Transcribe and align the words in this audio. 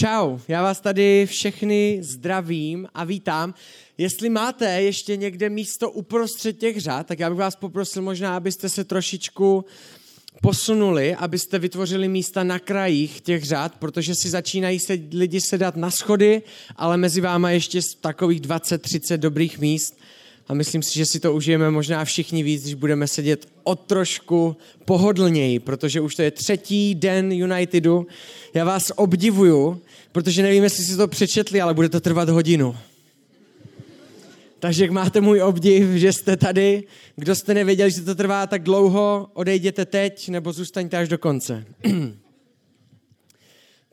Čau, 0.00 0.38
já 0.48 0.62
vás 0.62 0.80
tady 0.80 1.26
všechny 1.26 1.98
zdravím 2.02 2.88
a 2.94 3.04
vítám. 3.04 3.54
Jestli 3.98 4.28
máte 4.28 4.82
ještě 4.82 5.16
někde 5.16 5.48
místo 5.48 5.90
uprostřed 5.90 6.58
těch 6.58 6.80
řad, 6.80 7.06
tak 7.06 7.18
já 7.18 7.30
bych 7.30 7.38
vás 7.38 7.56
poprosil 7.56 8.02
možná, 8.02 8.36
abyste 8.36 8.68
se 8.68 8.84
trošičku 8.84 9.64
posunuli, 10.42 11.14
abyste 11.14 11.58
vytvořili 11.58 12.08
místa 12.08 12.44
na 12.44 12.58
krajích 12.58 13.20
těch 13.20 13.44
řad, 13.44 13.74
protože 13.78 14.14
si 14.14 14.28
začínají 14.28 14.78
se 14.78 14.98
lidi 15.12 15.40
sedat 15.40 15.76
na 15.76 15.90
schody, 15.90 16.42
ale 16.76 16.96
mezi 16.96 17.20
váma 17.20 17.50
ještě 17.50 17.80
takových 18.00 18.40
20-30 18.40 19.16
dobrých 19.16 19.58
míst 19.58 20.00
a 20.48 20.54
myslím 20.54 20.82
si, 20.82 20.98
že 20.98 21.06
si 21.06 21.20
to 21.20 21.34
užijeme 21.34 21.70
možná 21.70 22.04
všichni 22.04 22.42
víc, 22.42 22.62
když 22.62 22.74
budeme 22.74 23.06
sedět 23.06 23.48
o 23.64 23.74
trošku 23.74 24.56
pohodlněji, 24.84 25.58
protože 25.58 26.00
už 26.00 26.14
to 26.14 26.22
je 26.22 26.30
třetí 26.30 26.94
den 26.94 27.32
Unitedu. 27.44 28.06
Já 28.54 28.64
vás 28.64 28.92
obdivuju, 28.96 29.80
protože 30.12 30.42
nevím, 30.42 30.64
jestli 30.64 30.84
si 30.84 30.96
to 30.96 31.08
přečetli, 31.08 31.60
ale 31.60 31.74
bude 31.74 31.88
to 31.88 32.00
trvat 32.00 32.28
hodinu. 32.28 32.76
Takže 34.58 34.84
jak 34.84 34.90
máte 34.90 35.20
můj 35.20 35.42
obdiv, 35.42 35.88
že 35.88 36.12
jste 36.12 36.36
tady, 36.36 36.84
kdo 37.16 37.34
jste 37.34 37.54
nevěděli, 37.54 37.90
že 37.90 38.02
to 38.02 38.14
trvá 38.14 38.46
tak 38.46 38.62
dlouho, 38.62 39.30
odejděte 39.32 39.84
teď 39.84 40.28
nebo 40.28 40.52
zůstaňte 40.52 40.96
až 40.96 41.08
do 41.08 41.18
konce. 41.18 41.64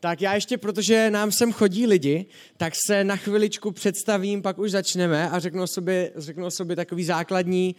Tak 0.00 0.20
já 0.20 0.34
ještě, 0.34 0.58
protože 0.58 1.10
nám 1.10 1.32
sem 1.32 1.52
chodí 1.52 1.86
lidi, 1.86 2.26
tak 2.56 2.72
se 2.86 3.04
na 3.04 3.16
chviličku 3.16 3.72
představím, 3.72 4.42
pak 4.42 4.58
už 4.58 4.70
začneme 4.70 5.30
a 5.30 5.38
řeknu 5.38 5.62
o 5.62 5.66
sobě, 5.66 6.12
řeknu 6.16 6.46
o 6.46 6.50
sobě 6.50 6.76
takový 6.76 7.04
základní 7.04 7.76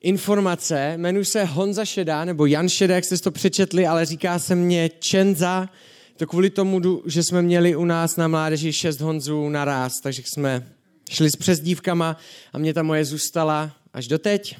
informace. 0.00 0.94
Jmenuji 0.96 1.24
se 1.24 1.44
Honza 1.44 1.84
Šeda, 1.84 2.24
nebo 2.24 2.46
Jan 2.46 2.68
Šeda, 2.68 2.94
jak 2.94 3.04
jste 3.04 3.18
to 3.18 3.30
přečetli, 3.30 3.86
ale 3.86 4.06
říká 4.06 4.38
se 4.38 4.54
mě 4.54 4.88
Čenza. 4.88 5.68
To 6.16 6.26
kvůli 6.26 6.50
tomu, 6.50 7.02
že 7.06 7.22
jsme 7.22 7.42
měli 7.42 7.76
u 7.76 7.84
nás 7.84 8.16
na 8.16 8.28
mládeži 8.28 8.72
šest 8.72 9.00
Honzů 9.00 9.48
naraz, 9.48 9.92
takže 10.02 10.22
jsme 10.26 10.72
šli 11.10 11.30
s 11.30 11.36
přezdívkama 11.36 12.16
a 12.52 12.58
mě 12.58 12.74
ta 12.74 12.82
moje 12.82 13.04
zůstala 13.04 13.76
až 13.92 14.08
doteď. 14.08 14.56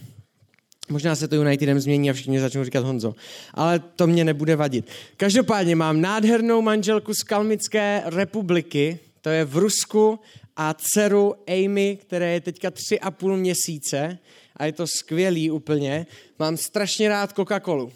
Možná 0.88 1.16
se 1.16 1.28
to 1.28 1.40
Unitedem 1.40 1.80
změní 1.80 2.10
a 2.10 2.12
všichni 2.12 2.40
začnou 2.40 2.64
říkat 2.64 2.84
Honzo. 2.84 3.14
Ale 3.54 3.78
to 3.78 4.06
mě 4.06 4.24
nebude 4.24 4.56
vadit. 4.56 4.86
Každopádně 5.16 5.76
mám 5.76 6.00
nádhernou 6.00 6.62
manželku 6.62 7.14
z 7.14 7.22
Kalmické 7.22 8.02
republiky, 8.06 8.98
to 9.20 9.28
je 9.28 9.44
v 9.44 9.56
Rusku, 9.56 10.18
a 10.56 10.74
dceru 10.78 11.34
Amy, 11.46 11.98
které 12.00 12.32
je 12.32 12.40
teďka 12.40 12.70
tři 12.70 13.00
a 13.00 13.10
půl 13.10 13.36
měsíce 13.36 14.18
a 14.56 14.64
je 14.64 14.72
to 14.72 14.86
skvělý 14.86 15.50
úplně. 15.50 16.06
Mám 16.38 16.56
strašně 16.56 17.08
rád 17.08 17.36
Coca-Colu. 17.36 17.90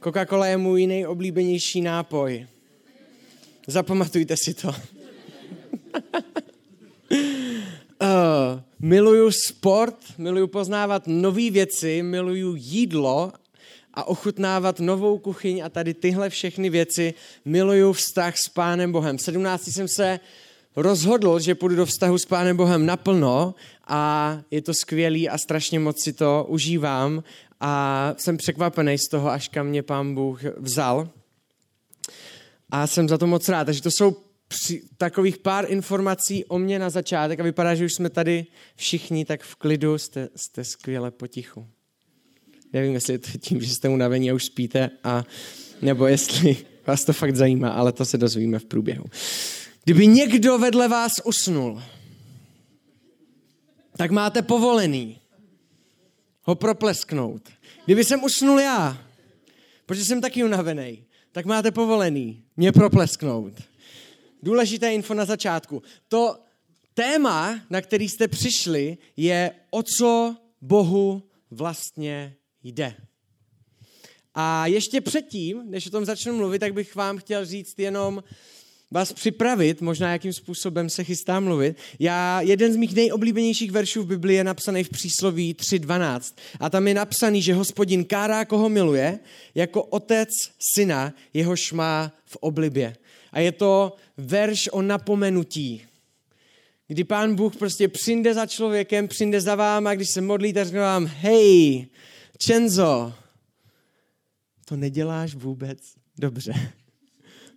Coca-Cola 0.00 0.46
je 0.46 0.56
můj 0.56 0.86
nejoblíbenější 0.86 1.80
nápoj. 1.80 2.46
Zapamatujte 3.66 4.34
si 4.36 4.54
to. 4.54 4.68
uh, 4.68 4.74
miluju 8.80 9.30
sport, 9.30 9.96
miluju 10.18 10.46
poznávat 10.46 11.02
nové 11.06 11.50
věci, 11.50 12.02
miluju 12.02 12.54
jídlo 12.56 13.32
a 13.94 14.08
ochutnávat 14.08 14.80
novou 14.80 15.18
kuchyň 15.18 15.62
a 15.64 15.68
tady 15.68 15.94
tyhle 15.94 16.30
všechny 16.30 16.70
věci. 16.70 17.14
Miluju 17.44 17.92
vztah 17.92 18.34
s 18.36 18.48
Pánem 18.48 18.92
Bohem. 18.92 19.18
V 19.18 19.22
17 19.22 19.68
jsem 19.68 19.88
se 19.88 20.20
rozhodl, 20.76 21.40
že 21.40 21.54
půjdu 21.54 21.76
do 21.76 21.86
vztahu 21.86 22.18
s 22.18 22.24
Pánem 22.24 22.56
Bohem 22.56 22.86
naplno 22.86 23.54
a 23.86 24.38
je 24.50 24.62
to 24.62 24.74
skvělý 24.74 25.28
a 25.28 25.38
strašně 25.38 25.78
moc 25.78 26.04
si 26.04 26.12
to 26.12 26.46
užívám 26.48 27.22
a 27.60 28.14
jsem 28.18 28.36
překvapený 28.36 28.98
z 28.98 29.08
toho, 29.08 29.30
až 29.30 29.48
kam 29.48 29.66
mě 29.66 29.82
Pán 29.82 30.14
Bůh 30.14 30.40
vzal. 30.56 31.08
A 32.70 32.86
jsem 32.86 33.08
za 33.08 33.18
to 33.18 33.26
moc 33.26 33.48
rád. 33.48 33.64
Takže 33.64 33.82
to 33.82 33.90
jsou 33.90 34.16
při, 34.48 34.82
takových 34.96 35.38
pár 35.38 35.72
informací 35.72 36.44
o 36.44 36.58
mě 36.58 36.78
na 36.78 36.90
začátek 36.90 37.40
a 37.40 37.42
vypadá, 37.42 37.74
že 37.74 37.84
už 37.84 37.94
jsme 37.94 38.10
tady 38.10 38.46
všichni 38.76 39.24
tak 39.24 39.42
v 39.42 39.54
klidu, 39.54 39.98
jste, 39.98 40.28
jste 40.36 40.64
skvěle 40.64 41.10
potichu. 41.10 41.66
Nevím, 42.72 42.92
jestli 42.92 43.14
je 43.14 43.18
to 43.18 43.38
tím, 43.38 43.60
že 43.60 43.74
jste 43.74 43.88
unavení 43.88 44.30
a 44.30 44.34
už 44.34 44.44
spíte, 44.44 44.90
a, 45.04 45.24
nebo 45.82 46.06
jestli 46.06 46.56
vás 46.86 47.04
to 47.04 47.12
fakt 47.12 47.36
zajímá, 47.36 47.68
ale 47.68 47.92
to 47.92 48.04
se 48.04 48.18
dozvíme 48.18 48.58
v 48.58 48.64
průběhu. 48.64 49.04
Kdyby 49.84 50.06
někdo 50.06 50.58
vedle 50.58 50.88
vás 50.88 51.12
usnul, 51.24 51.82
tak 53.96 54.10
máte 54.10 54.42
povolený 54.42 55.20
ho 56.48 56.54
proplesknout. 56.54 57.48
Kdyby 57.84 58.04
jsem 58.04 58.24
usnul 58.24 58.60
já, 58.60 59.06
protože 59.86 60.04
jsem 60.04 60.20
taky 60.20 60.44
unavený, 60.44 61.04
tak 61.32 61.46
máte 61.46 61.70
povolený 61.70 62.44
mě 62.56 62.72
proplesknout. 62.72 63.52
Důležité 64.42 64.94
info 64.94 65.14
na 65.14 65.24
začátku. 65.24 65.82
To 66.08 66.38
téma, 66.94 67.60
na 67.70 67.80
který 67.80 68.08
jste 68.08 68.28
přišli, 68.28 68.98
je 69.16 69.50
o 69.70 69.82
co 69.82 70.36
Bohu 70.60 71.22
vlastně 71.50 72.36
jde. 72.62 72.94
A 74.34 74.66
ještě 74.66 75.00
předtím, 75.00 75.62
než 75.70 75.86
o 75.86 75.90
tom 75.90 76.04
začnu 76.04 76.36
mluvit, 76.36 76.58
tak 76.58 76.72
bych 76.72 76.94
vám 76.94 77.18
chtěl 77.18 77.44
říct 77.44 77.78
jenom 77.78 78.22
vás 78.90 79.12
připravit, 79.12 79.80
možná 79.80 80.12
jakým 80.12 80.32
způsobem 80.32 80.90
se 80.90 81.04
chystám 81.04 81.44
mluvit. 81.44 81.76
Já, 81.98 82.40
jeden 82.40 82.72
z 82.72 82.76
mých 82.76 82.94
nejoblíbenějších 82.94 83.70
veršů 83.70 84.02
v 84.02 84.06
Biblii 84.06 84.36
je 84.36 84.44
napsaný 84.44 84.84
v 84.84 84.88
přísloví 84.88 85.54
3.12. 85.54 86.34
A 86.60 86.70
tam 86.70 86.88
je 86.88 86.94
napsaný, 86.94 87.42
že 87.42 87.54
hospodin 87.54 88.04
kárá, 88.04 88.44
koho 88.44 88.68
miluje, 88.68 89.18
jako 89.54 89.82
otec 89.82 90.28
syna, 90.74 91.14
jehož 91.34 91.72
má 91.72 92.12
v 92.24 92.36
oblibě. 92.36 92.96
A 93.32 93.40
je 93.40 93.52
to 93.52 93.96
verš 94.16 94.68
o 94.72 94.82
napomenutí. 94.82 95.82
Kdy 96.86 97.04
pán 97.04 97.34
Bůh 97.34 97.56
prostě 97.56 97.88
přijde 97.88 98.34
za 98.34 98.46
člověkem, 98.46 99.08
přijde 99.08 99.40
za 99.40 99.54
vám 99.54 99.86
a 99.86 99.94
když 99.94 100.08
se 100.14 100.20
modlí, 100.20 100.52
tak 100.52 100.64
řekne 100.64 100.80
vám, 100.80 101.06
hej, 101.06 101.86
Čenzo, 102.38 103.12
to 104.64 104.76
neděláš 104.76 105.34
vůbec 105.34 105.78
dobře. 106.18 106.52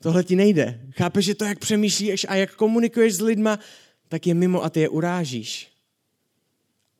Tohle 0.01 0.23
ti 0.23 0.35
nejde. 0.35 0.81
Chápeš, 0.91 1.25
že 1.25 1.35
to, 1.35 1.45
jak 1.45 1.59
přemýšlíš 1.59 2.25
a 2.29 2.35
jak 2.35 2.55
komunikuješ 2.55 3.13
s 3.13 3.21
lidma, 3.21 3.59
tak 4.07 4.27
je 4.27 4.33
mimo 4.33 4.63
a 4.63 4.69
ty 4.69 4.79
je 4.79 4.89
urážíš. 4.89 5.67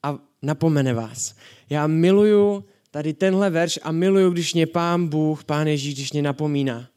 A 0.04 0.20
napomene 0.42 0.94
vás. 0.94 1.36
Já 1.70 1.88
miluju 1.88 2.66
tady 2.92 3.14
tenhle 3.14 3.50
verš 3.50 3.80
a 3.84 3.92
miluju, 3.92 4.30
když 4.30 4.54
mě 4.54 4.68
pán 4.68 5.08
Bůh, 5.08 5.44
pán 5.44 5.68
Ježíš, 5.68 5.94
když 5.94 6.12
mě 6.12 6.22
napomíná. 6.22 6.90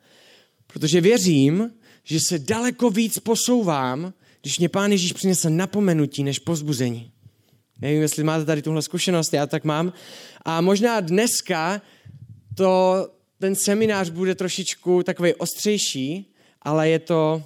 Protože 0.66 1.00
věřím, 1.00 1.70
že 2.04 2.19
se 2.20 2.38
daleko 2.38 2.91
víc 2.91 3.19
posouvám, 3.19 4.12
když 4.41 4.59
mě 4.59 4.69
pán 4.69 4.93
Ježíš 4.93 5.12
přinese 5.12 5.50
napomenutí 5.50 6.25
než 6.25 6.38
pozbuzení. 6.38 7.10
Nevím, 7.81 8.03
jestli 8.03 8.25
máte 8.25 8.44
tady 8.44 8.62
tuhle 8.62 8.82
zkušenost, 8.82 9.32
já 9.32 9.47
tak 9.47 9.64
mám. 9.64 9.93
A 10.44 10.60
možná 10.60 11.00
dneska 11.00 11.82
to, 12.54 13.09
ten 13.44 13.55
seminář 13.55 14.10
bude 14.10 14.34
trošičku 14.34 15.03
takový 15.03 15.34
ostřejší, 15.34 16.34
ale 16.62 16.88
je 16.88 16.99
to 16.99 17.43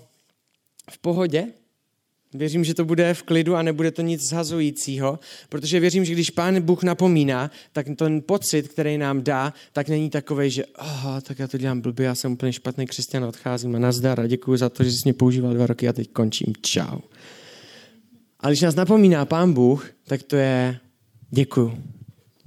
v 0.91 0.99
pohodě, 0.99 1.47
Věřím, 2.35 2.65
že 2.65 2.75
to 2.75 2.85
bude 2.85 3.15
v 3.15 3.23
klidu 3.23 3.57
a 3.57 3.63
nebude 3.63 3.91
to 3.91 4.03
nic 4.03 4.21
zhazujícího, 4.29 5.19
protože 5.49 5.81
věřím, 5.81 6.05
že 6.05 6.13
když 6.13 6.31
Pán 6.31 6.61
Bůh 6.61 6.83
napomíná, 6.83 7.51
tak 7.73 7.87
ten 7.97 8.21
pocit, 8.21 8.69
který 8.69 8.99
nám 8.99 9.23
dá, 9.23 9.53
tak 9.73 9.89
není 9.89 10.11
takový, 10.11 10.51
že 10.51 10.67
oh, 10.67 11.21
tak 11.23 11.39
já 11.39 11.49
to 11.49 11.59
dělám 11.59 11.81
blbě, 11.81 12.07
já 12.07 12.15
jsem 12.15 12.33
úplně 12.33 12.53
špatný 12.53 12.87
křesťan, 12.87 13.25
odcházím 13.25 13.75
a 13.75 13.79
nazdar 13.79 14.21
a 14.21 14.27
děkuji 14.27 14.57
za 14.57 14.69
to, 14.69 14.85
že 14.85 14.91
jsi 14.91 15.01
mě 15.05 15.13
používal 15.13 15.55
dva 15.55 15.67
roky 15.67 15.89
a 15.89 15.93
teď 15.93 16.13
končím. 16.13 16.53
Čau. 16.61 16.99
Ale 18.41 18.53
když 18.53 18.61
nás 18.61 18.75
napomíná 18.75 19.25
Pán 19.25 19.53
Bůh, 19.53 19.91
tak 20.05 20.23
to 20.23 20.37
je 20.37 20.79
děkuju. 21.31 21.98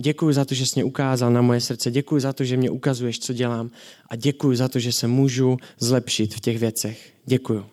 Děkuji 0.01 0.33
za 0.33 0.45
to, 0.45 0.55
že 0.55 0.65
jsi 0.65 0.71
mě 0.75 0.83
ukázal 0.83 1.31
na 1.31 1.41
moje 1.41 1.61
srdce. 1.61 1.91
Děkuji 1.91 2.19
za 2.21 2.33
to, 2.33 2.43
že 2.43 2.57
mě 2.57 2.69
ukazuješ, 2.69 3.19
co 3.19 3.33
dělám. 3.33 3.71
A 4.09 4.15
děkuji 4.15 4.57
za 4.57 4.67
to, 4.67 4.79
že 4.79 4.91
se 4.91 5.07
můžu 5.07 5.57
zlepšit 5.79 6.35
v 6.35 6.39
těch 6.39 6.57
věcech. 6.57 7.13
Děkuji. 7.25 7.65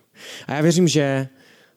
A 0.47 0.53
já 0.53 0.61
věřím, 0.61 0.87
že 0.87 1.27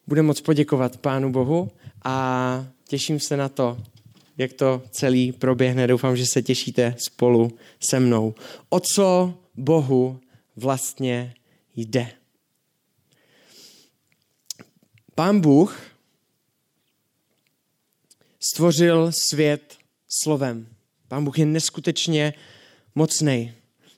budeme 0.06 0.26
moc 0.26 0.40
poděkovat 0.40 0.96
Pánu 0.96 1.32
Bohu 1.32 1.70
a 2.04 2.66
těším 2.88 3.20
se 3.20 3.37
na 3.37 3.49
to, 3.49 3.78
jak 4.38 4.52
to 4.52 4.82
celý 4.90 5.32
proběhne. 5.32 5.87
Doufám, 5.87 6.16
že 6.16 6.26
se 6.26 6.43
těšíte 6.43 6.94
spolu 6.99 7.58
se 7.81 8.00
mnou. 8.00 8.34
O 8.69 8.81
co 8.81 9.34
Bohu 9.56 10.20
vlastně 10.56 11.34
jde? 11.76 12.12
Pán 15.14 15.40
Bůh 15.40 15.81
stvořil 18.40 19.10
svět 19.28 19.81
slovem. 20.23 20.67
Pán 21.09 21.25
Bůh 21.25 21.38
je 21.38 21.47
neskutečně 21.47 22.35
mocný. 22.94 23.53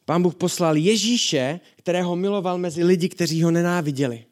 Pán 0.05 0.23
Bůh 0.23 0.35
poslal 0.35 0.77
Ježíše, 0.77 1.61
kterého 1.77 2.17
miloval 2.17 2.59
mezi 2.59 2.85
lidi, 2.85 3.09
kteří 3.09 3.43
ho 3.43 3.51
nenáviděli. 3.51 4.25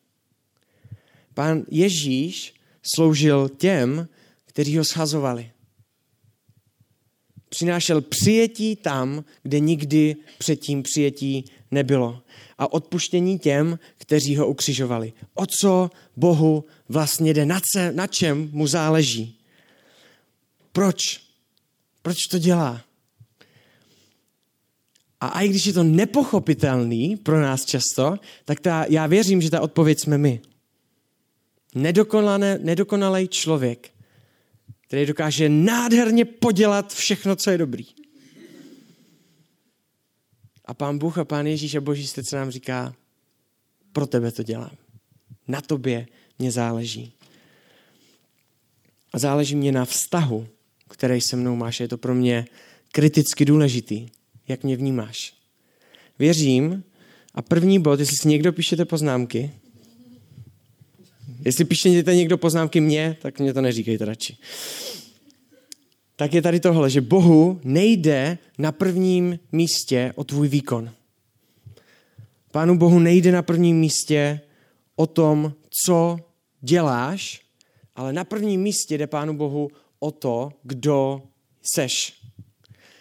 Pán 1.34 1.62
Ježíš 1.70 2.54
sloužil 2.94 3.48
těm, 3.48 4.08
kteří 4.44 4.78
ho 4.78 4.84
schazovali. 4.84 5.50
Přinášel 7.48 8.00
přijetí 8.00 8.76
tam, 8.76 9.24
kde 9.42 9.60
nikdy 9.60 10.16
předtím 10.38 10.82
přijetí 10.82 11.44
nebylo. 11.70 12.22
A 12.58 12.72
odpuštění 12.72 13.38
těm, 13.38 13.78
kteří 13.98 14.36
ho 14.36 14.46
ukřižovali. 14.46 15.12
O 15.34 15.44
co 15.60 15.90
Bohu 16.16 16.64
vlastně 16.88 17.34
jde, 17.34 17.46
na, 17.46 17.60
na 17.92 18.06
čem 18.06 18.50
mu 18.52 18.66
záleží. 18.66 19.38
Proč? 20.72 21.20
Proč 22.02 22.16
to 22.30 22.38
dělá? 22.38 22.84
A 25.20 25.40
i 25.40 25.48
když 25.48 25.66
je 25.66 25.72
to 25.72 25.82
nepochopitelný 25.82 27.16
pro 27.16 27.40
nás 27.40 27.64
často, 27.64 28.18
tak 28.44 28.60
ta, 28.60 28.84
já 28.88 29.06
věřím, 29.06 29.42
že 29.42 29.50
ta 29.50 29.60
odpověď 29.60 30.00
jsme 30.00 30.18
my. 30.18 30.40
Nedokonalý 32.58 33.28
člověk, 33.28 33.90
který 34.80 35.06
dokáže 35.06 35.48
nádherně 35.48 36.24
podělat 36.24 36.92
všechno, 36.94 37.36
co 37.36 37.50
je 37.50 37.58
dobrý. 37.58 37.86
A 40.64 40.74
pán 40.74 40.98
Bůh 40.98 41.18
a 41.18 41.24
pán 41.24 41.46
Ježíš 41.46 41.74
a 41.74 41.80
boží 41.80 42.06
se 42.06 42.36
nám 42.36 42.50
říká, 42.50 42.94
pro 43.92 44.06
tebe 44.06 44.32
to 44.32 44.42
dělám. 44.42 44.76
Na 45.48 45.60
tobě 45.60 46.06
mě 46.38 46.52
záleží. 46.52 47.12
A 49.12 49.18
záleží 49.18 49.56
mě 49.56 49.72
na 49.72 49.84
vztahu, 49.84 50.48
který 50.92 51.20
se 51.20 51.36
mnou 51.36 51.56
máš. 51.56 51.80
Je 51.80 51.88
to 51.88 51.98
pro 51.98 52.14
mě 52.14 52.46
kriticky 52.92 53.44
důležitý, 53.44 54.08
jak 54.48 54.64
mě 54.64 54.76
vnímáš. 54.76 55.34
Věřím, 56.18 56.84
a 57.34 57.42
první 57.42 57.78
bod, 57.78 58.00
jestli 58.00 58.16
si 58.16 58.28
někdo 58.28 58.52
píšete 58.52 58.84
poznámky, 58.84 59.50
jestli 61.44 61.64
píšete 61.64 62.14
někdo 62.14 62.38
poznámky 62.38 62.80
mě, 62.80 63.16
tak 63.22 63.40
mě 63.40 63.54
to 63.54 63.60
neříkejte 63.60 64.04
radši. 64.04 64.36
Tak 66.16 66.34
je 66.34 66.42
tady 66.42 66.60
tohle, 66.60 66.90
že 66.90 67.00
Bohu 67.00 67.60
nejde 67.64 68.38
na 68.58 68.72
prvním 68.72 69.38
místě 69.52 70.12
o 70.14 70.24
tvůj 70.24 70.48
výkon. 70.48 70.90
Pánu 72.50 72.78
Bohu 72.78 72.98
nejde 72.98 73.32
na 73.32 73.42
prvním 73.42 73.78
místě 73.78 74.40
o 74.96 75.06
tom, 75.06 75.52
co 75.84 76.18
děláš, 76.60 77.40
ale 77.96 78.12
na 78.12 78.24
prvním 78.24 78.60
místě 78.60 78.98
jde 78.98 79.06
Pánu 79.06 79.36
Bohu 79.36 79.70
o 80.02 80.10
to, 80.10 80.52
kdo 80.62 81.22
seš. 81.74 82.14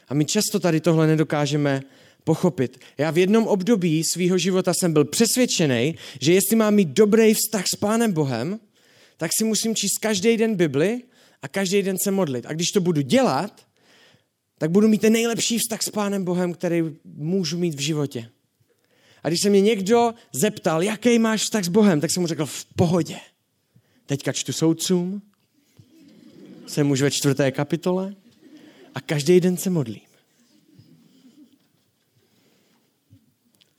A 0.07 0.13
my 0.13 0.25
často 0.25 0.59
tady 0.59 0.81
tohle 0.81 1.07
nedokážeme 1.07 1.81
pochopit. 2.23 2.79
Já 2.97 3.11
v 3.11 3.17
jednom 3.17 3.47
období 3.47 4.03
svého 4.03 4.37
života 4.37 4.73
jsem 4.73 4.93
byl 4.93 5.05
přesvědčený, 5.05 5.95
že 6.21 6.33
jestli 6.33 6.55
mám 6.55 6.73
mít 6.75 6.87
dobrý 6.87 7.33
vztah 7.33 7.65
s 7.67 7.75
Pánem 7.75 8.11
Bohem, 8.13 8.59
tak 9.17 9.31
si 9.37 9.43
musím 9.43 9.75
číst 9.75 9.97
každý 10.01 10.37
den 10.37 10.55
Bibli 10.55 11.01
a 11.41 11.47
každý 11.47 11.81
den 11.81 11.97
se 12.03 12.11
modlit. 12.11 12.45
A 12.45 12.53
když 12.53 12.71
to 12.71 12.81
budu 12.81 13.01
dělat, 13.01 13.65
tak 14.57 14.71
budu 14.71 14.87
mít 14.87 15.01
ten 15.01 15.13
nejlepší 15.13 15.57
vztah 15.57 15.81
s 15.81 15.89
Pánem 15.89 16.23
Bohem, 16.23 16.53
který 16.53 16.83
můžu 17.05 17.57
mít 17.57 17.75
v 17.75 17.79
životě. 17.79 18.29
A 19.23 19.27
když 19.27 19.41
se 19.41 19.49
mě 19.49 19.61
někdo 19.61 20.13
zeptal, 20.31 20.83
jaký 20.83 21.19
máš 21.19 21.41
vztah 21.41 21.63
s 21.63 21.67
Bohem, 21.67 22.01
tak 22.01 22.11
jsem 22.11 22.21
mu 22.21 22.27
řekl, 22.27 22.45
v 22.45 22.65
pohodě. 22.75 23.17
Teďka 24.05 24.33
čtu 24.33 24.53
soudcům, 24.53 25.21
jsem 26.71 26.91
už 26.91 27.01
ve 27.01 27.11
čtvrté 27.11 27.51
kapitole 27.51 28.15
a 28.95 29.01
každý 29.01 29.39
den 29.39 29.57
se 29.57 29.69
modlím. 29.69 30.01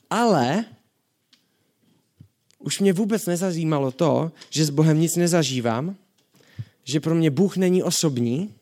Ale 0.09 0.65
už 2.59 2.79
mě 2.79 2.93
vůbec 2.93 3.25
nezajímalo 3.25 3.91
to, 3.91 4.31
že 4.49 4.65
s 4.65 4.69
Bohem 4.69 4.99
nic 4.99 5.15
nezažívám, 5.15 5.95
že 6.83 6.99
pro 6.99 7.15
mě 7.15 7.31
Bůh 7.31 7.57
není 7.57 7.83
osobní, 7.83 8.53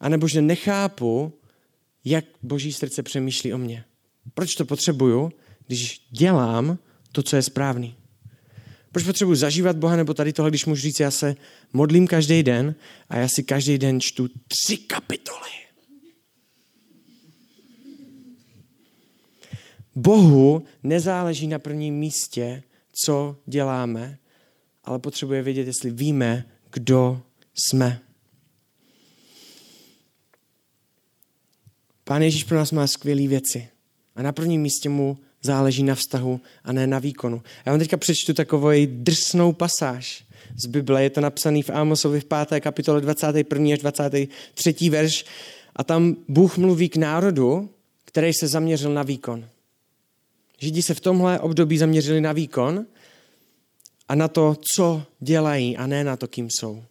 anebo 0.00 0.28
že 0.28 0.42
nechápu, 0.42 1.32
jak 2.04 2.24
Boží 2.42 2.72
srdce 2.72 3.02
přemýšlí 3.02 3.54
o 3.54 3.58
mě. 3.58 3.84
Proč 4.34 4.54
to 4.54 4.64
potřebuju, 4.64 5.32
když 5.66 6.06
dělám 6.10 6.78
to, 7.12 7.22
co 7.22 7.36
je 7.36 7.42
správný? 7.42 8.01
Proč 8.92 9.04
potřebuji 9.04 9.34
zažívat 9.34 9.76
Boha, 9.76 9.96
nebo 9.96 10.14
tady 10.14 10.32
tohle, 10.32 10.50
když 10.50 10.66
můžu 10.66 10.82
říct, 10.82 11.00
já 11.00 11.10
se 11.10 11.36
modlím 11.72 12.06
každý 12.06 12.42
den 12.42 12.74
a 13.08 13.16
já 13.16 13.28
si 13.28 13.42
každý 13.42 13.78
den 13.78 14.00
čtu 14.00 14.28
tři 14.48 14.76
kapitoly. 14.76 15.50
Bohu 19.94 20.64
nezáleží 20.82 21.46
na 21.46 21.58
prvním 21.58 21.94
místě, 21.94 22.62
co 23.04 23.36
děláme, 23.46 24.18
ale 24.84 24.98
potřebuje 24.98 25.42
vědět, 25.42 25.66
jestli 25.66 25.90
víme, 25.90 26.44
kdo 26.72 27.22
jsme. 27.54 28.00
Pán 32.04 32.22
Ježíš 32.22 32.44
pro 32.44 32.56
nás 32.56 32.72
má 32.72 32.86
skvělé 32.86 33.28
věci. 33.28 33.68
A 34.16 34.22
na 34.22 34.32
prvním 34.32 34.62
místě 34.62 34.88
mu 34.88 35.18
záleží 35.42 35.82
na 35.82 35.94
vztahu 35.94 36.40
a 36.64 36.72
ne 36.72 36.86
na 36.86 36.98
výkonu. 36.98 37.42
Já 37.66 37.72
vám 37.72 37.78
teďka 37.78 37.96
přečtu 37.96 38.34
takovou 38.34 38.86
drsnou 38.86 39.52
pasáž 39.52 40.24
z 40.56 40.66
Bible. 40.66 41.02
Je 41.02 41.10
to 41.10 41.20
napsaný 41.20 41.62
v 41.62 41.70
Amosovi 41.70 42.20
v 42.20 42.24
5. 42.24 42.60
kapitole 42.60 43.00
21. 43.00 43.72
až 43.72 43.78
23. 43.78 44.90
verš. 44.90 45.24
A 45.76 45.84
tam 45.84 46.16
Bůh 46.28 46.58
mluví 46.58 46.88
k 46.88 46.96
národu, 46.96 47.70
který 48.04 48.32
se 48.34 48.48
zaměřil 48.48 48.94
na 48.94 49.02
výkon. 49.02 49.48
Židi 50.58 50.82
se 50.82 50.94
v 50.94 51.00
tomhle 51.00 51.40
období 51.40 51.78
zaměřili 51.78 52.20
na 52.20 52.32
výkon 52.32 52.86
a 54.08 54.14
na 54.14 54.28
to, 54.28 54.56
co 54.76 55.02
dělají 55.20 55.76
a 55.76 55.86
ne 55.86 56.04
na 56.04 56.16
to, 56.16 56.28
kým 56.28 56.48
jsou. 56.50 56.84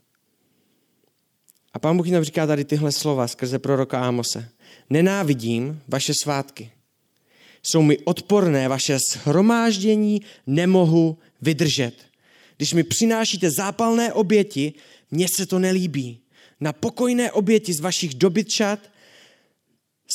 A 1.73 1.79
pán 1.79 1.97
Bůh 1.97 2.07
nám 2.07 2.23
říká 2.23 2.47
tady 2.47 2.65
tyhle 2.65 2.91
slova 2.91 3.27
skrze 3.27 3.59
proroka 3.59 4.01
Ámose. 4.01 4.49
Nenávidím 4.89 5.81
vaše 5.87 6.13
svátky. 6.23 6.71
Jsou 7.63 7.81
mi 7.81 7.97
odporné 7.99 8.67
vaše 8.67 8.97
shromáždění, 9.11 10.21
nemohu 10.47 11.17
vydržet. 11.41 11.93
Když 12.57 12.73
mi 12.73 12.83
přinášíte 12.83 13.51
zápalné 13.51 14.13
oběti, 14.13 14.73
mně 15.11 15.27
se 15.37 15.45
to 15.45 15.59
nelíbí. 15.59 16.21
Na 16.59 16.73
pokojné 16.73 17.31
oběti 17.31 17.73
z 17.73 17.79
vašich 17.79 18.13
dobytčat 18.13 18.91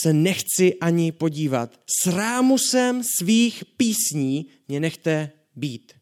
se 0.02 0.12
nechci 0.12 0.74
ani 0.80 1.12
podívat. 1.12 1.80
S 2.02 2.06
rámusem 2.06 3.02
svých 3.18 3.64
písní 3.76 4.46
mě 4.68 4.80
nechte 4.80 5.30
být. 5.56 5.92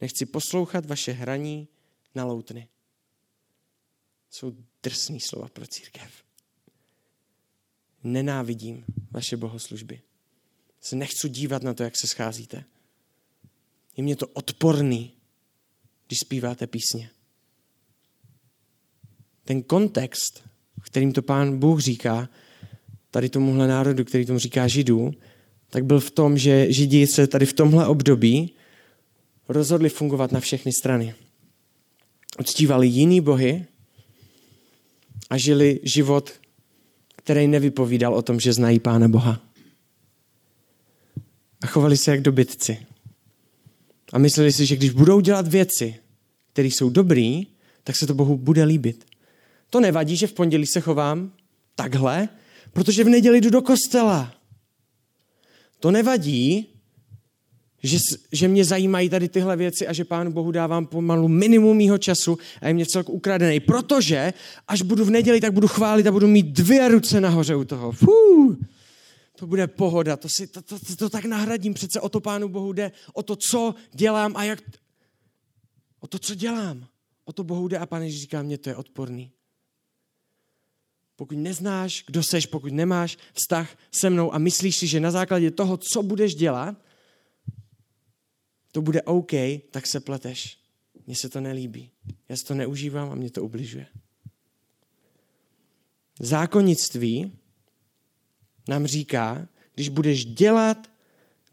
Nechci 0.00 0.26
poslouchat 0.26 0.86
vaše 0.86 1.12
hraní 1.12 1.68
na 2.14 2.24
loutny. 2.24 2.68
Jsou 4.30 4.52
drsný 4.82 5.20
slova 5.20 5.48
pro 5.48 5.66
církev. 5.66 6.24
Nenávidím 8.04 8.84
vaše 9.10 9.36
bohoslužby. 9.36 10.00
Se 10.80 10.96
nechci 10.96 11.28
dívat 11.28 11.62
na 11.62 11.74
to, 11.74 11.82
jak 11.82 11.96
se 11.96 12.06
scházíte. 12.06 12.64
Je 13.96 14.02
mě 14.02 14.16
to 14.16 14.26
odporný, 14.26 15.12
když 16.06 16.18
zpíváte 16.18 16.66
písně. 16.66 17.10
Ten 19.44 19.62
kontext, 19.62 20.42
v 20.80 20.84
kterým 20.84 21.12
to 21.12 21.22
pán 21.22 21.58
Bůh 21.58 21.80
říká, 21.80 22.28
tady 23.10 23.28
tomuhle 23.28 23.68
národu, 23.68 24.04
který 24.04 24.26
tomu 24.26 24.38
říká 24.38 24.68
židů, 24.68 25.10
tak 25.70 25.84
byl 25.84 26.00
v 26.00 26.10
tom, 26.10 26.38
že 26.38 26.72
židi 26.72 27.06
se 27.06 27.26
tady 27.26 27.46
v 27.46 27.52
tomhle 27.52 27.86
období 27.86 28.54
rozhodli 29.48 29.88
fungovat 29.88 30.32
na 30.32 30.40
všechny 30.40 30.72
strany. 30.72 31.14
Uctívali 32.40 32.86
jiný 32.86 33.20
bohy 33.20 33.66
a 35.30 35.38
žili 35.38 35.80
život, 35.82 36.32
který 37.16 37.48
nevypovídal 37.48 38.14
o 38.14 38.22
tom, 38.22 38.40
že 38.40 38.52
znají 38.52 38.78
Pána 38.78 39.08
Boha. 39.08 39.49
A 41.62 41.66
chovali 41.66 41.96
se 41.96 42.10
jak 42.10 42.20
dobytci. 42.20 42.86
A 44.12 44.18
mysleli 44.18 44.52
si, 44.52 44.66
že 44.66 44.76
když 44.76 44.90
budou 44.90 45.20
dělat 45.20 45.48
věci, 45.48 45.94
které 46.52 46.68
jsou 46.68 46.90
dobrý, 46.90 47.46
tak 47.84 47.96
se 47.96 48.06
to 48.06 48.14
Bohu 48.14 48.36
bude 48.36 48.64
líbit. 48.64 49.04
To 49.70 49.80
nevadí, 49.80 50.16
že 50.16 50.26
v 50.26 50.32
pondělí 50.32 50.66
se 50.66 50.80
chovám 50.80 51.32
takhle, 51.74 52.28
protože 52.72 53.04
v 53.04 53.08
neděli 53.08 53.40
jdu 53.40 53.50
do 53.50 53.62
kostela. 53.62 54.34
To 55.80 55.90
nevadí, 55.90 56.66
že, 57.82 57.98
že 58.32 58.48
mě 58.48 58.64
zajímají 58.64 59.08
tady 59.08 59.28
tyhle 59.28 59.56
věci 59.56 59.86
a 59.86 59.92
že 59.92 60.04
Pánu 60.04 60.32
Bohu 60.32 60.50
dávám 60.50 60.86
pomalu 60.86 61.28
minimum 61.28 61.76
mýho 61.76 61.98
času 61.98 62.38
a 62.60 62.68
je 62.68 62.74
mě 62.74 62.86
celku 62.86 63.12
ukradený, 63.12 63.60
protože 63.60 64.32
až 64.68 64.82
budu 64.82 65.04
v 65.04 65.10
neděli, 65.10 65.40
tak 65.40 65.52
budu 65.52 65.68
chválit 65.68 66.06
a 66.06 66.12
budu 66.12 66.26
mít 66.26 66.46
dvě 66.46 66.88
ruce 66.88 67.20
nahoře 67.20 67.56
u 67.56 67.64
toho. 67.64 67.92
Fuh, 67.92 68.56
to 69.40 69.46
bude 69.46 69.66
pohoda, 69.66 70.16
to, 70.16 70.28
si, 70.28 70.46
to, 70.46 70.62
to, 70.62 70.78
to, 70.78 70.96
to 70.96 71.10
tak 71.10 71.24
nahradím. 71.24 71.74
Přece 71.74 72.00
o 72.00 72.08
to 72.08 72.20
Pánu 72.20 72.48
Bohu 72.48 72.72
jde, 72.72 72.92
o 73.12 73.22
to, 73.22 73.36
co 73.36 73.74
dělám 73.92 74.36
a 74.36 74.44
jak... 74.44 74.62
O 76.00 76.06
to, 76.06 76.18
co 76.18 76.34
dělám. 76.34 76.86
O 77.24 77.32
to 77.32 77.44
Bohu 77.44 77.68
jde 77.68 77.78
a 77.78 77.98
Ježíš 77.98 78.20
říká, 78.20 78.42
mě 78.42 78.58
to 78.58 78.68
je 78.68 78.76
odporný. 78.76 79.32
Pokud 81.16 81.38
neznáš, 81.38 82.04
kdo 82.06 82.22
seš, 82.22 82.46
pokud 82.46 82.72
nemáš 82.72 83.18
vztah 83.32 83.78
se 84.00 84.10
mnou 84.10 84.34
a 84.34 84.38
myslíš 84.38 84.76
si, 84.76 84.86
že 84.86 85.00
na 85.00 85.10
základě 85.10 85.50
toho, 85.50 85.76
co 85.76 86.02
budeš 86.02 86.34
dělat, 86.34 86.76
to 88.72 88.82
bude 88.82 89.02
OK, 89.02 89.32
tak 89.70 89.86
se 89.86 90.00
pleteš. 90.00 90.58
Mně 91.06 91.16
se 91.16 91.28
to 91.28 91.40
nelíbí. 91.40 91.90
Já 92.28 92.36
si 92.36 92.44
to 92.44 92.54
neužívám 92.54 93.10
a 93.10 93.14
mě 93.14 93.30
to 93.30 93.44
ubližuje. 93.44 93.86
Zákonnictví 96.20 97.39
nám 98.70 98.86
říká, 98.86 99.48
když 99.74 99.88
budeš 99.88 100.24
dělat 100.24 100.90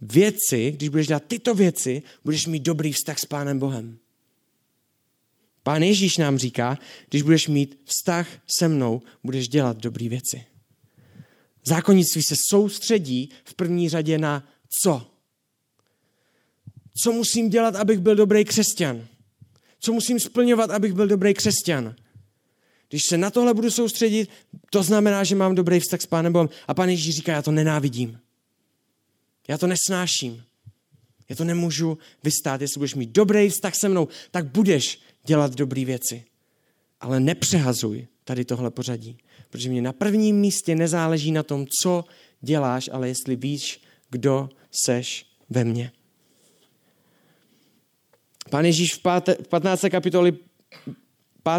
věci, 0.02 0.72
když 0.72 0.90
budeš 0.90 1.08
dělat 1.08 1.24
tyto 1.28 1.56
věci, 1.56 2.04
budeš 2.24 2.46
mít 2.46 2.64
dobrý 2.64 2.92
vztah 2.92 3.20
s 3.20 3.26
Pánem 3.26 3.60
Bohem. 3.60 3.98
Pán 5.64 5.84
Ježíš 5.84 6.18
nám 6.18 6.38
říká, 6.38 6.78
když 7.10 7.22
budeš 7.22 7.48
mít 7.48 7.80
vztah 7.86 8.28
se 8.60 8.68
mnou, 8.68 9.02
budeš 9.24 9.48
dělat 9.48 9.78
dobré 9.78 10.10
věci. 10.10 10.46
Zákonnictví 11.66 12.22
se 12.24 12.36
soustředí 12.50 13.30
v 13.44 13.54
první 13.54 13.90
řadě 13.90 14.18
na 14.18 14.48
co? 14.84 15.12
Co 17.04 17.12
musím 17.12 17.50
dělat, 17.50 17.76
abych 17.76 18.00
byl 18.00 18.16
dobrý 18.16 18.46
křesťan? 18.46 19.08
Co 19.80 19.94
musím 19.94 20.20
splňovat, 20.20 20.70
abych 20.70 20.94
byl 20.94 21.08
dobrý 21.08 21.34
křesťan? 21.34 21.96
Když 22.90 23.02
se 23.10 23.18
na 23.18 23.32
tohle 23.32 23.54
budu 23.54 23.72
soustředit, 23.72 24.30
to 24.70 24.84
znamená, 24.84 25.24
že 25.24 25.36
mám 25.36 25.56
dobrý 25.56 25.80
vztah 25.80 26.02
s 26.02 26.06
Pánem 26.06 26.34
Bohem. 26.34 26.50
A 26.68 26.74
Pán 26.74 26.90
Ježíš 26.90 27.16
říká, 27.16 27.32
já 27.32 27.42
to 27.42 27.52
nenávidím. 27.52 28.20
Já 29.48 29.58
to 29.58 29.68
nesnáším. 29.68 30.44
Já 31.30 31.36
to 31.36 31.44
nemůžu 31.44 31.98
vystát. 32.24 32.62
Jestli 32.62 32.80
budeš 32.80 32.96
mít 32.96 33.10
dobrý 33.10 33.50
vztah 33.50 33.74
se 33.76 33.90
mnou, 33.90 34.08
tak 34.32 34.46
budeš 34.46 35.00
dělat 35.26 35.56
dobré 35.56 35.86
věci. 35.86 36.24
Ale 37.02 37.20
nepřehazuj 37.20 38.08
tady 38.24 38.46
tohle 38.46 38.72
pořadí. 38.72 39.18
Protože 39.50 39.70
mě 39.70 39.82
na 39.82 39.94
prvním 39.94 40.36
místě 40.36 40.76
nezáleží 40.76 41.32
na 41.32 41.44
tom, 41.44 41.66
co 41.82 42.06
děláš, 42.42 42.90
ale 42.94 43.08
jestli 43.08 43.36
víš, 43.36 43.82
kdo 44.10 44.50
seš 44.86 45.26
ve 45.50 45.64
mně. 45.64 45.92
Pán 48.50 48.66
Ježíš 48.66 48.94
v, 48.94 49.00
páté, 49.00 49.36
v 49.44 49.48
15. 49.48 49.86
kapitoli 49.92 50.38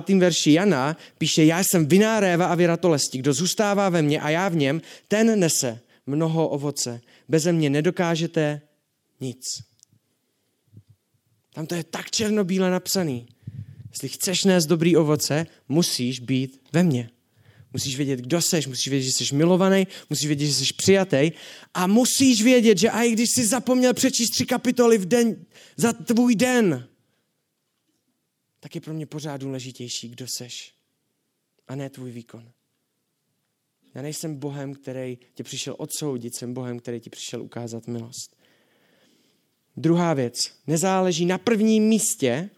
5. 0.06 0.18
verši 0.18 0.52
Jana 0.52 0.96
píše, 1.18 1.44
já 1.44 1.60
jsem 1.60 1.86
viná 1.86 2.20
réva 2.20 2.46
a 2.46 2.54
věratolesti. 2.54 3.18
Kdo 3.18 3.32
zůstává 3.32 3.88
ve 3.88 4.02
mně 4.02 4.20
a 4.20 4.30
já 4.30 4.48
v 4.48 4.56
něm, 4.56 4.82
ten 5.08 5.40
nese 5.40 5.80
mnoho 6.06 6.48
ovoce. 6.48 7.00
Beze 7.28 7.52
mě 7.52 7.70
nedokážete 7.70 8.60
nic. 9.20 9.42
Tam 11.54 11.66
to 11.66 11.74
je 11.74 11.84
tak 11.84 12.10
černobíle 12.10 12.70
napsaný. 12.70 13.26
Jestli 13.90 14.08
chceš 14.08 14.44
nést 14.44 14.66
dobrý 14.66 14.96
ovoce, 14.96 15.46
musíš 15.68 16.20
být 16.20 16.60
ve 16.72 16.82
mně. 16.82 17.10
Musíš 17.72 17.96
vědět, 17.96 18.20
kdo 18.20 18.42
seš, 18.42 18.66
musíš 18.66 18.88
vědět, 18.88 19.06
že 19.06 19.12
jsi 19.12 19.34
milovaný, 19.34 19.86
musíš 20.10 20.26
vědět, 20.26 20.46
že 20.46 20.54
jsi 20.54 20.72
přijatý 20.76 21.30
a 21.74 21.86
musíš 21.86 22.42
vědět, 22.42 22.78
že 22.78 22.88
i 22.88 23.12
když 23.12 23.28
jsi 23.30 23.46
zapomněl 23.46 23.94
přečíst 23.94 24.30
tři 24.30 24.46
kapitoly 24.46 24.98
v 24.98 25.06
den, 25.06 25.36
za 25.76 25.92
tvůj 25.92 26.34
den, 26.34 26.88
tak 28.60 28.74
je 28.74 28.80
pro 28.80 28.94
mě 28.94 29.06
pořád 29.06 29.40
důležitější, 29.40 30.08
kdo 30.08 30.26
seš 30.36 30.74
a 31.68 31.74
ne 31.74 31.90
tvůj 31.90 32.10
výkon. 32.10 32.50
Já 33.94 34.02
nejsem 34.02 34.36
Bohem, 34.36 34.74
který 34.74 35.18
tě 35.34 35.42
přišel 35.42 35.74
odsoudit, 35.78 36.34
jsem 36.34 36.54
Bohem, 36.54 36.78
který 36.78 37.00
ti 37.00 37.10
přišel 37.10 37.42
ukázat 37.42 37.86
milost. 37.86 38.36
Druhá 39.76 40.14
věc. 40.14 40.34
Nezáleží 40.66 41.26
na 41.26 41.38
prvním 41.38 41.84
místě, 41.84 42.50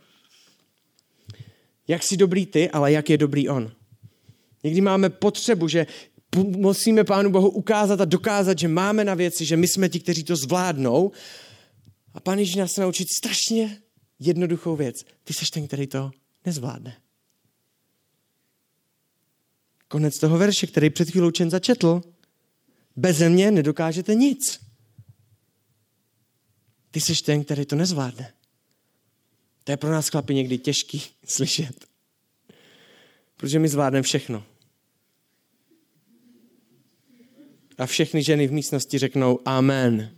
jak 1.88 2.02
jsi 2.02 2.16
dobrý 2.16 2.46
ty, 2.46 2.70
ale 2.70 2.92
jak 2.92 3.10
je 3.10 3.18
dobrý 3.18 3.48
on. 3.48 3.72
Někdy 4.64 4.80
máme 4.80 5.10
potřebu, 5.10 5.68
že 5.68 5.86
musíme 6.36 7.04
Pánu 7.04 7.30
Bohu 7.30 7.50
ukázat 7.50 8.00
a 8.00 8.04
dokázat, 8.04 8.58
že 8.58 8.68
máme 8.68 9.04
na 9.04 9.14
věci, 9.14 9.44
že 9.44 9.56
my 9.56 9.68
jsme 9.68 9.88
ti, 9.88 10.00
kteří 10.00 10.24
to 10.24 10.36
zvládnou. 10.36 11.12
A 12.14 12.20
Pán 12.20 12.38
Ježíš 12.38 12.54
nás 12.54 12.76
naučit 12.76 13.08
strašně 13.18 13.78
jednoduchou 14.20 14.76
věc. 14.76 15.04
Ty 15.24 15.32
jsi 15.32 15.50
ten, 15.50 15.66
který 15.66 15.86
to 15.86 16.10
nezvládne. 16.46 17.00
Konec 19.88 20.18
toho 20.18 20.38
verše, 20.38 20.66
který 20.66 20.90
před 20.90 21.10
chvílou 21.10 21.30
Čen 21.30 21.50
začetl. 21.50 22.02
Beze 22.96 23.28
mě 23.28 23.50
nedokážete 23.50 24.14
nic. 24.14 24.60
Ty 26.90 27.00
jsi 27.00 27.22
ten, 27.22 27.44
který 27.44 27.66
to 27.66 27.76
nezvládne. 27.76 28.32
To 29.64 29.72
je 29.72 29.76
pro 29.76 29.90
nás 29.90 30.08
chlapi 30.08 30.34
někdy 30.34 30.58
těžký 30.58 31.02
slyšet. 31.24 31.86
Protože 33.36 33.58
my 33.58 33.68
zvládneme 33.68 34.02
všechno. 34.02 34.44
A 37.78 37.86
všechny 37.86 38.22
ženy 38.22 38.46
v 38.46 38.52
místnosti 38.52 38.98
řeknou 38.98 39.40
Amen. 39.44 40.14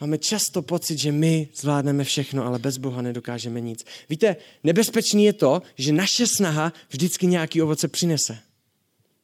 Máme 0.00 0.18
často 0.18 0.62
pocit, 0.62 0.98
že 0.98 1.12
my 1.12 1.48
zvládneme 1.54 2.04
všechno, 2.04 2.46
ale 2.46 2.58
bez 2.58 2.76
Boha 2.76 3.02
nedokážeme 3.02 3.60
nic. 3.60 3.84
Víte, 4.08 4.36
nebezpečný 4.64 5.24
je 5.24 5.32
to, 5.32 5.62
že 5.76 5.92
naše 5.92 6.26
snaha 6.26 6.72
vždycky 6.90 7.26
nějaký 7.26 7.62
ovoce 7.62 7.88
přinese. 7.88 8.38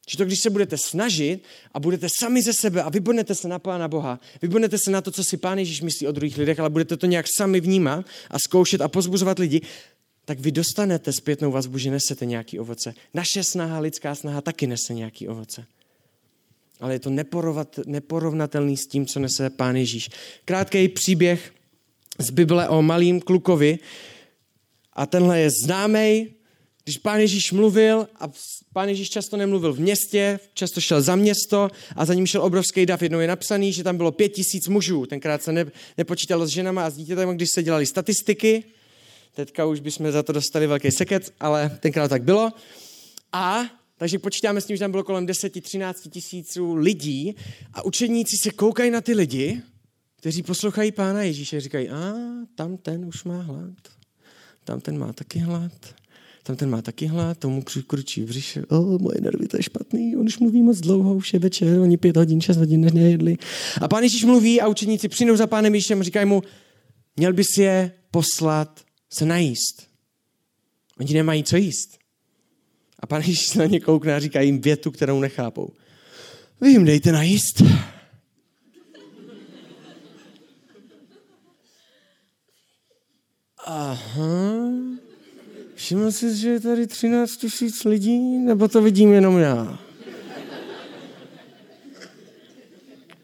Že 0.07 0.17
to, 0.17 0.25
když 0.25 0.39
se 0.39 0.49
budete 0.49 0.77
snažit 0.77 1.43
a 1.73 1.79
budete 1.79 2.07
sami 2.19 2.41
ze 2.41 2.51
sebe 2.53 2.83
a 2.83 2.89
vybudete 2.89 3.35
se 3.35 3.47
na 3.47 3.59
Pána 3.59 3.87
Boha, 3.87 4.19
vybudete 4.41 4.77
se 4.77 4.91
na 4.91 5.01
to, 5.01 5.11
co 5.11 5.23
si 5.23 5.37
Pán 5.37 5.59
Ježíš 5.59 5.81
myslí 5.81 6.07
o 6.07 6.11
druhých 6.11 6.37
lidech, 6.37 6.59
ale 6.59 6.69
budete 6.69 6.97
to 6.97 7.05
nějak 7.05 7.25
sami 7.37 7.59
vnímat 7.59 8.05
a 8.29 8.39
zkoušet 8.39 8.81
a 8.81 8.87
pozbuzovat 8.87 9.39
lidi, 9.39 9.61
tak 10.25 10.39
vy 10.39 10.51
dostanete 10.51 11.13
zpětnou 11.13 11.51
vazbu, 11.51 11.77
že 11.77 11.91
nesete 11.91 12.25
nějaký 12.25 12.59
ovoce. 12.59 12.93
Naše 13.13 13.43
snaha, 13.43 13.79
lidská 13.79 14.15
snaha 14.15 14.41
taky 14.41 14.67
nese 14.67 14.93
nějaký 14.93 15.27
ovoce. 15.27 15.65
Ale 16.79 16.93
je 16.93 16.99
to 16.99 17.09
neporovnatelný 17.85 18.77
s 18.77 18.87
tím, 18.87 19.05
co 19.05 19.19
nese 19.19 19.49
Pán 19.49 19.75
Ježíš. 19.75 20.09
Krátký 20.45 20.87
příběh 20.87 21.53
z 22.17 22.29
Bible 22.29 22.69
o 22.69 22.81
malým 22.81 23.21
klukovi. 23.21 23.79
A 24.93 25.05
tenhle 25.05 25.39
je 25.39 25.49
známý, 25.65 26.27
když 26.83 26.97
pán 26.97 27.19
Ježíš 27.19 27.51
mluvil, 27.51 28.07
a 28.19 28.31
pán 28.73 28.89
Ježíš 28.89 29.09
často 29.09 29.37
nemluvil 29.37 29.73
v 29.73 29.79
městě, 29.79 30.39
často 30.53 30.81
šel 30.81 31.01
za 31.01 31.15
město 31.15 31.69
a 31.95 32.05
za 32.05 32.13
ním 32.13 32.27
šel 32.27 32.41
obrovský 32.41 32.85
dav. 32.85 33.01
Jednou 33.01 33.19
je 33.19 33.27
napsaný, 33.27 33.73
že 33.73 33.83
tam 33.83 33.97
bylo 33.97 34.11
pět 34.11 34.29
tisíc 34.29 34.67
mužů. 34.67 35.05
Tenkrát 35.05 35.43
se 35.43 35.51
ne, 35.51 35.65
nepočítalo 35.97 36.47
s 36.47 36.49
ženama 36.49 36.85
a 36.85 36.89
s 36.89 36.95
dítětem, 36.95 37.29
když 37.29 37.49
se 37.49 37.63
dělali 37.63 37.85
statistiky. 37.85 38.63
Teďka 39.33 39.65
už 39.65 39.79
bychom 39.79 40.11
za 40.11 40.23
to 40.23 40.33
dostali 40.33 40.67
velký 40.67 40.91
seket, 40.91 41.33
ale 41.39 41.77
tenkrát 41.79 42.07
tak 42.07 42.23
bylo. 42.23 42.51
A 43.33 43.61
takže 43.97 44.19
počítáme 44.19 44.61
s 44.61 44.65
tím, 44.65 44.75
že 44.75 44.79
tam 44.79 44.91
bylo 44.91 45.03
kolem 45.03 45.25
10-13 45.25 45.93
tisíců 46.09 46.75
lidí 46.75 47.35
a 47.73 47.85
učedníci 47.85 48.37
se 48.43 48.51
koukají 48.51 48.91
na 48.91 49.01
ty 49.01 49.13
lidi, 49.13 49.61
kteří 50.15 50.43
poslouchají 50.43 50.91
pána 50.91 51.23
Ježíše 51.23 51.57
a 51.57 51.59
říkají, 51.59 51.89
a 51.89 52.13
tam 52.55 52.77
ten 52.77 53.05
už 53.05 53.23
má 53.23 53.41
hlad, 53.41 53.77
tam 54.63 54.81
ten 54.81 54.97
má 54.97 55.13
taky 55.13 55.39
hlad, 55.39 55.95
tam 56.43 56.55
ten 56.55 56.69
má 56.69 56.81
taky 56.81 57.05
hlad, 57.05 57.37
tomu 57.37 57.63
kručí 57.87 58.23
v 58.23 58.25
břiše, 58.25 58.65
o, 58.65 58.99
moje 58.99 59.21
nervy, 59.21 59.47
to 59.47 59.57
je 59.57 59.63
špatný, 59.63 60.15
on 60.15 60.25
už 60.25 60.39
mluví 60.39 60.61
moc 60.61 60.79
dlouho, 60.79 61.15
už 61.15 61.33
je 61.33 61.39
večer, 61.39 61.79
oni 61.79 61.97
pět 61.97 62.17
hodin, 62.17 62.41
šest 62.41 62.57
hodin 62.57 62.93
nejedli. 62.93 63.37
A 63.81 63.87
pán 63.87 64.03
Ježíš 64.03 64.23
mluví 64.23 64.61
a 64.61 64.67
učeníci 64.67 65.07
přijdou 65.07 65.35
za 65.35 65.47
pánem 65.47 65.75
Ježíšem 65.75 65.99
a 65.99 66.03
říkají 66.03 66.25
mu, 66.25 66.43
měl 67.15 67.33
bys 67.33 67.57
je 67.57 67.91
poslat 68.11 68.81
se 69.13 69.25
najíst. 69.25 69.87
Oni 70.99 71.13
nemají 71.13 71.43
co 71.43 71.57
jíst. 71.57 72.04
A 72.99 73.07
pán 73.07 73.21
Ježíš 73.21 73.53
na 73.53 73.65
ně 73.65 73.79
koukne 73.79 74.15
a 74.15 74.19
říká 74.19 74.41
jim 74.41 74.61
větu, 74.61 74.91
kterou 74.91 75.19
nechápou. 75.19 75.71
Vy 76.61 76.69
jim 76.69 76.85
dejte 76.85 77.11
najíst. 77.11 77.63
Aha. 83.65 84.71
Všiml 85.75 86.11
jsi, 86.11 86.35
že 86.35 86.49
je 86.49 86.59
tady 86.59 86.87
13 86.87 87.37
tisíc 87.37 87.83
lidí, 87.83 88.37
nebo 88.37 88.67
to 88.67 88.81
vidím 88.81 89.13
jenom 89.13 89.37
já? 89.37 89.79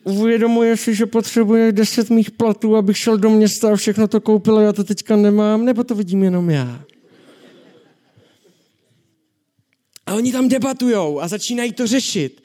Uvědomuje 0.03 0.77
si, 0.77 0.95
že 0.95 1.05
potřebuje 1.05 1.71
10 1.71 2.09
mých 2.09 2.31
platů, 2.31 2.75
abych 2.75 2.97
šel 2.97 3.17
do 3.17 3.29
města 3.29 3.73
a 3.73 3.75
všechno 3.75 4.07
to 4.07 4.21
koupil 4.21 4.57
a 4.57 4.61
já 4.61 4.73
to 4.73 4.83
teďka 4.83 5.15
nemám, 5.15 5.65
nebo 5.65 5.83
to 5.83 5.95
vidím 5.95 6.23
jenom 6.23 6.49
já? 6.49 6.85
A 10.11 10.15
oni 10.15 10.31
tam 10.31 10.47
debatujou 10.47 11.19
a 11.19 11.27
začínají 11.27 11.73
to 11.73 11.87
řešit. 11.87 12.43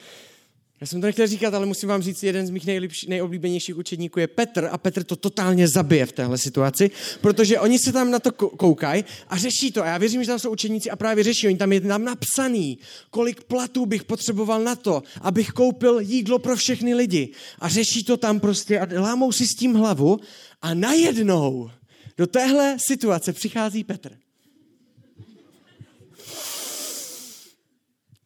Já 0.81 0.87
jsem 0.87 1.01
to 1.01 1.07
nechtěl 1.07 1.27
říkat, 1.27 1.55
ale 1.55 1.67
musím 1.67 1.89
vám 1.89 2.03
říct, 2.03 2.23
jeden 2.23 2.47
z 2.47 2.51
mých 2.51 2.67
nejlepší, 2.67 3.09
nejoblíbenějších 3.09 3.77
učedníků 3.77 4.21
je 4.21 4.27
Petr 4.27 4.69
a 4.73 4.79
Petr 4.79 5.05
to 5.05 5.17
totálně 5.17 5.69
zabije 5.69 6.07
v 6.07 6.13
téhle 6.13 6.39
situaci, 6.39 6.91
protože 7.21 7.61
oni 7.61 7.79
se 7.79 7.93
tam 7.93 8.11
na 8.11 8.19
to 8.19 8.33
koukají 8.33 9.05
a 9.29 9.37
řeší 9.37 9.73
to. 9.73 9.83
A 9.83 9.87
já 9.87 9.99
věřím, 9.99 10.25
že 10.25 10.27
tam 10.27 10.39
jsou 10.39 10.51
učedníci 10.51 10.91
a 10.91 10.97
právě 10.97 11.25
řeší. 11.25 11.47
Oni 11.47 11.57
tam 11.57 11.73
je 11.73 11.81
tam 11.81 12.05
napsaný, 12.05 12.79
kolik 13.11 13.45
platů 13.45 13.87
bych 13.87 14.05
potřeboval 14.05 14.65
na 14.65 14.77
to, 14.77 15.03
abych 15.21 15.49
koupil 15.49 16.01
jídlo 16.01 16.39
pro 16.39 16.57
všechny 16.57 16.95
lidi. 16.95 17.29
A 17.59 17.69
řeší 17.69 18.05
to 18.05 18.17
tam 18.17 18.41
prostě 18.41 18.81
a 18.81 19.01
lámou 19.01 19.33
si 19.33 19.47
s 19.47 19.55
tím 19.55 19.75
hlavu 19.75 20.19
a 20.63 20.75
najednou 20.75 21.71
do 22.19 22.27
téhle 22.27 22.77
situace 22.79 23.33
přichází 23.33 23.85
Petr. 23.85 24.26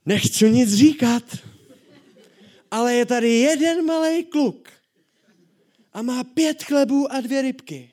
Nechci 0.07 0.51
nic 0.51 0.75
říkat 0.75 1.23
ale 2.71 2.95
je 2.95 3.07
tady 3.07 3.29
jeden 3.29 3.85
malý 3.85 4.25
kluk 4.25 4.69
a 5.93 6.03
má 6.03 6.25
pět 6.25 6.63
chlebů 6.63 7.13
a 7.13 7.21
dvě 7.21 7.43
rybky. 7.43 7.93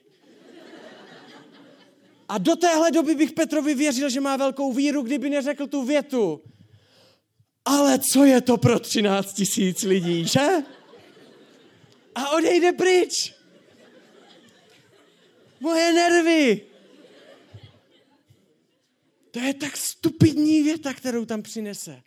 A 2.30 2.38
do 2.38 2.56
téhle 2.56 2.92
doby 2.92 3.16
bych 3.16 3.32
Petrovi 3.32 3.76
věřil, 3.76 4.10
že 4.10 4.22
má 4.22 4.38
velkou 4.38 4.74
víru, 4.74 5.02
kdyby 5.02 5.30
neřekl 5.30 5.68
tu 5.68 5.84
větu. 5.84 6.42
ale 7.66 8.00
co 8.00 8.24
je 8.24 8.42
to 8.42 8.58
pro 8.58 8.80
13 8.80 9.34
tisíc 9.34 9.84
lidí, 9.84 10.28
že? 10.28 10.48
A 12.16 12.30
odejde 12.30 12.72
pryč. 12.72 13.34
Moje 15.60 15.94
nervy. 15.94 16.66
To 19.38 19.44
je 19.44 19.53
tak 19.53 19.77
stupidní 19.77 20.63
věta, 20.63 20.94
kterou 20.94 21.25
tam 21.25 21.41
přinese. 21.41 22.03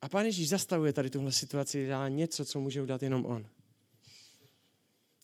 A 0.00 0.08
pán 0.08 0.26
Ježíš 0.26 0.48
zastavuje 0.48 0.92
tady 0.92 1.10
tuhle 1.10 1.32
situaci, 1.32 1.86
dá 1.86 2.08
něco, 2.08 2.44
co 2.44 2.60
může 2.60 2.82
udělat 2.82 3.02
jenom 3.02 3.26
on. 3.26 3.46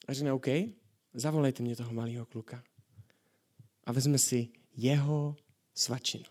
A 0.09 0.12
řekne, 0.12 0.33
OK, 0.33 0.47
zavolejte 1.14 1.62
mě 1.62 1.76
toho 1.76 1.93
malého 1.93 2.26
kluka. 2.26 2.64
A 3.85 3.93
vezme 3.93 4.19
si 4.19 4.49
jeho 4.76 5.37
svačinu. 5.75 6.25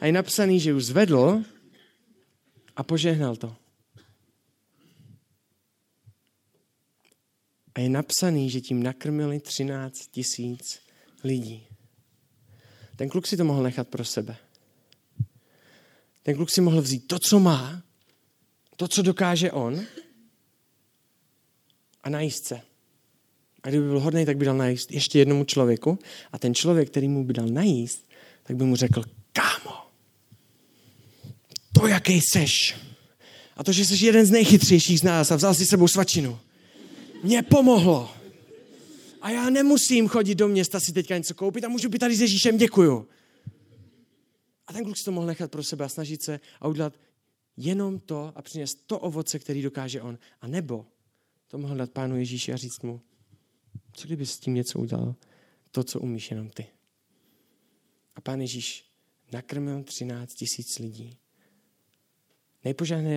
A 0.00 0.06
je 0.06 0.12
napsaný, 0.12 0.60
že 0.60 0.74
už 0.74 0.84
zvedl 0.84 1.44
a 2.76 2.82
požehnal 2.82 3.36
to. 3.36 3.59
Je 7.80 7.88
napsaný, 7.88 8.50
že 8.50 8.60
tím 8.60 8.82
nakrmili 8.82 9.40
13 9.40 9.94
tisíc 10.10 10.80
lidí. 11.24 11.66
Ten 12.96 13.08
kluk 13.08 13.26
si 13.26 13.36
to 13.36 13.44
mohl 13.44 13.62
nechat 13.62 13.88
pro 13.88 14.04
sebe. 14.04 14.36
Ten 16.22 16.36
kluk 16.36 16.50
si 16.50 16.60
mohl 16.60 16.82
vzít 16.82 17.06
to, 17.06 17.18
co 17.18 17.40
má, 17.40 17.82
to, 18.76 18.88
co 18.88 19.02
dokáže 19.02 19.52
on 19.52 19.80
a 22.02 22.10
najíst 22.10 22.46
se. 22.46 22.60
A 23.62 23.68
kdyby 23.68 23.84
byl 23.84 24.00
hodný, 24.00 24.26
tak 24.26 24.36
by 24.36 24.44
dal 24.44 24.56
najíst 24.56 24.92
ještě 24.92 25.18
jednomu 25.18 25.44
člověku 25.44 25.98
a 26.32 26.38
ten 26.38 26.54
člověk, 26.54 26.90
který 26.90 27.08
mu 27.08 27.24
by 27.24 27.32
dal 27.32 27.46
najíst, 27.46 28.08
tak 28.42 28.56
by 28.56 28.64
mu 28.64 28.76
řekl, 28.76 29.04
kámo, 29.32 29.76
to, 31.72 31.86
jaký 31.86 32.20
seš, 32.32 32.76
a 33.56 33.64
to, 33.64 33.72
že 33.72 33.84
jsi 33.84 34.06
jeden 34.06 34.26
z 34.26 34.30
nejchytřejších 34.30 35.00
z 35.00 35.02
nás 35.02 35.30
a 35.30 35.36
vzal 35.36 35.54
si 35.54 35.66
sebou 35.66 35.88
svačinu, 35.88 36.38
mě 37.22 37.42
pomohlo. 37.42 38.10
A 39.20 39.30
já 39.30 39.50
nemusím 39.50 40.08
chodit 40.08 40.34
do 40.34 40.48
města 40.48 40.80
si 40.80 40.92
teďka 40.92 41.18
něco 41.18 41.34
koupit 41.34 41.64
a 41.64 41.68
můžu 41.68 41.88
být 41.88 41.98
tady 41.98 42.16
s 42.16 42.20
Ježíšem, 42.20 42.56
děkuju. 42.56 43.08
A 44.66 44.72
ten 44.72 44.84
kluk 44.84 44.96
si 44.96 45.04
to 45.04 45.12
mohl 45.12 45.26
nechat 45.26 45.50
pro 45.50 45.62
sebe 45.62 45.84
a 45.84 45.88
snažit 45.88 46.22
se 46.22 46.40
a 46.60 46.68
udělat 46.68 46.94
jenom 47.56 47.98
to 47.98 48.32
a 48.34 48.42
přinést 48.42 48.86
to 48.86 48.98
ovoce, 48.98 49.38
který 49.38 49.62
dokáže 49.62 50.02
on. 50.02 50.18
A 50.40 50.46
nebo 50.46 50.86
to 51.48 51.58
mohl 51.58 51.76
dát 51.76 51.90
pánu 51.90 52.16
Ježíši 52.16 52.52
a 52.52 52.56
říct 52.56 52.80
mu, 52.82 53.00
co 53.92 54.06
kdyby 54.06 54.26
s 54.26 54.38
tím 54.38 54.54
něco 54.54 54.78
udělal, 54.78 55.14
to, 55.70 55.84
co 55.84 56.00
umíš 56.00 56.30
jenom 56.30 56.50
ty. 56.50 56.66
A 58.16 58.20
pán 58.20 58.40
Ježíš 58.40 58.84
nakrmil 59.32 59.82
13 59.82 60.34
tisíc 60.34 60.78
lidí. 60.78 61.16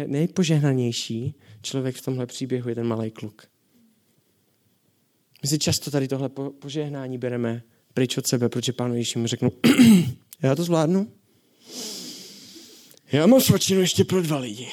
Nejpožehnanější 0.07 1.35
člověk 1.61 1.95
v 1.95 2.01
tomhle 2.01 2.25
příběhu 2.25 2.69
je 2.69 2.75
ten 2.75 2.87
malý 2.87 3.11
kluk. 3.11 3.52
My 5.43 5.49
si 5.49 5.59
často 5.59 5.91
tady 5.91 6.07
tohle 6.07 6.29
požehnání 6.59 7.17
bereme 7.17 7.63
pryč 7.93 8.17
od 8.17 8.27
sebe, 8.27 8.49
protože 8.49 8.73
pánu 8.73 8.95
Ježíši 8.95 9.27
řeknu, 9.27 9.51
já 10.41 10.55
to 10.55 10.63
zvládnu. 10.63 11.11
Já 13.11 13.27
mám 13.27 13.41
svačinu 13.41 13.81
ještě 13.81 14.03
pro 14.03 14.21
dva 14.21 14.37
lidi. 14.37 14.67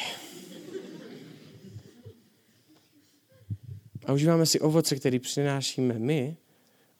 A 4.06 4.12
užíváme 4.12 4.46
si 4.46 4.60
ovoce, 4.60 4.96
který 4.96 5.18
přinášíme 5.18 5.98
my 5.98 6.36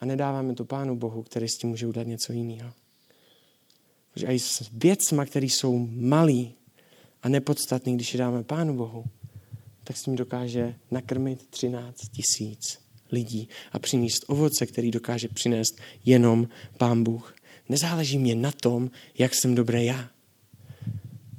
a 0.00 0.06
nedáváme 0.06 0.54
to 0.54 0.64
Pánu 0.64 0.96
Bohu, 0.96 1.22
který 1.22 1.48
s 1.48 1.58
tím 1.58 1.70
může 1.70 1.86
udělat 1.86 2.06
něco 2.06 2.32
jiného. 2.32 2.72
Protože 4.12 4.26
i 4.26 4.38
s 4.38 4.70
věcma, 4.72 5.26
které 5.26 5.46
jsou 5.46 5.88
malý 5.90 6.54
a 7.22 7.28
nepodstatný, 7.28 7.94
když 7.94 8.14
je 8.14 8.18
dáme 8.18 8.42
Pánu 8.42 8.76
Bohu, 8.76 9.04
tak 9.84 9.96
s 9.96 10.02
tím 10.02 10.16
dokáže 10.16 10.74
nakrmit 10.90 11.46
13 11.46 11.96
tisíc 12.08 12.89
lidí 13.12 13.48
a 13.72 13.78
přinést 13.78 14.24
ovoce, 14.26 14.66
který 14.66 14.90
dokáže 14.90 15.28
přinést 15.28 15.80
jenom 16.04 16.48
Pán 16.78 17.04
Bůh. 17.04 17.34
Nezáleží 17.68 18.18
mě 18.18 18.34
na 18.34 18.52
tom, 18.52 18.90
jak 19.18 19.34
jsem 19.34 19.54
dobrý 19.54 19.84
já. 19.84 20.10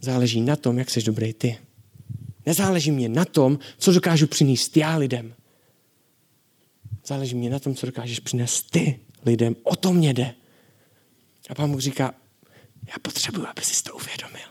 Záleží 0.02 0.42
na 0.42 0.56
tom, 0.56 0.80
jak 0.80 0.90
jsi 0.90 1.02
dobrý 1.02 1.34
ty. 1.34 1.58
Nezáleží 2.46 2.92
mě 2.92 3.10
na 3.10 3.26
tom, 3.26 3.60
co 3.78 3.94
dokážu 3.94 4.28
přinést 4.28 4.78
já 4.78 4.98
lidem. 4.98 5.34
Záleží 7.06 7.36
mě 7.36 7.50
na 7.50 7.60
tom, 7.60 7.76
co 7.76 7.86
dokážeš 7.86 8.20
přinést 8.20 8.72
ty 8.72 9.00
lidem. 9.26 9.56
O 9.64 9.76
to 9.76 9.94
mě 9.94 10.14
jde. 10.14 10.34
A 11.50 11.56
pán 11.56 11.72
Bůh 11.72 11.82
říká, 11.82 12.14
já 12.88 12.94
potřebuji, 13.02 13.48
aby 13.48 13.62
jsi 13.62 13.84
to 13.84 13.96
uvědomil. 13.96 14.48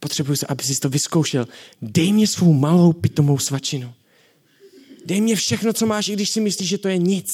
Potřebuji, 0.00 0.34
aby 0.48 0.64
jsi 0.64 0.80
to 0.80 0.88
vyzkoušel. 0.88 1.48
Dej 1.82 2.12
mě 2.12 2.26
svou 2.26 2.52
malou 2.52 2.92
pitomou 2.92 3.38
svačinu. 3.38 3.94
Dej 5.04 5.20
mě 5.20 5.36
všechno, 5.36 5.72
co 5.72 5.86
máš, 5.86 6.08
i 6.08 6.12
když 6.12 6.30
si 6.30 6.40
myslíš, 6.40 6.68
že 6.68 6.78
to 6.78 6.88
je 6.88 6.98
nic. 6.98 7.26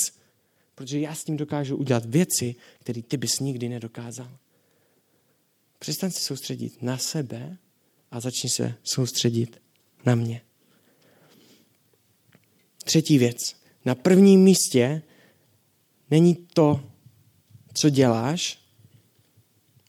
Protože 0.74 1.00
já 1.00 1.14
s 1.14 1.24
tím 1.24 1.36
dokážu 1.36 1.76
udělat 1.76 2.04
věci, 2.06 2.54
které 2.80 3.02
ty 3.02 3.16
bys 3.16 3.40
nikdy 3.40 3.68
nedokázal. 3.68 4.38
Přestaň 5.78 6.10
se 6.10 6.20
soustředit 6.20 6.82
na 6.82 6.98
sebe 6.98 7.56
a 8.10 8.20
začni 8.20 8.50
se 8.50 8.74
soustředit 8.84 9.62
na 10.04 10.14
mě. 10.14 10.42
Třetí 12.84 13.18
věc. 13.18 13.36
Na 13.84 13.94
prvním 13.94 14.40
místě 14.40 15.02
není 16.10 16.34
to, 16.34 16.90
co 17.74 17.90
děláš, 17.90 18.58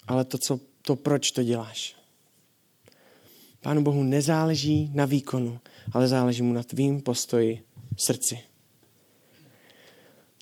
ale 0.08 0.26
to, 0.26 0.38
co, 0.38 0.60
to 0.82 0.96
proč 0.96 1.32
to 1.32 1.44
děláš. 1.44 1.96
Pánu 3.62 3.84
Bohu 3.84 4.04
nezáleží 4.04 4.92
na 4.94 5.06
výkonu, 5.06 5.60
ale 5.92 6.08
záleží 6.08 6.42
mu 6.42 6.54
na 6.54 6.64
tvým 6.64 7.02
postoji 7.02 7.67
v 7.98 8.02
srdci. 8.06 8.40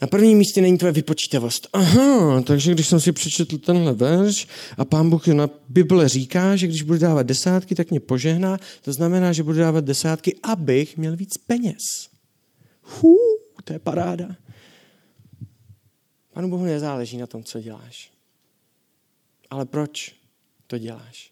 Na 0.01 0.07
prvním 0.07 0.37
místě 0.37 0.61
není 0.61 0.77
tvoje 0.77 0.91
vypočítavost. 0.91 1.67
Aha, 1.73 2.41
takže 2.41 2.71
když 2.71 2.87
jsem 2.87 2.99
si 2.99 3.11
přečetl 3.11 3.57
tenhle 3.57 3.93
verš 3.93 4.47
a 4.77 4.85
pán 4.85 5.09
Bůh 5.09 5.27
na 5.27 5.49
Bible 5.69 6.09
říká, 6.09 6.55
že 6.55 6.67
když 6.67 6.81
budu 6.81 6.99
dávat 6.99 7.23
desátky, 7.23 7.75
tak 7.75 7.89
mě 7.89 7.99
požehná, 7.99 8.57
to 8.81 8.93
znamená, 8.93 9.33
že 9.33 9.43
budu 9.43 9.59
dávat 9.59 9.85
desátky, 9.85 10.35
abych 10.43 10.97
měl 10.97 11.15
víc 11.15 11.37
peněz. 11.37 11.81
Hů, 12.81 13.17
to 13.63 13.73
je 13.73 13.79
paráda. 13.79 14.35
Panu 16.33 16.49
Bohu 16.49 16.65
nezáleží 16.65 17.17
na 17.17 17.27
tom, 17.27 17.43
co 17.43 17.61
děláš. 17.61 18.11
Ale 19.49 19.65
proč 19.65 20.15
to 20.67 20.77
děláš? 20.77 21.31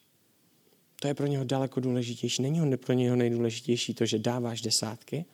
To 1.00 1.08
je 1.08 1.14
pro 1.14 1.28
něho 1.28 1.44
daleko 1.44 1.80
důležitější. 1.80 2.42
Není 2.42 2.60
ho 2.60 2.78
pro 2.78 2.94
něho 2.94 3.16
nejdůležitější 3.16 3.94
to, 3.94 4.06
že 4.06 4.20
dáváš 4.20 4.62
desátky, 4.62 5.26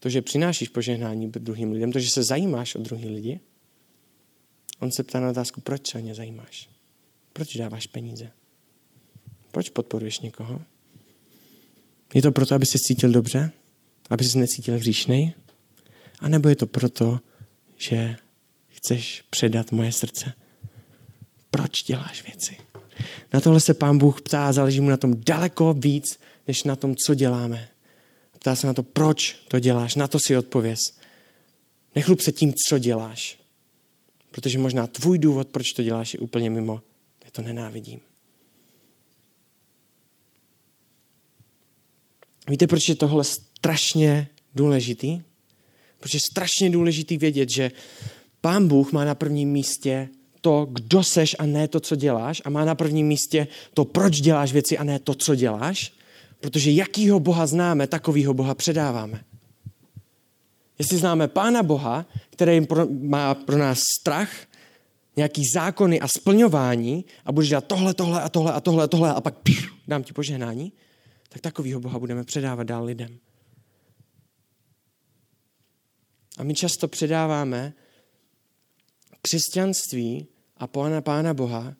to, 0.00 0.08
že 0.08 0.22
přinášíš 0.22 0.68
požehnání 0.68 1.30
druhým 1.30 1.72
lidem, 1.72 1.92
to, 1.92 1.98
že 1.98 2.10
se 2.10 2.22
zajímáš 2.22 2.74
o 2.74 2.78
druhý 2.78 3.08
lidi. 3.08 3.40
On 4.80 4.90
se 4.90 5.02
ptá 5.02 5.20
na 5.20 5.30
otázku, 5.30 5.60
proč 5.60 5.90
se 5.90 5.98
o 5.98 6.00
ně 6.00 6.14
zajímáš? 6.14 6.68
Proč 7.32 7.56
dáváš 7.56 7.86
peníze? 7.86 8.30
Proč 9.50 9.70
podporuješ 9.70 10.20
někoho? 10.20 10.60
Je 12.14 12.22
to 12.22 12.32
proto, 12.32 12.54
aby 12.54 12.66
se 12.66 12.78
cítil 12.78 13.12
dobře? 13.12 13.52
Aby 14.10 14.24
se 14.24 14.38
necítil 14.38 14.74
hříšnej? 14.74 15.32
A 16.20 16.28
nebo 16.28 16.48
je 16.48 16.56
to 16.56 16.66
proto, 16.66 17.20
že 17.76 18.16
chceš 18.68 19.24
předat 19.30 19.72
moje 19.72 19.92
srdce? 19.92 20.32
Proč 21.50 21.82
děláš 21.82 22.24
věci? 22.24 22.56
Na 23.32 23.40
tohle 23.40 23.60
se 23.60 23.74
pán 23.74 23.98
Bůh 23.98 24.22
ptá, 24.22 24.52
záleží 24.52 24.80
mu 24.80 24.90
na 24.90 24.96
tom 24.96 25.14
daleko 25.26 25.74
víc, 25.74 26.18
než 26.48 26.62
na 26.64 26.76
tom, 26.76 26.94
co 27.06 27.14
děláme. 27.14 27.68
Ptá 28.38 28.56
se 28.56 28.66
na 28.66 28.74
to, 28.74 28.82
proč 28.82 29.36
to 29.48 29.58
děláš. 29.58 29.94
Na 29.94 30.08
to 30.08 30.18
si 30.26 30.36
odpověz. 30.36 30.78
Nechlup 31.94 32.20
se 32.20 32.32
tím, 32.32 32.54
co 32.68 32.78
děláš. 32.78 33.38
Protože 34.30 34.58
možná 34.58 34.86
tvůj 34.86 35.18
důvod, 35.18 35.48
proč 35.48 35.72
to 35.72 35.82
děláš, 35.82 36.14
je 36.14 36.20
úplně 36.20 36.50
mimo. 36.50 36.82
Já 37.24 37.30
to 37.30 37.42
nenávidím. 37.42 38.00
Víte, 42.48 42.66
proč 42.66 42.88
je 42.88 42.94
tohle 42.94 43.24
strašně 43.24 44.28
důležitý? 44.54 45.20
Proč 45.98 46.14
je 46.14 46.20
strašně 46.30 46.70
důležitý 46.70 47.16
vědět, 47.16 47.50
že 47.50 47.72
Pán 48.40 48.68
Bůh 48.68 48.92
má 48.92 49.04
na 49.04 49.14
prvním 49.14 49.50
místě 49.50 50.08
to, 50.40 50.66
kdo 50.70 51.04
seš 51.04 51.36
a 51.38 51.46
ne 51.46 51.68
to, 51.68 51.80
co 51.80 51.96
děláš 51.96 52.42
a 52.44 52.50
má 52.50 52.64
na 52.64 52.74
prvním 52.74 53.06
místě 53.06 53.48
to, 53.74 53.84
proč 53.84 54.20
děláš 54.20 54.52
věci 54.52 54.78
a 54.78 54.84
ne 54.84 54.98
to, 54.98 55.14
co 55.14 55.34
děláš. 55.34 55.97
Protože 56.40 56.70
jakýho 56.70 57.20
Boha 57.20 57.46
známe, 57.46 57.86
takovýho 57.86 58.34
Boha 58.34 58.54
předáváme. 58.54 59.24
Jestli 60.78 60.98
známe 60.98 61.28
Pána 61.28 61.62
Boha, 61.62 62.06
který 62.30 62.66
má 62.88 63.34
pro 63.34 63.58
nás 63.58 63.78
strach, 64.00 64.30
nějaký 65.16 65.42
zákony 65.54 66.00
a 66.00 66.08
splňování 66.08 67.04
a 67.24 67.32
budeš 67.32 67.48
dělat 67.48 67.64
tohle, 67.64 67.94
tohle 67.94 68.22
a 68.22 68.28
tohle 68.28 68.52
a 68.52 68.60
tohle 68.60 68.84
a 68.84 68.86
tohle 68.86 69.14
a 69.14 69.20
pak 69.20 69.38
píš, 69.38 69.68
dám 69.88 70.02
ti 70.02 70.12
požehnání, 70.12 70.72
tak 71.28 71.42
takovýho 71.42 71.80
Boha 71.80 71.98
budeme 71.98 72.24
předávat 72.24 72.64
dál 72.64 72.84
lidem. 72.84 73.18
A 76.38 76.42
my 76.42 76.54
často 76.54 76.88
předáváme 76.88 77.72
křesťanství 79.22 80.26
a 80.56 80.66
Pána 80.66 81.00
Pána 81.00 81.34
Boha 81.34 81.74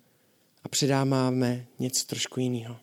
a 0.64 0.68
předáváme 0.68 1.66
něco 1.78 2.06
trošku 2.06 2.40
jiného. 2.40 2.76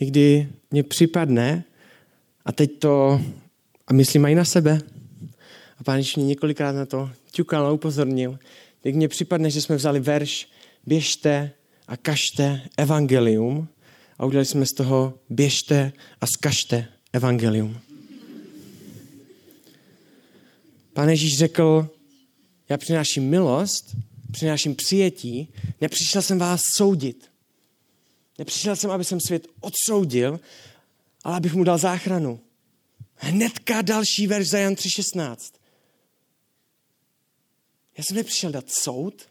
Někdy 0.00 0.48
mě 0.70 0.82
připadne, 0.82 1.64
a 2.44 2.52
teď 2.52 2.78
to, 2.78 3.20
a 3.86 3.92
myslím 3.92 4.22
mají 4.22 4.34
na 4.34 4.44
sebe, 4.44 4.80
a 5.78 5.84
pán 5.84 6.02
mě 6.16 6.24
několikrát 6.24 6.72
na 6.72 6.86
to 6.86 7.10
ťukal 7.30 7.66
a 7.66 7.72
upozornil, 7.72 8.38
tak 8.80 8.94
mně 8.94 9.08
připadne, 9.08 9.50
že 9.50 9.62
jsme 9.62 9.76
vzali 9.76 10.00
verš 10.00 10.48
běžte 10.86 11.50
a 11.88 11.96
kažte 11.96 12.60
evangelium 12.76 13.68
a 14.18 14.26
udělali 14.26 14.46
jsme 14.46 14.66
z 14.66 14.72
toho 14.72 15.18
běžte 15.30 15.92
a 16.20 16.26
zkažte 16.26 16.86
evangelium. 17.12 17.78
Pán 20.92 21.08
Ježíš 21.08 21.38
řekl, 21.38 21.88
já 22.68 22.76
přináším 22.76 23.30
milost, 23.30 23.96
přináším 24.32 24.74
přijetí, 24.74 25.48
nepřišel 25.80 26.22
jsem 26.22 26.38
vás 26.38 26.60
soudit. 26.76 27.33
Nepřišel 28.38 28.76
jsem, 28.76 28.90
aby 28.90 29.04
jsem 29.04 29.20
svět 29.20 29.46
odsoudil, 29.60 30.40
ale 31.24 31.36
abych 31.36 31.54
mu 31.54 31.64
dal 31.64 31.78
záchranu. 31.78 32.40
Hnedka 33.14 33.82
další 33.82 34.26
verš 34.26 34.48
za 34.48 34.58
Jan 34.58 34.74
3.16. 34.74 35.36
Já 37.98 38.04
jsem 38.04 38.16
nepřišel 38.16 38.52
dát 38.52 38.70
soud. 38.70 39.28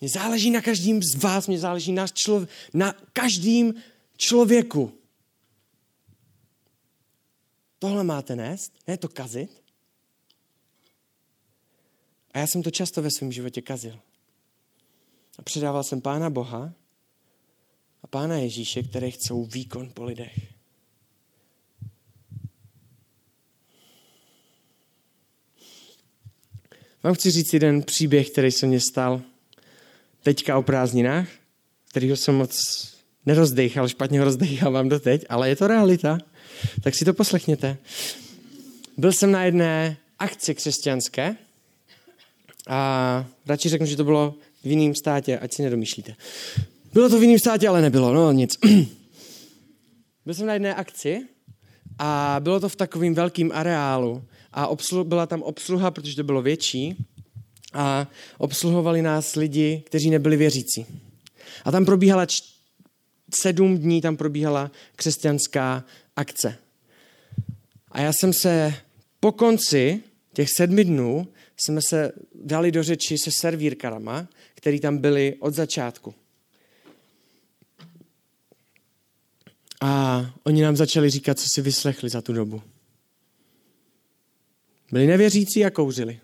Mně 0.00 0.08
záleží 0.08 0.50
na 0.50 0.60
každém 0.60 1.00
z 1.02 1.14
vás, 1.14 1.46
mně 1.46 1.58
záleží 1.58 1.92
na, 1.92 2.08
člo, 2.08 2.46
na 2.74 2.92
každém 3.12 3.74
člověku. 4.16 4.98
Tohle 7.78 8.04
máte 8.04 8.36
nést, 8.36 8.72
ne 8.86 8.96
to 8.96 9.08
kazit. 9.08 9.62
A 12.30 12.38
já 12.38 12.46
jsem 12.46 12.62
to 12.62 12.70
často 12.70 13.02
ve 13.02 13.10
svém 13.10 13.32
životě 13.32 13.62
kazil. 13.62 14.00
A 15.38 15.42
předával 15.42 15.84
jsem 15.84 16.00
Pána 16.00 16.30
Boha 16.30 16.74
Pána 18.10 18.36
Ježíše, 18.36 18.82
které 18.82 19.10
chcou 19.10 19.44
výkon 19.44 19.90
po 19.94 20.04
lidech. 20.04 20.38
Vám 27.02 27.14
chci 27.14 27.30
říct 27.30 27.54
jeden 27.54 27.82
příběh, 27.82 28.30
který 28.30 28.52
se 28.52 28.66
mě 28.66 28.80
stal 28.80 29.22
teďka 30.22 30.58
o 30.58 30.62
prázdninách, 30.62 31.28
kterýho 31.88 32.16
jsem 32.16 32.34
moc 32.34 32.52
nerozdechal, 33.26 33.88
špatně 33.88 34.18
ho 34.18 34.24
rozdechávám 34.24 34.88
doteď, 34.88 35.24
ale 35.28 35.48
je 35.48 35.56
to 35.56 35.66
realita. 35.66 36.18
Tak 36.82 36.94
si 36.94 37.04
to 37.04 37.14
poslechněte. 37.14 37.78
Byl 38.96 39.12
jsem 39.12 39.32
na 39.32 39.44
jedné 39.44 39.96
akci 40.18 40.54
křesťanské 40.54 41.36
a 42.66 43.26
radši 43.46 43.68
řeknu, 43.68 43.86
že 43.86 43.96
to 43.96 44.04
bylo 44.04 44.34
v 44.62 44.66
jiném 44.66 44.94
státě, 44.94 45.38
ať 45.38 45.54
si 45.54 45.62
nedomýšlíte. 45.62 46.16
Bylo 46.92 47.08
to 47.08 47.18
v 47.18 47.22
jiném 47.22 47.38
státě, 47.38 47.68
ale 47.68 47.82
nebylo, 47.82 48.14
no 48.14 48.32
nic. 48.32 48.58
Byl 50.24 50.34
jsem 50.34 50.46
na 50.46 50.52
jedné 50.52 50.74
akci 50.74 51.26
a 51.98 52.36
bylo 52.40 52.60
to 52.60 52.68
v 52.68 52.76
takovém 52.76 53.14
velkém 53.14 53.50
areálu 53.54 54.24
a 54.52 54.66
obslu, 54.66 55.04
byla 55.04 55.26
tam 55.26 55.42
obsluha, 55.42 55.90
protože 55.90 56.16
to 56.16 56.24
bylo 56.24 56.42
větší 56.42 57.06
a 57.72 58.08
obsluhovali 58.38 59.02
nás 59.02 59.34
lidi, 59.34 59.82
kteří 59.86 60.10
nebyli 60.10 60.36
věřící. 60.36 60.86
A 61.64 61.70
tam 61.70 61.84
probíhala 61.84 62.26
č- 62.26 62.42
sedm 63.34 63.78
dní, 63.78 64.00
tam 64.00 64.16
probíhala 64.16 64.70
křesťanská 64.96 65.84
akce. 66.16 66.58
A 67.88 68.00
já 68.00 68.12
jsem 68.12 68.32
se 68.32 68.74
po 69.20 69.32
konci 69.32 70.00
těch 70.32 70.48
sedmi 70.56 70.84
dnů 70.84 71.28
jsme 71.56 71.80
se 71.82 72.12
dali 72.34 72.72
do 72.72 72.82
řeči 72.82 73.18
se 73.18 73.30
servírkarama, 73.40 74.28
který 74.54 74.80
tam 74.80 74.98
byli 74.98 75.36
od 75.40 75.54
začátku. 75.54 76.14
A 79.80 80.24
oni 80.44 80.62
nám 80.62 80.76
začali 80.76 81.10
říkat, 81.10 81.38
co 81.38 81.46
si 81.54 81.62
vyslechli 81.62 82.10
za 82.10 82.22
tu 82.22 82.32
dobu. 82.32 82.62
Byli 84.92 85.06
nevěřící 85.06 85.64
a 85.64 85.70
kouřili. 85.70 86.20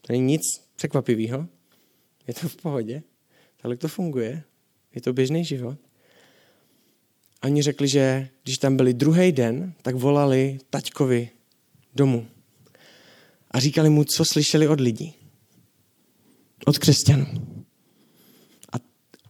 To 0.00 0.12
není 0.12 0.26
nic 0.26 0.42
překvapivého. 0.76 1.48
Je 2.26 2.34
to 2.34 2.48
v 2.48 2.56
pohodě. 2.56 3.02
Tak 3.56 3.78
to 3.78 3.88
funguje. 3.88 4.42
Je 4.94 5.00
to 5.00 5.12
běžný 5.12 5.44
život. 5.44 5.78
A 7.42 7.46
oni 7.46 7.62
řekli, 7.62 7.88
že 7.88 8.28
když 8.42 8.58
tam 8.58 8.76
byli 8.76 8.94
druhý 8.94 9.32
den, 9.32 9.74
tak 9.82 9.94
volali 9.94 10.58
taťkovi 10.70 11.30
domů. 11.94 12.26
A 13.50 13.60
říkali 13.60 13.90
mu, 13.90 14.04
co 14.04 14.24
slyšeli 14.32 14.68
od 14.68 14.80
lidí. 14.80 15.14
Od 16.66 16.78
křesťanů. 16.78 17.26
A 18.72 18.76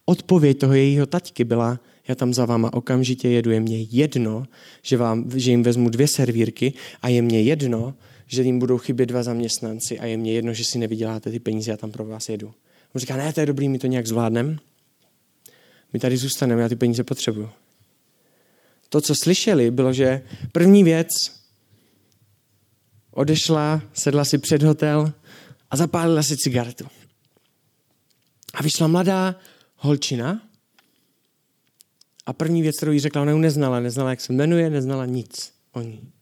odpověď 0.04 0.58
toho 0.58 0.74
jejího 0.74 1.06
taťky 1.06 1.44
byla, 1.44 1.80
já 2.08 2.14
tam 2.14 2.34
za 2.34 2.46
váma 2.46 2.72
okamžitě 2.72 3.28
jedu, 3.28 3.50
je 3.50 3.60
mě 3.60 3.82
jedno, 3.82 4.46
že, 4.82 4.96
vám, 4.96 5.30
že 5.34 5.50
jim 5.50 5.62
vezmu 5.62 5.88
dvě 5.88 6.08
servírky 6.08 6.72
a 7.02 7.08
je 7.08 7.22
mě 7.22 7.42
jedno, 7.42 7.94
že 8.26 8.42
jim 8.42 8.58
budou 8.58 8.78
chybět 8.78 9.06
dva 9.06 9.22
zaměstnanci 9.22 9.98
a 9.98 10.06
je 10.06 10.16
mě 10.16 10.32
jedno, 10.32 10.54
že 10.54 10.64
si 10.64 10.78
nevyděláte 10.78 11.30
ty 11.30 11.40
peníze, 11.40 11.70
já 11.70 11.76
tam 11.76 11.90
pro 11.90 12.04
vás 12.04 12.28
jedu. 12.28 12.54
On 12.94 13.00
říká, 13.00 13.16
ne, 13.16 13.32
to 13.32 13.40
je 13.40 13.46
dobrý, 13.46 13.68
my 13.68 13.78
to 13.78 13.86
nějak 13.86 14.06
zvládneme. 14.06 14.56
My 15.92 15.98
tady 15.98 16.16
zůstaneme, 16.16 16.62
já 16.62 16.68
ty 16.68 16.76
peníze 16.76 17.04
potřebuju. 17.04 17.50
To, 18.88 19.00
co 19.00 19.14
slyšeli, 19.22 19.70
bylo, 19.70 19.92
že 19.92 20.22
první 20.52 20.84
věc 20.84 21.08
odešla, 23.10 23.82
sedla 23.92 24.24
si 24.24 24.38
před 24.38 24.62
hotel 24.62 25.12
a 25.70 25.76
zapálila 25.76 26.22
si 26.22 26.36
cigaretu. 26.36 26.86
A 28.54 28.62
vyšla 28.62 28.86
mladá 28.86 29.36
holčina 29.76 30.42
a 32.26 32.32
první 32.32 32.62
věc, 32.62 32.76
kterou 32.76 32.92
jí 32.92 33.00
řekla, 33.00 33.22
ona 33.22 33.32
ji 33.32 33.38
neznala, 33.38 33.80
neznala, 33.80 34.10
jak 34.10 34.20
se 34.20 34.32
jmenuje, 34.32 34.70
neznala 34.70 35.06
nic 35.06 35.52
o 35.72 35.80
ní. 35.80 36.12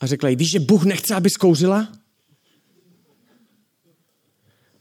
A 0.00 0.06
řekla 0.06 0.28
jí, 0.28 0.36
víš, 0.36 0.50
že 0.50 0.60
Bůh 0.60 0.84
nechce, 0.84 1.14
aby 1.14 1.30
zkouřila? 1.30 1.92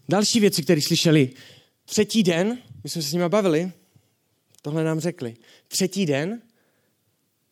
Další 0.10 0.40
věci, 0.40 0.64
které 0.64 0.82
slyšeli. 0.82 1.34
Třetí 1.86 2.24
den, 2.24 2.58
my 2.84 2.90
jsme 2.90 3.02
se 3.02 3.10
s 3.10 3.14
nimi 3.14 3.30
bavili, 3.30 3.72
tohle 4.62 4.84
nám 4.84 5.00
řekli. 5.00 5.36
Třetí 5.68 6.06
den 6.06 6.42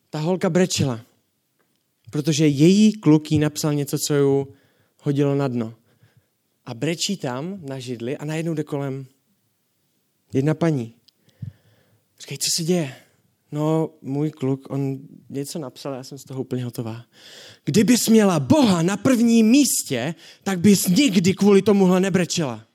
ta 0.09 0.19
holka 0.19 0.49
brečela, 0.49 1.05
protože 2.11 2.47
její 2.47 2.93
kluk 2.93 3.31
jí 3.31 3.39
napsal 3.39 3.73
něco, 3.73 3.97
co 3.97 4.13
ju 4.13 4.55
hodilo 4.99 5.35
na 5.35 5.47
dno. 5.47 5.75
A 6.65 6.73
brečí 6.73 7.17
tam 7.17 7.59
na 7.65 7.79
židli 7.79 8.17
a 8.17 8.25
najednou 8.25 8.53
jde 8.53 8.63
kolem 8.63 9.05
jedna 10.33 10.53
paní. 10.53 10.93
Říkají, 12.23 12.37
co 12.37 12.49
se 12.55 12.63
děje? 12.63 12.95
No, 13.51 13.93
můj 14.01 14.31
kluk, 14.31 14.69
on 14.69 14.99
něco 15.29 15.59
napsal, 15.59 15.93
já 15.93 16.03
jsem 16.03 16.17
z 16.17 16.23
toho 16.23 16.41
úplně 16.41 16.65
hotová. 16.65 17.05
Kdybys 17.65 18.07
měla 18.07 18.39
Boha 18.39 18.81
na 18.81 18.97
prvním 18.97 19.47
místě, 19.47 20.15
tak 20.43 20.59
bys 20.59 20.87
nikdy 20.87 21.33
kvůli 21.33 21.61
tomuhle 21.61 21.99
nebrečela. 21.99 22.67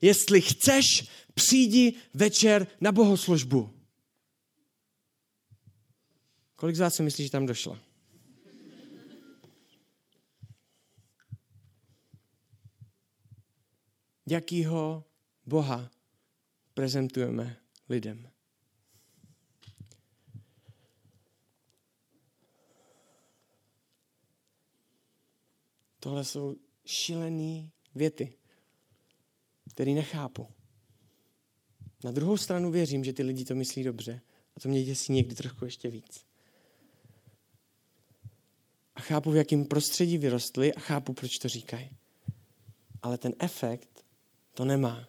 Jestli 0.00 0.40
chceš, 0.40 1.08
přijdi 1.34 1.94
večer 2.14 2.66
na 2.80 2.92
bohoslužbu. 2.92 3.70
Kolik 6.56 6.76
z 6.76 6.80
vás 6.80 6.94
si 6.94 7.02
myslí, 7.02 7.24
že 7.24 7.30
tam 7.30 7.46
došla? 7.46 7.78
Jakýho 14.26 15.04
Boha 15.46 15.90
prezentujeme 16.74 17.56
lidem? 17.88 18.33
Tohle 26.04 26.24
jsou 26.24 26.56
šílené 26.86 27.70
věty, 27.94 28.32
které 29.70 29.92
nechápu. 29.92 30.48
Na 32.04 32.10
druhou 32.10 32.36
stranu 32.36 32.70
věřím, 32.70 33.04
že 33.04 33.12
ty 33.12 33.22
lidi 33.22 33.44
to 33.44 33.54
myslí 33.54 33.84
dobře. 33.84 34.20
A 34.56 34.60
to 34.60 34.68
mě 34.68 34.84
děsí 34.84 35.12
někdy 35.12 35.34
trochu 35.34 35.64
ještě 35.64 35.90
víc. 35.90 36.26
A 38.94 39.00
chápu, 39.00 39.30
v 39.30 39.36
jakém 39.36 39.64
prostředí 39.64 40.18
vyrostli 40.18 40.74
a 40.74 40.80
chápu, 40.80 41.12
proč 41.12 41.30
to 41.38 41.48
říkají. 41.48 41.90
Ale 43.02 43.18
ten 43.18 43.32
efekt 43.38 44.04
to 44.54 44.64
nemá. 44.64 45.08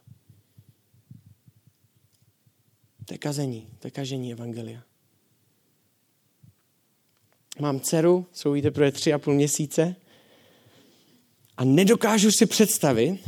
To 3.06 3.14
je 3.14 3.18
kazení, 3.18 3.70
to 3.80 3.88
je 3.88 3.92
kažení 3.92 4.32
evangelia. 4.32 4.84
Mám 7.60 7.80
dceru, 7.80 8.28
jsou 8.32 8.54
jí 8.54 8.62
teprve 8.62 8.92
tři 8.92 9.14
a 9.14 9.20
půl 9.20 9.34
měsíce 9.34 9.96
a 11.58 11.64
nedokážu 11.64 12.32
si 12.32 12.46
představit, 12.46 13.20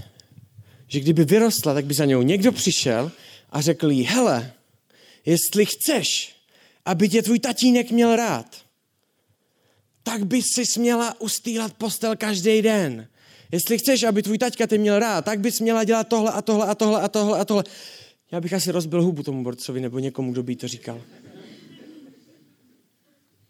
že 0.88 1.00
kdyby 1.00 1.26
vyrostla, 1.26 1.74
tak 1.74 1.86
by 1.86 1.94
za 1.94 2.06
něj 2.06 2.26
někdo 2.26 2.52
přišel 2.52 3.12
a 3.50 3.62
řekl 3.62 3.92
jí, 3.92 4.04
hele, 4.04 4.54
jestli 5.26 5.66
chceš, 5.66 6.36
aby 6.86 7.10
tě 7.10 7.22
tvůj 7.22 7.40
tatínek 7.40 7.92
měl 7.92 8.16
rád, 8.16 8.56
tak 10.04 10.26
bys 10.26 10.46
si 10.54 10.66
směla 10.66 11.22
ustýlat 11.22 11.74
postel 11.74 12.16
každý 12.16 12.62
den. 12.62 13.08
Jestli 13.52 13.78
chceš, 13.78 14.04
aby 14.04 14.24
tvůj 14.24 14.38
taťka 14.38 14.68
tě 14.68 14.78
měl 14.78 15.00
rád, 15.00 15.26
tak 15.26 15.40
bys 15.40 15.60
měla 15.60 15.84
dělat 15.84 16.08
tohle 16.08 16.32
a 16.32 16.42
tohle 16.42 16.68
a 16.68 16.76
tohle 16.76 17.02
a 17.02 17.08
tohle 17.08 17.40
a 17.40 17.46
tohle. 17.46 17.64
Já 18.32 18.42
bych 18.42 18.54
asi 18.54 18.72
rozbil 18.72 19.04
hubu 19.04 19.24
tomu 19.24 19.44
borcovi 19.44 19.82
nebo 19.82 20.00
někomu, 20.00 20.32
kdo 20.32 20.44
by 20.44 20.56
to 20.56 20.68
říkal. 20.68 21.02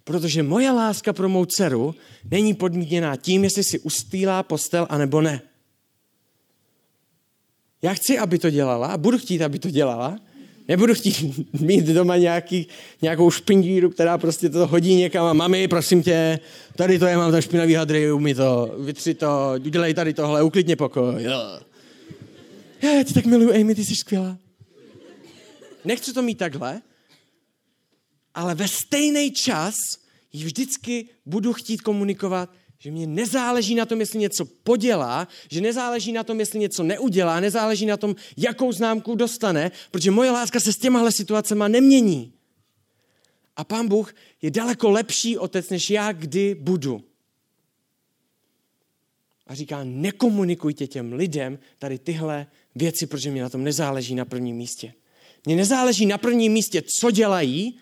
Protože 0.08 0.44
moje 0.44 0.72
láska 0.72 1.14
pro 1.14 1.30
mou 1.30 1.46
dceru 1.46 1.96
není 2.32 2.54
podmíněná 2.54 3.16
tím, 3.16 3.44
jestli 3.44 3.64
si 3.64 3.80
ustýlá 3.80 4.44
postel, 4.44 4.88
anebo 4.90 5.22
ne. 5.22 5.42
Já 7.82 7.94
chci, 7.94 8.18
aby 8.18 8.40
to 8.40 8.50
dělala 8.50 8.88
a 8.88 8.98
budu 8.98 9.18
chtít, 9.18 9.42
aby 9.42 9.60
to 9.60 9.70
dělala. 9.70 10.20
Nebudu 10.68 10.94
chtít 10.94 11.16
mít 11.60 11.86
doma 11.86 12.18
nějaký, 12.18 12.68
nějakou 13.02 13.32
špindíru, 13.32 13.90
která 13.90 14.18
prostě 14.18 14.50
to 14.50 14.68
hodí 14.68 14.96
někam 14.96 15.26
a 15.26 15.34
mami, 15.34 15.68
prosím 15.68 16.04
tě, 16.04 16.40
tady 16.76 17.00
to 17.00 17.06
je, 17.06 17.18
mám 17.18 17.32
tam 17.32 17.42
špinavý 17.42 17.74
hadry, 17.74 18.12
umí 18.12 18.34
to, 18.34 18.76
vytři 18.80 19.14
to, 19.14 19.54
udělej 19.66 19.94
tady 19.94 20.14
tohle, 20.14 20.44
uklidně 20.44 20.76
pokoj. 20.76 21.24
Jo. 21.24 21.60
Já 22.82 23.04
tě 23.04 23.14
tak 23.14 23.26
miluju, 23.26 23.54
Amy, 23.54 23.76
ty 23.76 23.86
jsi 23.86 23.96
skvělá. 23.96 24.38
Nechci 25.86 26.14
to 26.14 26.22
mít 26.22 26.38
takhle, 26.38 26.82
ale 28.38 28.56
ve 28.56 28.68
stejný 28.68 29.32
čas 29.32 29.76
ji 30.34 30.46
vždycky 30.46 31.10
budu 31.26 31.54
chtít 31.54 31.82
komunikovat, 31.82 32.50
že 32.80 32.92
mě 32.92 33.08
nezáleží 33.08 33.76
na 33.76 33.86
tom, 33.86 34.00
jestli 34.00 34.20
něco 34.20 34.46
podělá, 34.46 35.28
že 35.52 35.62
nezáleží 35.62 36.12
na 36.12 36.24
tom, 36.24 36.40
jestli 36.40 36.60
něco 36.60 36.84
neudělá, 36.84 37.40
nezáleží 37.40 37.86
na 37.86 37.98
tom, 37.98 38.16
jakou 38.38 38.72
známku 38.72 39.16
dostane, 39.16 39.72
protože 39.92 40.12
moje 40.12 40.32
láska 40.32 40.60
se 40.60 40.74
s 40.74 40.78
těmahle 40.78 41.12
situacemi 41.12 41.64
nemění. 41.68 42.34
A 43.56 43.64
pán 43.64 43.88
Bůh 43.88 44.14
je 44.42 44.52
daleko 44.52 44.90
lepší 44.90 45.38
otec, 45.38 45.70
než 45.70 45.90
já 45.90 46.12
kdy 46.12 46.56
budu. 46.56 47.04
A 49.48 49.56
říká, 49.56 49.84
nekomunikujte 49.84 50.88
těm 50.88 51.14
lidem 51.14 51.60
tady 51.80 52.00
tyhle 52.00 52.48
věci, 52.76 53.08
protože 53.08 53.32
mě 53.32 53.42
na 53.42 53.50
tom 53.50 53.64
nezáleží 53.64 54.16
na 54.16 54.26
prvním 54.26 54.56
místě. 54.56 54.94
Mně 55.46 55.56
nezáleží 55.56 56.06
na 56.06 56.18
prvním 56.18 56.52
místě, 56.54 56.84
co 57.00 57.12
dělají, 57.12 57.80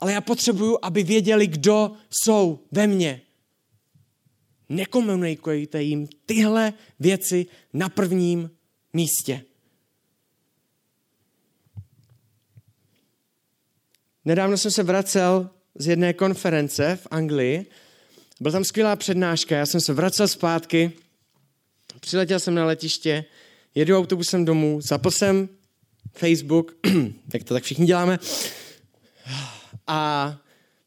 ale 0.00 0.12
já 0.12 0.20
potřebuju, 0.20 0.78
aby 0.82 1.02
věděli, 1.02 1.46
kdo 1.46 1.92
jsou 2.10 2.60
ve 2.72 2.86
mně. 2.86 3.20
Nekomunikujte 4.68 5.82
jim 5.82 6.08
tyhle 6.26 6.72
věci 7.00 7.46
na 7.72 7.88
prvním 7.88 8.50
místě. 8.92 9.44
Nedávno 14.24 14.58
jsem 14.58 14.70
se 14.70 14.82
vracel 14.82 15.50
z 15.74 15.86
jedné 15.86 16.12
konference 16.12 16.98
v 17.02 17.06
Anglii. 17.10 17.66
Byla 18.40 18.52
tam 18.52 18.64
skvělá 18.64 18.96
přednáška, 18.96 19.56
já 19.56 19.66
jsem 19.66 19.80
se 19.80 19.92
vracel 19.92 20.28
zpátky, 20.28 20.92
přiletěl 22.00 22.40
jsem 22.40 22.54
na 22.54 22.64
letiště, 22.64 23.24
jedu 23.74 23.98
autobusem 23.98 24.44
domů, 24.44 24.80
zapl 24.80 25.10
jsem 25.10 25.48
Facebook, 26.12 26.76
jak 27.34 27.44
to 27.44 27.54
tak 27.54 27.62
všichni 27.62 27.86
děláme, 27.86 28.18
a 29.90 30.36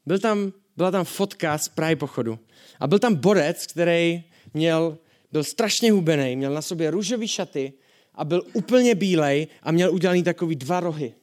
byl 0.05 0.19
tam, 0.19 0.53
byla 0.77 0.91
tam 0.91 1.05
fotka 1.05 1.57
z 1.57 1.67
Pride 1.67 1.95
pochodu. 1.95 2.39
A 2.79 2.87
byl 2.87 2.99
tam 2.99 3.15
borec, 3.15 3.67
který 3.67 4.23
měl, 4.53 4.97
byl 5.31 5.43
strašně 5.43 5.91
hubený, 5.91 6.35
měl 6.35 6.53
na 6.53 6.61
sobě 6.61 6.91
růžové 6.91 7.27
šaty 7.27 7.73
a 8.15 8.25
byl 8.25 8.43
úplně 8.53 8.95
bílej 8.95 9.47
a 9.63 9.71
měl 9.71 9.93
udělaný 9.93 10.23
takový 10.23 10.55
dva 10.55 10.79
rohy. 10.79 11.13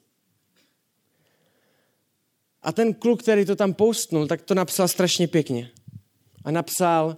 A 2.62 2.72
ten 2.72 2.94
kluk, 2.94 3.22
který 3.22 3.44
to 3.44 3.56
tam 3.56 3.74
postnul, 3.74 4.26
tak 4.26 4.42
to 4.42 4.54
napsal 4.54 4.88
strašně 4.88 5.28
pěkně. 5.28 5.70
A 6.44 6.50
napsal, 6.50 7.16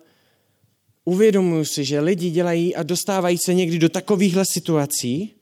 uvědomuji 1.04 1.64
si, 1.64 1.84
že 1.84 2.00
lidi 2.00 2.30
dělají 2.30 2.76
a 2.76 2.82
dostávají 2.82 3.38
se 3.44 3.54
někdy 3.54 3.78
do 3.78 3.88
takovýchhle 3.88 4.44
situací, 4.52 5.34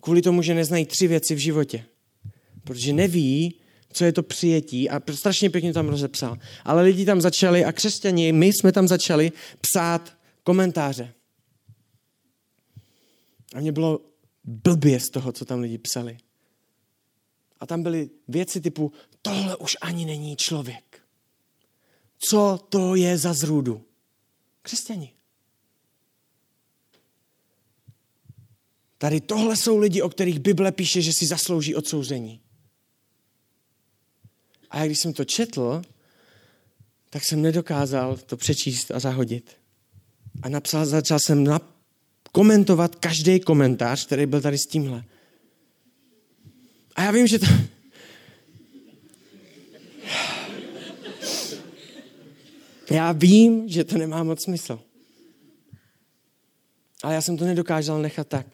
kvůli 0.00 0.22
tomu, 0.22 0.42
že 0.42 0.54
neznají 0.54 0.86
tři 0.86 1.08
věci 1.08 1.34
v 1.34 1.38
životě. 1.38 1.84
Protože 2.64 2.92
neví, 2.92 3.54
co 3.92 4.04
je 4.04 4.12
to 4.12 4.22
přijetí 4.22 4.90
a 4.90 5.00
strašně 5.14 5.50
pěkně 5.50 5.72
tam 5.72 5.88
rozepsal. 5.88 6.38
Ale 6.64 6.82
lidi 6.82 7.04
tam 7.04 7.20
začali 7.20 7.64
a 7.64 7.72
křesťani, 7.72 8.32
my 8.32 8.46
jsme 8.46 8.72
tam 8.72 8.88
začali 8.88 9.32
psát 9.60 10.18
komentáře. 10.42 11.14
A 13.54 13.60
mě 13.60 13.72
bylo 13.72 14.00
blbě 14.44 15.00
z 15.00 15.10
toho, 15.10 15.32
co 15.32 15.44
tam 15.44 15.60
lidi 15.60 15.78
psali. 15.78 16.18
A 17.60 17.66
tam 17.66 17.82
byly 17.82 18.10
věci 18.28 18.60
typu, 18.60 18.92
tohle 19.22 19.56
už 19.56 19.76
ani 19.80 20.04
není 20.04 20.36
člověk. 20.36 21.00
Co 22.18 22.60
to 22.68 22.94
je 22.94 23.18
za 23.18 23.32
zrůdu? 23.32 23.84
Křesťani. 24.62 25.12
Tady 28.98 29.20
tohle 29.20 29.56
jsou 29.56 29.78
lidi, 29.78 30.02
o 30.02 30.08
kterých 30.08 30.38
Bible 30.38 30.72
píše, 30.72 31.02
že 31.02 31.12
si 31.12 31.26
zaslouží 31.26 31.74
odsouzení. 31.74 32.40
A 34.70 34.86
když 34.86 34.98
jsem 34.98 35.12
to 35.12 35.24
četl, 35.24 35.82
tak 37.10 37.24
jsem 37.24 37.42
nedokázal 37.42 38.16
to 38.16 38.36
přečíst 38.36 38.90
a 38.90 38.98
zahodit. 38.98 39.56
A 40.42 40.48
napsal, 40.48 40.86
začal 40.86 41.18
jsem 41.26 41.44
na, 41.44 41.60
komentovat 42.32 42.94
každý 42.94 43.40
komentář, 43.40 44.06
který 44.06 44.26
byl 44.26 44.40
tady 44.40 44.58
s 44.58 44.66
tímhle. 44.66 45.04
A 46.94 47.02
já 47.02 47.10
vím, 47.10 47.26
že 47.26 47.38
to... 47.38 47.46
Já 52.90 53.12
vím, 53.12 53.68
že 53.68 53.84
to 53.84 53.98
nemá 53.98 54.22
moc 54.22 54.44
smysl. 54.44 54.80
Ale 57.02 57.14
já 57.14 57.22
jsem 57.22 57.36
to 57.36 57.44
nedokázal 57.44 58.02
nechat 58.02 58.28
tak. 58.28 58.46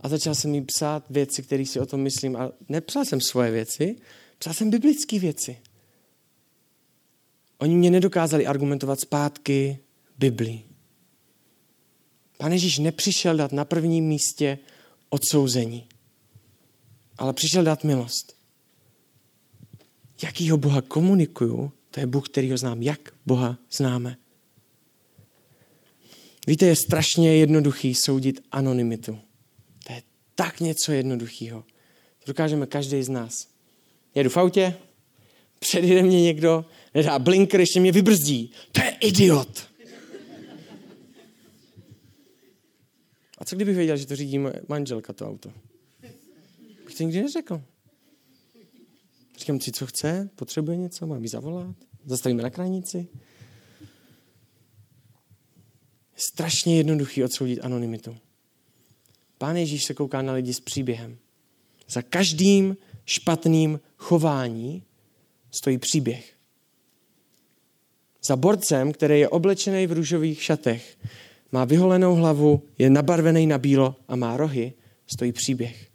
A 0.00 0.08
začal 0.08 0.34
jsem 0.34 0.54
jí 0.54 0.60
psát 0.60 1.04
věci, 1.10 1.42
které 1.42 1.66
si 1.66 1.80
o 1.80 1.86
tom 1.86 2.00
myslím. 2.00 2.36
A 2.36 2.52
nepsal 2.68 3.04
jsem 3.04 3.20
svoje 3.20 3.50
věci, 3.50 3.96
Psal 4.44 4.54
jsem 4.54 4.70
biblické 4.70 5.18
věci. 5.18 5.56
Oni 7.58 7.74
mě 7.74 7.90
nedokázali 7.90 8.46
argumentovat 8.46 9.00
zpátky 9.00 9.78
Biblii. 10.18 10.64
Pán 12.38 12.52
Ježíš 12.52 12.78
nepřišel 12.78 13.36
dát 13.36 13.52
na 13.52 13.64
prvním 13.64 14.04
místě 14.04 14.58
odsouzení, 15.08 15.88
ale 17.18 17.32
přišel 17.32 17.64
dát 17.64 17.84
milost. 17.84 18.36
Jakýho 20.22 20.56
Boha 20.56 20.82
komunikuju, 20.82 21.72
to 21.90 22.00
je 22.00 22.06
Bůh, 22.06 22.28
který 22.28 22.50
ho 22.50 22.58
znám. 22.58 22.82
Jak 22.82 23.14
Boha 23.26 23.58
známe? 23.70 24.16
Víte, 26.46 26.66
je 26.66 26.76
strašně 26.76 27.36
jednoduchý 27.36 27.94
soudit 27.94 28.40
anonymitu. 28.52 29.18
To 29.86 29.92
je 29.92 30.02
tak 30.34 30.60
něco 30.60 30.92
jednoduchého. 30.92 31.62
To 32.18 32.24
dokážeme 32.26 32.66
každý 32.66 33.02
z 33.02 33.08
nás. 33.08 33.53
Jedu 34.14 34.30
v 34.30 34.36
autě, 34.36 34.76
předjede 35.58 36.02
mě 36.02 36.22
někdo, 36.22 36.64
nedá 36.94 37.18
blinker, 37.18 37.60
ještě 37.60 37.80
mě 37.80 37.92
vybrzdí. 37.92 38.52
To 38.72 38.82
je 38.82 38.90
idiot. 38.90 39.70
A 43.38 43.44
co 43.44 43.56
kdybych 43.56 43.76
věděl, 43.76 43.96
že 43.96 44.06
to 44.06 44.16
řídí 44.16 44.38
manželka 44.68 45.12
to 45.12 45.28
auto? 45.28 45.52
Bych 46.84 46.94
to 46.94 47.02
nikdy 47.02 47.22
neřekl. 47.22 47.62
Říkám 49.38 49.60
si, 49.60 49.72
co 49.72 49.86
chce, 49.86 50.30
potřebuje 50.36 50.76
něco, 50.76 51.06
mám 51.06 51.22
jí 51.22 51.28
zavolat, 51.28 51.76
zastavíme 52.04 52.42
na 52.42 52.50
krajnici. 52.50 53.08
Strašně 56.16 56.76
jednoduchý 56.76 57.24
odsoudit 57.24 57.60
anonymitu. 57.62 58.16
Pán 59.38 59.56
Ježíš 59.56 59.84
se 59.84 59.94
kouká 59.94 60.22
na 60.22 60.32
lidi 60.32 60.54
s 60.54 60.60
příběhem. 60.60 61.18
Za 61.88 62.02
každým 62.02 62.76
špatným 63.06 63.80
chování 63.96 64.82
stojí 65.50 65.78
příběh. 65.78 66.34
Za 68.26 68.36
borcem, 68.36 68.92
který 68.92 69.20
je 69.20 69.28
oblečený 69.28 69.86
v 69.86 69.92
růžových 69.92 70.42
šatech, 70.42 70.98
má 71.52 71.64
vyholenou 71.64 72.14
hlavu, 72.14 72.62
je 72.78 72.90
nabarvený 72.90 73.46
na 73.46 73.58
bílo 73.58 73.96
a 74.08 74.16
má 74.16 74.36
rohy, 74.36 74.72
stojí 75.06 75.32
příběh. 75.32 75.90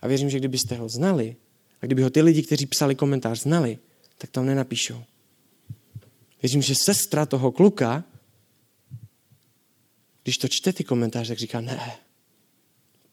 A 0.00 0.08
věřím, 0.08 0.30
že 0.30 0.38
kdybyste 0.38 0.76
ho 0.76 0.88
znali, 0.88 1.36
a 1.82 1.86
kdyby 1.86 2.02
ho 2.02 2.10
ty 2.10 2.22
lidi, 2.22 2.42
kteří 2.42 2.66
psali 2.66 2.94
komentář, 2.94 3.42
znali, 3.42 3.78
tak 4.18 4.30
tam 4.30 4.46
nenapíšou. 4.46 5.02
Věřím, 6.42 6.62
že 6.62 6.74
sestra 6.74 7.26
toho 7.26 7.52
kluka, 7.52 8.04
když 10.22 10.38
to 10.38 10.48
čte 10.48 10.72
ty 10.72 10.84
komentáře, 10.84 11.28
tak 11.28 11.38
říká, 11.38 11.60
ne, 11.60 11.98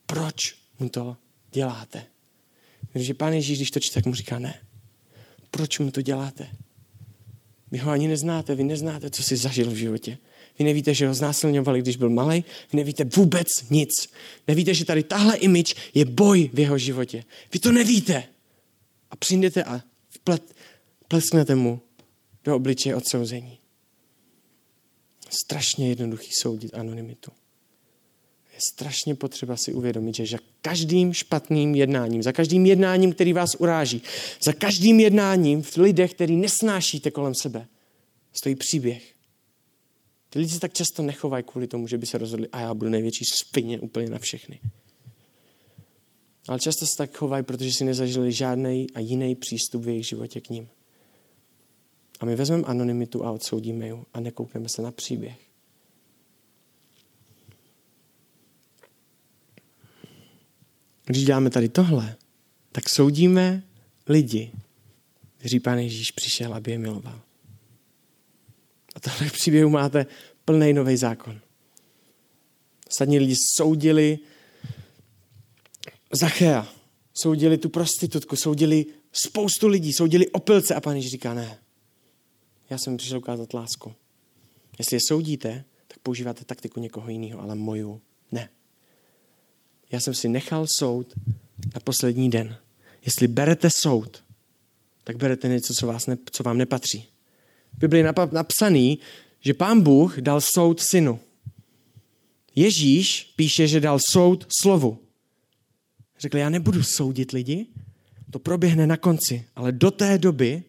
proč 0.05 0.35
mu 0.79 0.89
to 0.89 1.17
děláte? 1.51 2.05
Že 2.95 3.13
pán 3.13 3.33
Ježíš, 3.33 3.57
když 3.57 3.71
to 3.71 3.79
čte, 3.79 3.93
tak 3.93 4.05
mu 4.05 4.13
říká 4.13 4.39
ne. 4.39 4.59
Proč 5.51 5.79
mu 5.79 5.91
to 5.91 6.01
děláte? 6.01 6.47
Vy 7.71 7.77
ho 7.77 7.91
ani 7.91 8.07
neznáte, 8.07 8.55
vy 8.55 8.63
neznáte, 8.63 9.09
co 9.09 9.23
si 9.23 9.37
zažil 9.37 9.71
v 9.71 9.75
životě. 9.75 10.17
Vy 10.59 10.65
nevíte, 10.65 10.93
že 10.93 11.07
ho 11.07 11.13
znásilňovali, 11.13 11.81
když 11.81 11.97
byl 11.97 12.09
malý. 12.09 12.43
Vy 12.73 12.77
nevíte 12.77 13.03
vůbec 13.03 13.47
nic. 13.69 13.89
Nevíte, 14.47 14.73
že 14.73 14.85
tady 14.85 15.03
tahle 15.03 15.37
image 15.37 15.75
je 15.93 16.05
boj 16.05 16.49
v 16.53 16.59
jeho 16.59 16.77
životě. 16.77 17.23
Vy 17.53 17.59
to 17.59 17.71
nevíte. 17.71 18.23
A 19.11 19.15
přijdete 19.15 19.63
a 19.63 19.81
vplet, 20.09 20.55
plesknete 21.07 21.55
mu 21.55 21.81
do 22.43 22.55
obličeje 22.55 22.95
odsouzení. 22.95 23.59
Strašně 25.29 25.89
jednoduchý 25.89 26.29
soudit 26.41 26.73
anonymitu. 26.73 27.31
Je 28.59 28.73
strašně 28.73 29.15
potřeba 29.15 29.57
si 29.57 29.73
uvědomit, 29.73 30.15
že 30.15 30.25
za 30.25 30.37
každým 30.61 31.13
špatným 31.13 31.75
jednáním, 31.75 32.23
za 32.23 32.31
každým 32.31 32.65
jednáním, 32.65 33.13
který 33.13 33.33
vás 33.33 33.55
uráží, 33.55 34.01
za 34.43 34.53
každým 34.53 34.99
jednáním 34.99 35.61
v 35.61 35.77
lidech, 35.77 36.13
který 36.13 36.35
nesnášíte 36.35 37.11
kolem 37.11 37.35
sebe, 37.35 37.67
stojí 38.33 38.55
příběh. 38.55 39.13
Ty 40.29 40.39
lidi 40.39 40.51
se 40.51 40.59
tak 40.59 40.73
často 40.73 41.03
nechovají 41.03 41.43
kvůli 41.43 41.67
tomu, 41.67 41.87
že 41.87 41.97
by 41.97 42.05
se 42.05 42.17
rozhodli, 42.17 42.47
a 42.51 42.59
já 42.59 42.73
budu 42.73 42.91
největší 42.91 43.25
spině 43.25 43.79
úplně 43.79 44.09
na 44.09 44.19
všechny. 44.19 44.59
Ale 46.47 46.59
často 46.59 46.85
se 46.85 46.97
tak 46.97 47.17
chovají, 47.17 47.43
protože 47.43 47.71
si 47.73 47.85
nezažili 47.85 48.31
žádný 48.31 48.87
a 48.95 48.99
jiný 48.99 49.35
přístup 49.35 49.83
v 49.83 49.87
jejich 49.87 50.07
životě 50.07 50.41
k 50.41 50.49
ním. 50.49 50.69
A 52.19 52.25
my 52.25 52.35
vezmeme 52.35 52.63
anonymitu 52.63 53.25
a 53.25 53.31
odsoudíme 53.31 53.87
ji 53.87 53.93
a 54.13 54.19
nekoukneme 54.19 54.69
se 54.69 54.81
na 54.81 54.91
příběh. 54.91 55.48
Když 61.09 61.25
děláme 61.25 61.49
tady 61.49 61.69
tohle, 61.69 62.15
tak 62.71 62.89
soudíme 62.89 63.63
lidi, 64.07 64.51
kteří 65.37 65.59
Pán 65.59 65.79
Ježíš 65.79 66.11
přišel, 66.11 66.53
aby 66.53 66.71
je 66.71 66.77
miloval. 66.77 67.21
A 68.95 68.99
tohle 68.99 69.29
v 69.29 69.31
příběhu 69.33 69.69
máte 69.69 70.05
plný 70.45 70.73
nový 70.73 70.97
zákon. 70.97 71.39
Ostatní 72.87 73.19
lidi 73.19 73.35
soudili 73.57 74.19
Zachea, 76.11 76.67
soudili 77.21 77.57
tu 77.57 77.69
prostitutku, 77.69 78.35
soudili 78.35 78.85
spoustu 79.11 79.67
lidí, 79.67 79.93
soudili 79.93 80.29
opilce 80.29 80.75
a 80.75 80.81
pán 80.81 80.95
Ježíš 80.95 81.11
říká, 81.11 81.33
ne, 81.33 81.59
já 82.69 82.77
jsem 82.77 82.97
přišel 82.97 83.17
ukázat 83.17 83.53
lásku. 83.53 83.93
Jestli 84.79 84.95
je 84.95 85.01
soudíte, 85.07 85.65
tak 85.87 85.99
používáte 85.99 86.45
taktiku 86.45 86.79
někoho 86.79 87.09
jiného, 87.09 87.41
ale 87.41 87.55
moju 87.55 88.01
ne. 88.31 88.49
Já 89.91 89.99
jsem 89.99 90.13
si 90.13 90.29
nechal 90.29 90.65
soud 90.77 91.13
na 91.73 91.79
poslední 91.83 92.29
den. 92.29 92.57
Jestli 93.01 93.27
berete 93.27 93.69
soud, 93.81 94.23
tak 95.03 95.17
berete 95.17 95.47
něco, 95.47 95.73
co, 95.73 95.87
vás 95.87 96.07
ne, 96.07 96.17
co 96.31 96.43
vám 96.43 96.57
nepatří. 96.57 97.07
V 97.73 97.77
Biblii 97.77 98.03
je 98.03 98.13
napsaný, 98.31 98.99
že 99.39 99.53
pán 99.53 99.81
Bůh 99.81 100.19
dal 100.19 100.41
soud 100.41 100.81
synu. 100.91 101.19
Ježíš 102.55 103.33
píše, 103.35 103.67
že 103.67 103.79
dal 103.79 103.99
soud 104.11 104.47
slovu. 104.61 104.99
Řekl, 106.19 106.37
já 106.37 106.49
nebudu 106.49 106.83
soudit 106.83 107.31
lidi, 107.31 107.65
to 108.31 108.39
proběhne 108.39 108.87
na 108.87 108.97
konci, 108.97 109.45
ale 109.55 109.71
do 109.71 109.91
té 109.91 110.17
doby 110.17 110.63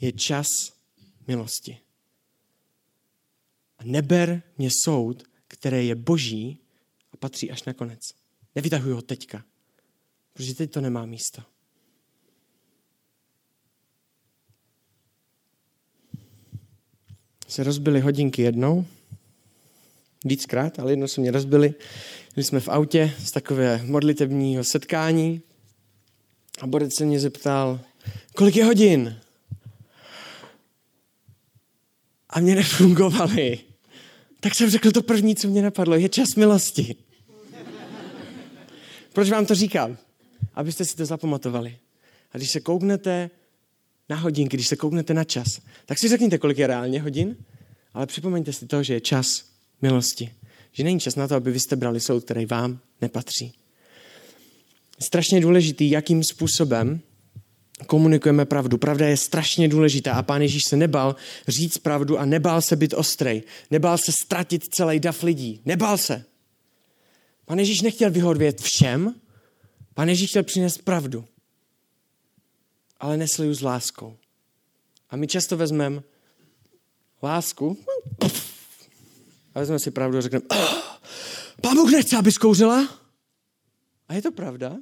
je 0.00 0.12
čas 0.12 0.46
milosti. 1.28 1.78
A 3.78 3.84
neber 3.84 4.42
mě 4.58 4.68
soud, 4.84 5.22
který 5.48 5.88
je 5.88 5.94
boží 5.94 6.58
a 7.16 7.18
patří 7.18 7.50
až 7.50 7.64
na 7.64 7.72
konec. 7.72 8.00
Nevytahuji 8.54 8.94
ho 8.94 9.02
teďka, 9.02 9.44
protože 10.32 10.54
teď 10.54 10.70
to 10.70 10.80
nemá 10.80 11.06
místo. 11.06 11.42
Se 17.48 17.64
rozbily 17.64 18.00
hodinky 18.00 18.42
jednou, 18.42 18.86
víckrát, 20.24 20.78
ale 20.78 20.92
jednou 20.92 21.06
se 21.06 21.20
mě 21.20 21.30
rozbili. 21.30 21.74
Byli 22.34 22.44
jsme 22.44 22.60
v 22.60 22.68
autě 22.68 23.14
z 23.18 23.30
takové 23.30 23.82
modlitebního 23.84 24.64
setkání 24.64 25.40
a 26.60 26.66
Borec 26.66 26.94
se 26.94 27.04
mě 27.04 27.20
zeptal, 27.20 27.80
kolik 28.34 28.56
je 28.56 28.64
hodin? 28.64 29.20
A 32.30 32.40
mě 32.40 32.54
nefungovaly. 32.54 33.60
Tak 34.40 34.54
jsem 34.54 34.70
řekl 34.70 34.90
to 34.90 35.02
první, 35.02 35.36
co 35.36 35.48
mě 35.48 35.62
napadlo. 35.62 35.96
Je 35.96 36.08
čas 36.08 36.34
milosti. 36.34 37.05
Proč 39.16 39.30
vám 39.30 39.46
to 39.46 39.54
říkám? 39.54 39.96
Abyste 40.54 40.84
si 40.84 40.96
to 40.96 41.06
zapamatovali. 41.06 41.78
A 42.32 42.36
když 42.36 42.50
se 42.50 42.60
kouknete 42.60 43.30
na 44.08 44.16
hodinky, 44.16 44.56
když 44.56 44.68
se 44.68 44.76
kouknete 44.76 45.14
na 45.14 45.24
čas, 45.24 45.46
tak 45.86 45.98
si 45.98 46.08
řekněte, 46.08 46.38
kolik 46.38 46.58
je 46.58 46.66
reálně 46.66 47.02
hodin, 47.02 47.36
ale 47.94 48.06
připomeňte 48.06 48.52
si 48.52 48.66
to, 48.66 48.82
že 48.82 48.94
je 48.94 49.00
čas 49.00 49.44
milosti. 49.82 50.34
Že 50.72 50.84
není 50.84 51.00
čas 51.00 51.16
na 51.16 51.28
to, 51.28 51.34
aby 51.34 51.50
vy 51.50 51.60
jste 51.60 51.76
brali 51.76 52.00
soud, 52.00 52.24
který 52.24 52.46
vám 52.46 52.78
nepatří. 53.00 53.52
Strašně 55.06 55.40
důležitý, 55.40 55.90
jakým 55.90 56.24
způsobem 56.24 57.00
komunikujeme 57.86 58.44
pravdu. 58.44 58.78
Pravda 58.78 59.08
je 59.08 59.16
strašně 59.16 59.68
důležitá 59.68 60.12
a 60.12 60.22
pán 60.22 60.42
Ježíš 60.42 60.62
se 60.68 60.76
nebal 60.76 61.16
říct 61.48 61.78
pravdu 61.78 62.18
a 62.18 62.24
nebál 62.24 62.62
se 62.62 62.76
být 62.76 62.94
ostrej. 62.94 63.42
Nebál 63.70 63.98
se 63.98 64.12
ztratit 64.12 64.62
celý 64.74 65.00
dav 65.00 65.22
lidí. 65.22 65.60
Nebál 65.64 65.98
se. 65.98 66.24
Pán 67.46 67.58
Ježíš 67.58 67.82
nechtěl 67.82 68.10
vyhodvět 68.10 68.60
všem, 68.60 69.20
pán 69.94 70.08
Ježíš 70.08 70.30
chtěl 70.30 70.42
přinést 70.42 70.78
pravdu. 70.78 71.28
Ale 73.00 73.16
nesli 73.16 73.46
ji 73.46 73.54
s 73.54 73.62
láskou. 73.62 74.18
A 75.10 75.16
my 75.16 75.26
často 75.26 75.56
vezmeme 75.56 76.02
lásku 77.22 77.78
a 79.54 79.58
vezmeme 79.60 79.78
si 79.78 79.90
pravdu 79.90 80.18
a 80.18 80.20
řekneme, 80.20 80.44
oh, 80.50 80.82
pán 81.62 81.76
Bůh 81.76 81.90
nechce, 81.92 82.16
aby 82.16 82.32
zkouřila. 82.32 82.88
A 84.08 84.14
je 84.14 84.22
to 84.22 84.32
pravda? 84.32 84.76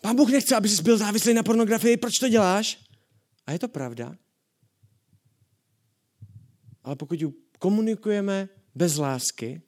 Pán 0.00 0.16
Bůh 0.16 0.30
nechce, 0.30 0.56
aby 0.56 0.68
jsi 0.68 0.82
byl 0.82 0.98
závislý 0.98 1.34
na 1.34 1.42
pornografii, 1.42 1.96
proč 1.96 2.18
to 2.18 2.28
děláš? 2.28 2.78
A 3.46 3.52
je 3.52 3.58
to 3.58 3.68
pravda. 3.68 4.16
Ale 6.84 6.96
pokud 6.96 7.20
ji 7.20 7.32
komunikujeme 7.58 8.48
bez 8.74 8.96
lásky, 8.96 9.62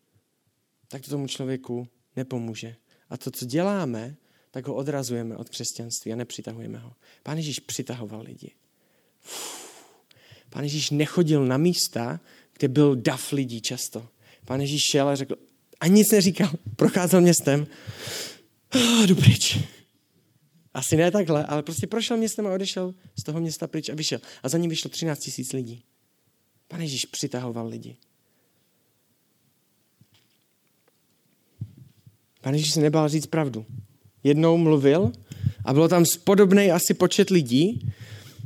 tak 0.88 1.02
to 1.02 1.10
tomu 1.10 1.26
člověku 1.26 1.88
nepomůže. 2.16 2.76
A 3.10 3.16
to, 3.16 3.30
co 3.30 3.46
děláme, 3.46 4.16
tak 4.50 4.66
ho 4.66 4.74
odrazujeme 4.74 5.36
od 5.36 5.48
křesťanství 5.48 6.12
a 6.12 6.16
nepřitahujeme 6.16 6.78
ho. 6.78 6.92
Pán 7.22 7.36
Ježíš 7.36 7.60
přitahoval 7.60 8.22
lidi. 8.22 8.50
Pán 10.50 10.64
Ježíš 10.64 10.90
nechodil 10.90 11.46
na 11.46 11.56
místa, 11.56 12.20
kde 12.58 12.68
byl 12.68 12.96
dav 12.96 13.32
lidí 13.32 13.60
často. 13.60 14.08
Pán 14.44 14.60
Ježíš 14.60 14.82
šel 14.90 15.08
a 15.08 15.16
řekl, 15.16 15.36
a 15.80 15.86
nic 15.86 16.10
neříkal, 16.10 16.50
procházel 16.76 17.20
městem, 17.20 17.66
oh, 18.74 19.06
jdu 19.06 19.14
pryč. 19.14 19.58
Asi 20.74 20.96
ne 20.96 21.10
takhle, 21.10 21.46
ale 21.46 21.62
prostě 21.62 21.86
prošel 21.86 22.16
městem 22.16 22.46
a 22.46 22.52
odešel 22.52 22.94
z 23.18 23.22
toho 23.22 23.40
města 23.40 23.66
pryč 23.66 23.88
a 23.88 23.94
vyšel. 23.94 24.20
A 24.42 24.48
za 24.48 24.58
ním 24.58 24.70
vyšlo 24.70 24.90
13 24.90 25.18
tisíc 25.18 25.52
lidí. 25.52 25.84
Pan 26.68 26.80
Ježíš 26.80 27.06
přitahoval 27.06 27.66
lidi. 27.66 27.96
Pan 32.42 32.54
Ježíš 32.54 32.72
se 32.72 32.80
nebál 32.80 33.08
říct 33.08 33.26
pravdu. 33.26 33.66
Jednou 34.24 34.56
mluvil 34.56 35.12
a 35.64 35.72
bylo 35.72 35.88
tam 35.88 36.04
podobný 36.24 36.70
asi 36.70 36.94
počet 36.94 37.30
lidí 37.30 37.92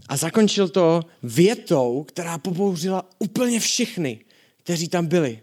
a 0.08 0.16
zakončil 0.16 0.68
to 0.68 1.02
větou, 1.22 2.04
která 2.08 2.38
pobouřila 2.38 3.10
úplně 3.18 3.60
všechny, 3.60 4.24
kteří 4.56 4.88
tam 4.88 5.06
byli. 5.06 5.40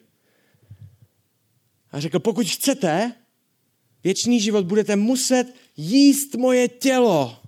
A 1.92 2.00
řekl, 2.00 2.20
pokud 2.20 2.48
chcete 2.48 3.14
věčný 4.04 4.40
život, 4.40 4.66
budete 4.66 4.96
muset 4.96 5.54
jíst 5.78 6.36
moje 6.36 6.68
tělo 6.68 7.40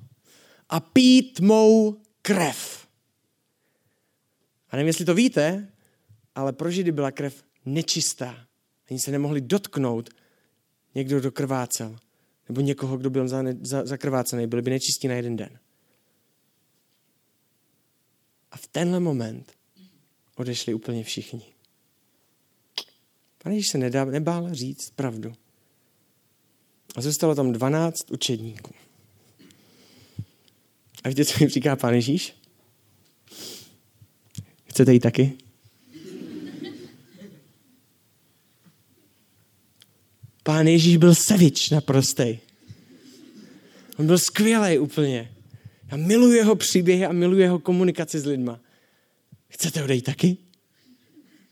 a 0.70 0.80
pít 0.80 1.40
mou 1.40 1.98
krev. 2.22 2.88
A 4.70 4.76
nevím, 4.76 4.88
jestli 4.88 5.06
to 5.06 5.14
víte, 5.14 5.68
ale 6.36 6.54
pro 6.54 6.72
Židy 6.72 6.92
byla 6.92 7.12
krev 7.12 7.44
nečistá. 7.66 8.48
Ani 8.90 9.00
se 9.00 9.12
nemohli 9.12 9.42
dotknout 9.42 10.10
někdo, 10.96 11.20
kdo 11.20 11.32
krvácel. 11.32 12.00
Nebo 12.50 12.62
někoho, 12.62 12.98
kdo 12.98 13.10
byl 13.10 13.28
zakrvácený. 13.84 14.48
Byli 14.48 14.62
by 14.62 14.72
nečistí 14.72 15.08
na 15.08 15.14
jeden 15.14 15.36
den. 15.36 15.60
A 18.52 18.58
v 18.58 18.68
tenhle 18.68 19.00
moment 19.00 19.54
odešli 20.36 20.74
úplně 20.74 21.04
všichni. 21.04 21.42
Pane 23.44 23.56
Ježíš 23.56 23.72
se 23.72 23.78
nedá, 23.78 24.06
nebál 24.06 24.54
říct 24.54 24.90
pravdu. 24.90 25.34
A 26.96 27.02
zůstalo 27.02 27.36
tam 27.36 27.52
12 27.52 28.12
učedníků. 28.12 28.74
A 31.04 31.10
víte, 31.10 31.26
co 31.26 31.44
mi 31.44 31.50
říká 31.50 31.76
pán 31.76 31.94
Ježíš? 31.94 32.36
Chcete 34.66 34.94
jít 34.94 35.00
taky? 35.00 35.38
Pán 40.46 40.68
Ježíš 40.68 40.98
byl 40.98 41.16
sevič 41.16 41.70
naprostej. 41.70 42.40
On 43.98 44.06
byl 44.06 44.18
skvělý 44.18 44.80
úplně. 44.80 45.32
Já 45.92 45.98
miluji 45.98 46.38
jeho 46.38 46.56
příběhy 46.56 47.06
a 47.06 47.12
miluji 47.12 47.42
jeho 47.42 47.60
komunikaci 47.60 48.20
s 48.20 48.26
lidma. 48.26 48.60
Chcete 49.48 49.84
odejít 49.84 50.02
taky? 50.02 50.38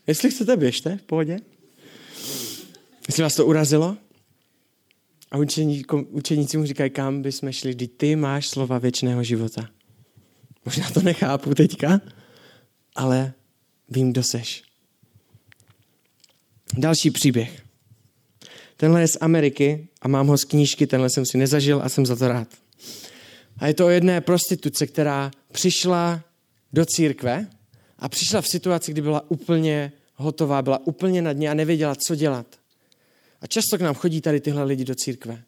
Jestli 0.08 0.32
chcete, 0.32 0.58
běžte, 0.58 0.98
v 0.98 1.02
pohodě. 1.02 1.39
Jestli 3.08 3.24
vás 3.24 3.36
to 3.36 3.46
urazilo? 3.46 3.98
A 5.32 5.38
učení, 5.38 5.84
učeníci 6.10 6.58
mu 6.58 6.66
říkají, 6.66 6.89
kam 6.89 7.22
bychom 7.22 7.52
šli, 7.52 7.74
když 7.74 7.89
ty 7.98 8.16
máš 8.16 8.48
slova 8.48 8.78
věčného 8.78 9.24
života. 9.24 9.70
Možná 10.66 10.89
to 10.89 11.02
nechápu 11.02 11.56
teďka, 11.56 12.02
ale 12.96 13.34
vím, 13.89 14.12
kdo 14.12 14.24
seš. 14.24 14.64
Další 16.78 17.12
příběh. 17.12 17.62
Tenhle 18.78 19.02
je 19.02 19.08
z 19.08 19.18
Ameriky 19.22 19.88
a 20.02 20.08
mám 20.08 20.28
ho 20.28 20.38
z 20.38 20.44
knížky, 20.44 20.88
tenhle 20.88 21.10
jsem 21.10 21.26
si 21.26 21.38
nezažil 21.38 21.82
a 21.84 21.90
jsem 21.90 22.06
za 22.06 22.16
to 22.16 22.28
rád. 22.28 22.48
A 23.58 23.68
je 23.68 23.74
to 23.74 23.86
o 23.86 23.90
jedné 23.90 24.22
prostituce, 24.22 24.88
která 24.88 25.32
přišla 25.52 26.24
do 26.74 26.86
církve 26.86 27.48
a 28.00 28.10
přišla 28.10 28.42
v 28.42 28.48
situaci, 28.48 28.92
kdy 28.92 29.02
byla 29.02 29.32
úplně 29.32 29.92
hotová, 30.16 30.62
byla 30.62 30.88
úplně 30.88 31.22
na 31.22 31.34
dně 31.34 31.50
a 31.50 31.54
nevěděla, 31.54 31.96
co 31.96 32.16
dělat. 32.16 32.60
A 33.42 33.48
často 33.48 33.78
k 33.78 33.82
nám 33.82 33.96
chodí 33.96 34.22
tady 34.22 34.42
tyhle 34.42 34.64
lidi 34.64 34.86
do 34.86 34.96
církve, 34.96 35.44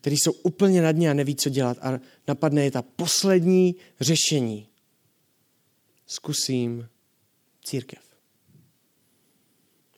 kteří 0.00 0.16
jsou 0.16 0.32
úplně 0.32 0.82
na 0.82 0.92
dně 0.92 1.10
a 1.10 1.14
neví, 1.14 1.36
co 1.36 1.50
dělat 1.50 1.78
a 1.80 2.00
napadne 2.28 2.64
je 2.64 2.70
ta 2.70 2.82
poslední 2.82 3.76
řešení. 4.00 4.68
Zkusím 6.06 6.88
církev. 7.64 8.02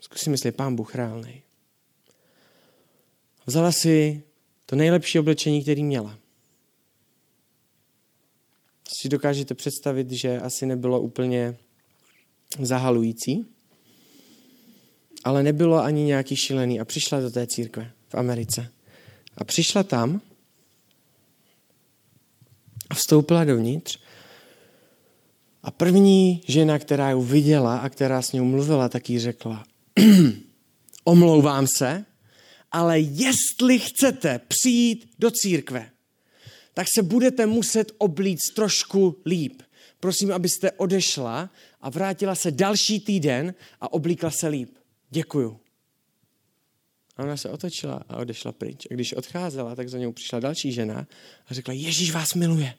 Zkusím, 0.00 0.32
jestli 0.32 0.48
je 0.48 0.52
pán 0.52 0.76
Bůh 0.76 0.94
reálný. 0.94 1.42
Vzala 3.48 3.72
si 3.72 4.22
to 4.66 4.76
nejlepší 4.76 5.18
oblečení, 5.18 5.62
který 5.62 5.84
měla. 5.84 6.18
Si 9.00 9.08
dokážete 9.08 9.54
představit, 9.54 10.10
že 10.10 10.40
asi 10.40 10.66
nebylo 10.66 11.00
úplně 11.00 11.56
zahalující, 12.60 13.46
ale 15.24 15.42
nebylo 15.42 15.82
ani 15.82 16.02
nějaký 16.02 16.36
šilený 16.36 16.80
a 16.80 16.84
přišla 16.84 17.20
do 17.20 17.30
té 17.30 17.46
církve 17.46 17.90
v 18.08 18.14
Americe. 18.14 18.72
A 19.36 19.44
přišla 19.44 19.82
tam 19.82 20.20
a 22.90 22.94
vstoupila 22.94 23.44
dovnitř 23.44 23.98
a 25.62 25.70
první 25.70 26.42
žena, 26.48 26.78
která 26.78 27.10
ji 27.10 27.24
viděla 27.24 27.78
a 27.78 27.88
která 27.88 28.22
s 28.22 28.32
ní 28.32 28.40
mluvila, 28.40 28.88
tak 28.88 29.10
jí 29.10 29.18
řekla, 29.18 29.64
omlouvám 31.04 31.66
se, 31.76 32.04
ale 32.72 33.00
jestli 33.00 33.78
chcete 33.78 34.40
přijít 34.48 35.10
do 35.18 35.30
církve, 35.30 35.90
tak 36.74 36.86
se 36.94 37.02
budete 37.02 37.46
muset 37.46 37.92
oblíct 37.98 38.54
trošku 38.54 39.16
líp. 39.26 39.62
Prosím, 40.00 40.32
abyste 40.32 40.72
odešla 40.72 41.50
a 41.80 41.90
vrátila 41.90 42.34
se 42.34 42.50
další 42.50 43.00
týden 43.00 43.54
a 43.80 43.92
oblíkla 43.92 44.30
se 44.30 44.48
líp. 44.48 44.76
Děkuju. 45.10 45.60
A 47.16 47.22
ona 47.22 47.36
se 47.36 47.50
otočila 47.50 48.04
a 48.08 48.16
odešla 48.16 48.52
pryč. 48.52 48.86
A 48.90 48.94
když 48.94 49.12
odcházela, 49.12 49.74
tak 49.74 49.88
za 49.88 49.98
něj 49.98 50.12
přišla 50.12 50.40
další 50.40 50.72
žena 50.72 51.06
a 51.46 51.54
řekla, 51.54 51.74
Ježíš 51.74 52.12
vás 52.12 52.34
miluje. 52.34 52.74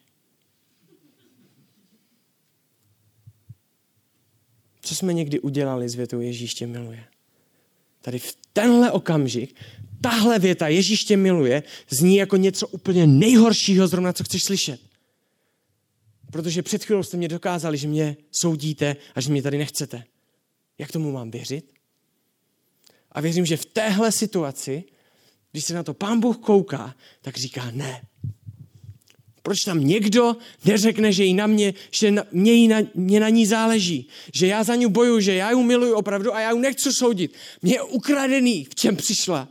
Co 4.82 4.96
jsme 4.96 5.14
někdy 5.14 5.40
udělali 5.40 5.90
s 5.90 5.96
větou 5.96 6.20
Ježíš 6.20 6.54
tě 6.54 6.68
miluje? 6.68 7.06
Tady 8.02 8.20
v 8.20 8.38
tenhle 8.54 8.92
okamžik, 8.92 9.56
tahle 10.02 10.40
věta 10.40 10.68
Ježíš 10.68 11.04
tě 11.04 11.18
miluje, 11.18 11.64
zní 11.90 12.16
jako 12.16 12.38
něco 12.38 12.68
úplně 12.68 13.08
nejhoršího 13.08 13.88
zrovna, 13.88 14.14
co 14.14 14.24
chceš 14.24 14.44
slyšet. 14.44 14.82
Protože 16.32 16.64
před 16.64 16.86
chvílou 16.86 17.04
jste 17.04 17.18
mě 17.18 17.28
dokázali, 17.28 17.78
že 17.78 17.88
mě 17.88 18.18
soudíte 18.32 18.96
a 19.16 19.22
že 19.22 19.32
mě 19.32 19.42
tady 19.42 19.58
nechcete. 19.58 20.04
Jak 20.78 20.92
tomu 20.92 21.12
mám 21.12 21.32
věřit? 21.32 21.74
A 23.12 23.22
věřím, 23.22 23.46
že 23.46 23.58
v 23.58 23.66
téhle 23.66 24.12
situaci, 24.12 24.84
když 25.52 25.66
se 25.66 25.74
na 25.74 25.84
to 25.84 25.94
pán 25.94 26.20
Bůh 26.20 26.38
kouká, 26.38 26.96
tak 27.22 27.38
říká 27.38 27.72
ne. 27.72 28.02
Proč 29.50 29.60
tam 29.66 29.88
někdo 29.88 30.38
neřekne, 30.66 31.14
že, 31.14 31.24
jí 31.24 31.34
na 31.34 31.48
mě, 31.48 31.74
že 32.00 32.12
na, 32.12 32.24
mě, 32.32 32.54
jí 32.54 32.68
na, 32.68 32.78
mě 32.94 33.20
na 33.20 33.30
ní 33.30 33.46
záleží, 33.46 34.08
že 34.34 34.48
já 34.48 34.64
za 34.64 34.76
ní 34.76 34.88
boju, 34.88 35.20
že 35.20 35.36
já 35.36 35.52
ji 35.52 35.64
miluji 35.64 35.94
opravdu 35.94 36.36
a 36.36 36.40
já 36.40 36.52
ji 36.52 36.60
nechci 36.60 36.90
soudit. 36.94 37.34
Mě 37.62 37.74
je 37.74 37.82
ukradený, 37.82 38.64
v 38.66 38.76
čem 38.76 38.96
přišla. 38.96 39.50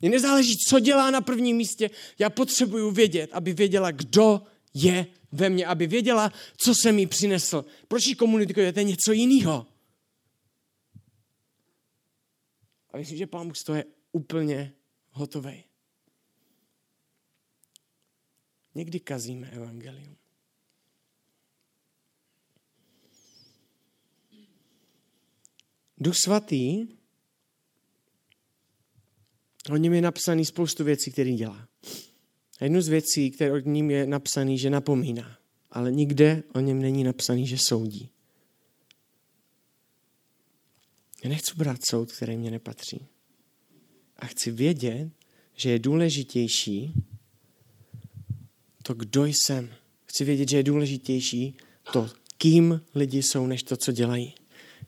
Mně 0.00 0.10
nezáleží, 0.10 0.56
co 0.56 0.80
dělá 0.80 1.10
na 1.10 1.20
prvním 1.20 1.56
místě. 1.56 1.90
Já 2.18 2.30
potřebuju 2.30 2.90
vědět, 2.90 3.30
aby 3.32 3.52
věděla, 3.52 3.90
kdo 3.90 4.42
je 4.74 5.06
ve 5.32 5.50
mně, 5.50 5.66
aby 5.66 5.86
věděla, 5.86 6.32
co 6.56 6.74
jsem 6.74 6.98
jí 6.98 7.06
přinesl. 7.06 7.64
Proč 7.88 8.06
jí 8.06 8.14
komunikujete 8.14 8.84
něco 8.84 9.12
jiného? 9.12 9.66
A 12.92 12.96
myslím, 12.96 13.18
že 13.18 13.26
Pán 13.26 13.46
Bůh 13.46 13.56
z 13.56 13.64
toho 13.64 13.76
je 13.76 13.84
úplně 14.12 14.72
hotový. 15.10 15.69
Někdy 18.74 19.00
kazíme 19.00 19.50
evangelium. 19.50 20.16
Duch 25.98 26.16
svatý, 26.24 26.86
o 29.72 29.76
něm 29.76 29.92
je 29.92 30.00
napsaný 30.00 30.44
spoustu 30.44 30.84
věcí, 30.84 31.12
které 31.12 31.32
dělá. 31.32 31.68
A 32.60 32.64
jednu 32.64 32.82
z 32.82 32.88
věcí, 32.88 33.30
které 33.30 33.52
o 33.52 33.58
ním 33.58 33.90
je 33.90 34.06
napsaný, 34.06 34.58
že 34.58 34.70
napomíná. 34.70 35.38
Ale 35.70 35.92
nikde 35.92 36.42
o 36.54 36.60
něm 36.60 36.82
není 36.82 37.04
napsaný, 37.04 37.46
že 37.46 37.58
soudí. 37.58 38.10
Já 41.24 41.30
nechci 41.30 41.54
brát 41.56 41.80
soud, 41.90 42.12
který 42.12 42.36
mě 42.36 42.50
nepatří. 42.50 43.06
A 44.16 44.26
chci 44.26 44.50
vědět, 44.50 45.10
že 45.54 45.70
je 45.70 45.78
důležitější 45.78 46.92
to, 48.90 48.94
kdo 48.94 49.24
jsem. 49.26 49.70
Chci 50.04 50.24
vědět, 50.24 50.48
že 50.48 50.56
je 50.56 50.62
důležitější 50.62 51.54
to, 51.92 52.10
kým 52.38 52.80
lidi 52.94 53.22
jsou, 53.22 53.46
než 53.46 53.62
to, 53.62 53.76
co 53.76 53.92
dělají. 53.92 54.34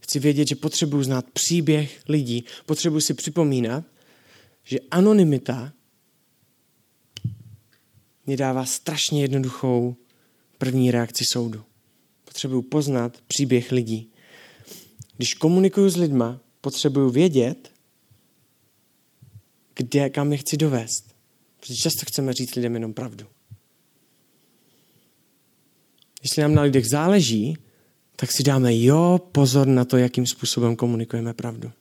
Chci 0.01 0.19
vědět, 0.19 0.49
že 0.49 0.55
potřebuji 0.55 1.03
znát 1.03 1.27
příběh 1.31 2.03
lidí. 2.09 2.45
Potřebuji 2.67 3.01
si 3.01 3.15
připomínat, 3.15 3.85
že 4.65 4.79
anonymita 4.91 5.73
mi 8.27 8.37
dává 8.37 8.65
strašně 8.65 9.23
jednoduchou 9.23 9.97
první 10.59 10.91
reakci 10.91 11.25
soudu. 11.33 11.65
Potřebuji 12.25 12.63
poznat 12.63 13.23
příběh 13.27 13.73
lidí. 13.73 14.11
Když 15.17 15.35
komunikuju 15.35 15.89
s 15.89 15.97
lidma, 15.97 16.41
potřebuju 16.61 17.11
vědět, 17.11 17.73
kde, 19.75 20.11
kam 20.11 20.33
je 20.33 20.39
chci 20.39 20.57
dovést. 20.57 21.15
Protože 21.61 21.77
často 21.77 22.07
chceme 22.07 22.33
říct 22.33 22.55
lidem 22.55 22.75
jenom 22.75 22.95
pravdu. 22.95 23.27
Jestli 26.23 26.43
nám 26.43 26.55
na 26.55 26.63
lidech 26.63 26.89
záleží, 26.89 27.57
tak 28.17 28.33
si 28.33 28.43
dáme 28.43 28.79
jo 28.79 29.21
pozor 29.33 29.67
na 29.67 29.85
to, 29.85 29.97
jakým 29.97 30.27
způsobem 30.27 30.77
komunikujeme 30.77 31.35
pravdu. 31.35 31.73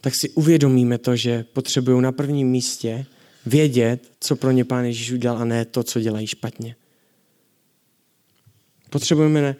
Tak 0.00 0.12
si 0.20 0.30
uvědomíme 0.30 0.98
to, 0.98 1.16
že 1.16 1.44
potřebují 1.44 2.02
na 2.02 2.12
prvním 2.12 2.48
místě 2.48 3.06
vědět, 3.46 4.12
co 4.20 4.36
pro 4.36 4.50
ně 4.50 4.64
Pán 4.64 4.84
Ježíš 4.84 5.12
udělal 5.12 5.38
a 5.38 5.44
ne 5.44 5.64
to, 5.64 5.82
co 5.82 6.00
dělají 6.00 6.26
špatně. 6.26 6.76
Potřebujeme 8.90 9.56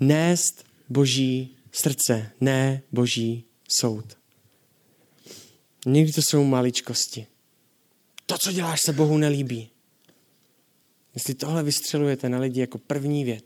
nést 0.00 0.64
boží 0.88 1.56
srdce, 1.72 2.30
ne 2.40 2.82
boží 2.92 3.44
soud. 3.80 4.18
Někdy 5.86 6.12
to 6.12 6.20
jsou 6.22 6.44
maličkosti. 6.44 7.26
To, 8.26 8.38
co 8.38 8.52
děláš, 8.52 8.80
se 8.80 8.92
Bohu 8.92 9.18
nelíbí. 9.18 9.70
Jestli 11.18 11.34
tohle 11.34 11.62
vystřelujete 11.62 12.28
na 12.28 12.38
lidi 12.38 12.60
jako 12.60 12.78
první 12.78 13.24
věc 13.24 13.44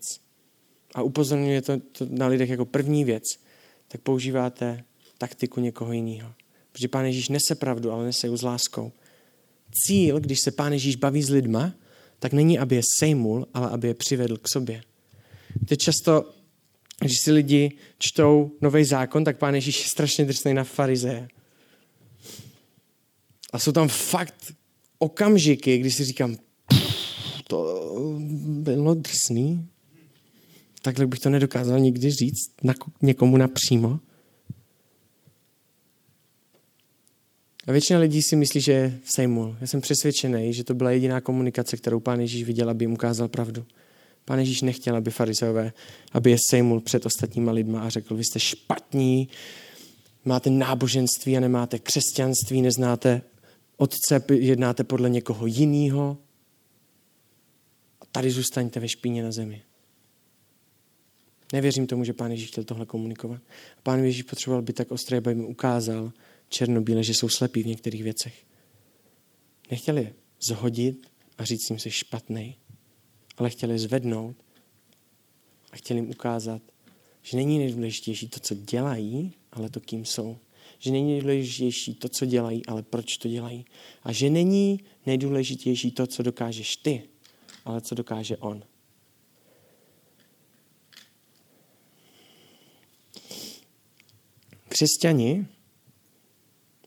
a 0.95 1.01
upozorňujete 1.01 1.77
to 1.77 2.05
na 2.09 2.27
lidech 2.27 2.49
jako 2.49 2.65
první 2.65 3.05
věc, 3.05 3.23
tak 3.87 4.01
používáte 4.01 4.83
taktiku 5.17 5.59
někoho 5.59 5.91
jiného. 5.91 6.33
Protože 6.71 6.87
Pán 6.87 7.05
Ježíš 7.05 7.29
nese 7.29 7.55
pravdu, 7.55 7.91
ale 7.91 8.05
nese 8.05 8.27
ji 8.27 8.37
s 8.37 8.41
láskou. 8.41 8.91
Cíl, 9.71 10.19
když 10.19 10.39
se 10.43 10.51
Pán 10.51 10.73
Ježíš 10.73 10.95
baví 10.95 11.23
s 11.23 11.29
lidma, 11.29 11.73
tak 12.19 12.33
není, 12.33 12.59
aby 12.59 12.75
je 12.75 12.81
sejmul, 12.99 13.47
ale 13.53 13.69
aby 13.69 13.87
je 13.87 13.93
přivedl 13.93 14.37
k 14.37 14.49
sobě. 14.49 14.83
Teď 15.67 15.79
často 15.79 16.33
když 16.99 17.17
si 17.23 17.31
lidi 17.31 17.71
čtou 17.97 18.51
nový 18.61 18.85
zákon, 18.85 19.23
tak 19.23 19.37
pán 19.37 19.55
Ježíš 19.55 19.79
je 19.79 19.89
strašně 19.89 20.25
drsný 20.25 20.53
na 20.53 20.63
farizeje. 20.63 21.27
A 23.53 23.59
jsou 23.59 23.71
tam 23.71 23.87
fakt 23.87 24.53
okamžiky, 24.99 25.77
kdy 25.77 25.91
si 25.91 26.05
říkám, 26.05 26.37
to 27.53 28.19
bylo 28.47 28.93
drsný. 28.93 29.67
Takhle 30.81 31.07
bych 31.07 31.19
to 31.19 31.29
nedokázal 31.29 31.79
nikdy 31.79 32.11
říct 32.11 32.51
na 32.63 32.73
někomu 33.01 33.37
napřímo. 33.37 33.99
A 37.67 37.71
většina 37.71 37.99
lidí 37.99 38.21
si 38.21 38.35
myslí, 38.35 38.61
že 38.61 38.99
sejmul. 39.05 39.55
Já 39.61 39.67
jsem 39.67 39.81
přesvědčený, 39.81 40.53
že 40.53 40.63
to 40.63 40.73
byla 40.73 40.91
jediná 40.91 41.21
komunikace, 41.21 41.77
kterou 41.77 41.99
pán 41.99 42.19
Ježíš 42.19 42.43
viděl, 42.43 42.69
aby 42.69 42.83
jim 42.83 42.93
ukázal 42.93 43.27
pravdu. 43.27 43.65
Pán 44.25 44.39
Ježíš 44.39 44.61
nechtěl, 44.61 44.95
aby 44.95 45.11
farizeové, 45.11 45.73
aby 46.11 46.31
je 46.31 46.37
sejmul 46.49 46.81
před 46.81 47.05
ostatníma 47.05 47.51
lidma 47.51 47.81
a 47.81 47.89
řekl, 47.89 48.15
vy 48.15 48.23
jste 48.23 48.39
špatní, 48.39 49.27
máte 50.25 50.49
náboženství 50.49 51.37
a 51.37 51.39
nemáte 51.39 51.79
křesťanství, 51.79 52.61
neznáte 52.61 53.21
otce, 53.77 54.23
jednáte 54.33 54.83
podle 54.83 55.09
někoho 55.09 55.45
jiného. 55.45 56.17
A 58.13 58.19
tady 58.19 58.31
zůstaňte 58.31 58.79
ve 58.79 58.89
špíně 58.89 59.23
na 59.23 59.31
zemi. 59.31 59.61
Nevěřím 61.53 61.87
tomu, 61.87 62.03
že 62.03 62.13
pán 62.13 62.31
Ježíš 62.31 62.47
chtěl 62.47 62.63
tohle 62.63 62.85
komunikovat. 62.85 63.41
Pán 63.83 64.03
Ježíš 64.03 64.23
potřeboval 64.23 64.61
být 64.61 64.75
tak 64.75 64.91
ostrý, 64.91 65.17
aby 65.17 65.35
mi 65.35 65.45
ukázal 65.45 66.11
černobíle, 66.49 67.03
že 67.03 67.13
jsou 67.13 67.29
slepí 67.29 67.63
v 67.63 67.67
některých 67.67 68.03
věcech. 68.03 68.45
Nechtěl 69.71 69.97
je 69.97 70.13
zhodit 70.47 71.07
a 71.37 71.45
říct 71.45 71.69
jim, 71.69 71.79
že 71.79 71.91
špatný, 71.91 72.57
ale 73.37 73.49
chtěl 73.49 73.71
je 73.71 73.79
zvednout 73.79 74.35
a 75.71 75.75
chtěl 75.75 75.97
jim 75.97 76.09
ukázat, 76.09 76.61
že 77.21 77.37
není 77.37 77.59
nejdůležitější 77.59 78.27
to, 78.27 78.39
co 78.39 78.55
dělají, 78.55 79.33
ale 79.51 79.69
to, 79.69 79.79
kým 79.79 80.05
jsou. 80.05 80.37
Že 80.79 80.91
není 80.91 81.11
nejdůležitější 81.11 81.95
to, 81.95 82.09
co 82.09 82.25
dělají, 82.25 82.65
ale 82.65 82.83
proč 82.83 83.17
to 83.17 83.27
dělají. 83.27 83.65
A 84.03 84.11
že 84.11 84.29
není 84.29 84.79
nejdůležitější 85.05 85.91
to, 85.91 86.07
co 86.07 86.23
dokážeš 86.23 86.75
ty, 86.75 87.03
ale 87.65 87.81
co 87.81 87.95
dokáže 87.95 88.37
on. 88.37 88.63
Křesťani 94.67 95.47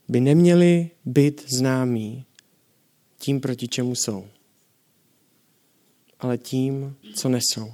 by 0.08 0.20
neměli 0.20 0.90
být 1.04 1.50
známí 1.50 2.24
tím, 3.18 3.40
proti 3.40 3.68
čemu 3.68 3.94
jsou, 3.94 4.28
ale 6.20 6.38
tím, 6.38 6.96
co 7.14 7.28
nesou. 7.28 7.72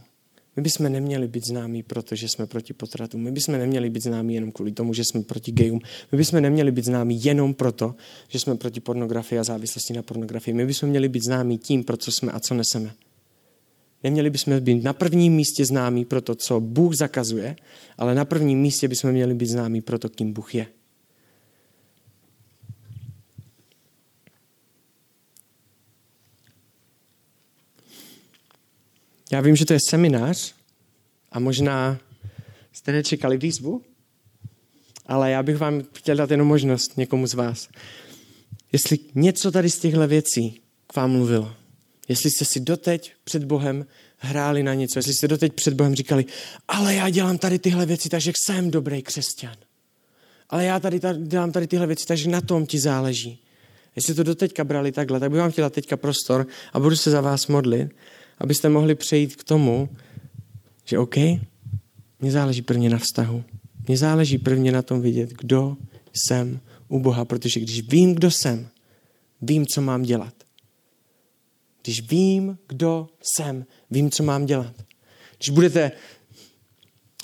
My 0.57 0.62
bychom 0.62 0.92
neměli 0.92 1.28
být 1.28 1.46
známí, 1.46 1.82
protože 1.82 2.28
jsme 2.28 2.46
proti 2.46 2.72
potratu. 2.72 3.18
My 3.18 3.32
bychom 3.32 3.59
neměli 3.59 3.90
být 3.90 4.03
známí 4.03 4.34
jenom 4.34 4.53
kvůli 4.53 4.72
tomu, 4.72 4.94
že 4.94 5.05
jsme 5.05 5.22
proti 5.22 5.53
gejům. 5.53 5.80
My 6.12 6.18
bychom 6.18 6.40
neměli 6.40 6.72
být 6.72 6.84
známí 6.84 7.24
jenom 7.24 7.55
proto, 7.55 7.94
že 8.28 8.38
jsme 8.38 8.57
proti 8.57 8.80
pornografii 8.80 9.38
a 9.38 9.44
závislosti 9.44 9.92
na 9.92 10.03
pornografii. 10.03 10.55
My 10.55 10.66
bychom 10.66 10.88
měli 10.88 11.09
být 11.09 11.24
známí 11.24 11.59
tím, 11.59 11.84
pro 11.84 11.96
co 11.96 12.12
jsme 12.12 12.32
a 12.32 12.40
co 12.40 12.55
neseme. 12.55 12.94
Neměli 14.05 14.30
bychom 14.30 14.61
být 14.61 14.84
na 14.84 14.92
prvním 14.92 15.32
místě 15.32 15.66
známí 15.66 16.05
pro 16.05 16.20
to, 16.20 16.34
co 16.34 16.61
Bůh 16.61 16.94
zakazuje, 16.94 17.57
ale 17.98 18.14
na 18.14 18.24
prvním 18.24 18.61
místě 18.61 18.88
bychom 18.88 19.12
měli 19.12 19.34
být 19.34 19.46
známí 19.46 19.80
pro 19.80 19.98
to, 19.98 20.09
kým 20.09 20.32
Bůh 20.32 20.55
je. 20.55 20.66
Já 29.33 29.41
vím, 29.41 29.57
že 29.57 29.64
to 29.64 29.72
je 29.72 29.78
seminář 29.89 30.55
a 31.33 31.39
možná 31.39 31.99
jste 32.72 32.93
nečekali 32.93 33.37
výzvu, 33.37 33.83
ale 35.07 35.30
já 35.30 35.43
bych 35.43 35.57
vám 35.57 35.83
chtěl 35.93 36.16
dát 36.16 36.30
jenom 36.30 36.47
možnost 36.47 36.97
někomu 36.97 37.26
z 37.26 37.35
vás. 37.35 37.68
Jestli 38.72 38.99
něco 39.14 39.51
tady 39.51 39.70
z 39.70 39.78
těchto 39.78 40.09
věcí 40.09 40.61
k 40.87 40.97
vám 40.97 41.11
mluvilo, 41.11 41.55
jestli 42.09 42.30
jste 42.30 42.45
si 42.45 42.61
doteď 42.61 43.12
před 43.24 43.45
Bohem 43.45 43.87
hráli 44.18 44.62
na 44.62 44.74
něco, 44.74 44.99
jestli 44.99 45.14
jste 45.14 45.28
doteď 45.28 45.53
před 45.53 45.74
Bohem 45.74 45.95
říkali, 45.95 46.24
ale 46.68 46.95
já 46.95 47.09
dělám 47.09 47.39
tady 47.39 47.59
tyhle 47.59 47.87
věci, 47.87 48.09
takže 48.09 48.33
jsem 48.47 48.70
dobrý 48.70 49.03
křesťan. 49.03 49.57
Ale 50.51 50.64
já 50.64 50.80
tady, 50.80 51.01
tady 51.01 51.26
dělám 51.26 51.53
tady 51.53 51.66
tyhle 51.66 51.87
věci, 51.87 52.07
takže 52.07 52.28
na 52.28 52.41
tom 52.41 52.66
ti 52.66 52.78
záleží. 52.78 53.43
Jestli 53.97 54.14
to 54.14 54.22
doteďka 54.22 54.64
brali 54.64 54.93
takhle, 54.93 55.20
tak 55.20 55.30
bych 55.30 55.41
vám 55.41 55.51
chtěla 55.51 55.70
teďka 55.70 55.97
prostor 55.97 56.47
a 56.72 56.80
budu 56.80 56.97
se 56.97 57.11
za 57.11 57.20
vás 57.20 57.47
modlit 57.47 57.93
abyste 58.39 58.68
mohli 58.68 58.95
přejít 58.95 59.37
k 59.37 59.45
tomu, 59.45 59.89
že 60.85 60.99
OK, 60.99 61.16
mně 62.20 62.33
záleží 62.33 62.62
prvně 62.62 62.91
na 62.91 62.99
vztahu. 62.99 63.45
Mně 63.89 63.97
záleží 63.97 64.39
prvně 64.39 64.72
na 64.72 64.83
tom 64.83 65.01
vidět, 65.01 65.30
kdo 65.30 65.76
jsem 66.12 66.61
u 66.89 66.99
Boha, 66.99 67.24
protože 67.24 67.61
když 67.61 67.89
vím, 67.89 68.14
kdo 68.14 68.30
jsem, 68.30 68.68
vím, 69.43 69.66
co 69.66 69.80
mám 69.80 70.03
dělat. 70.03 70.35
Když 71.83 72.11
vím, 72.11 72.59
kdo 72.68 73.09
jsem, 73.22 73.66
vím, 73.91 74.11
co 74.11 74.22
mám 74.22 74.47
dělat. 74.47 74.74
Když 75.37 75.51
budete 75.51 75.93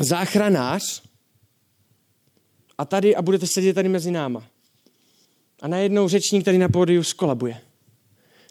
záchranář 0.01 1.03
a 2.79 2.85
tady 2.85 3.17
a 3.17 3.23
budete 3.23 3.47
sedět 3.47 3.75
tady 3.75 3.89
mezi 3.89 4.11
náma 4.11 4.49
a 5.63 5.69
najednou 5.69 6.09
řečník 6.09 6.45
tady 6.45 6.59
na 6.59 6.69
pódiu 6.69 7.03
skolabuje 7.03 7.61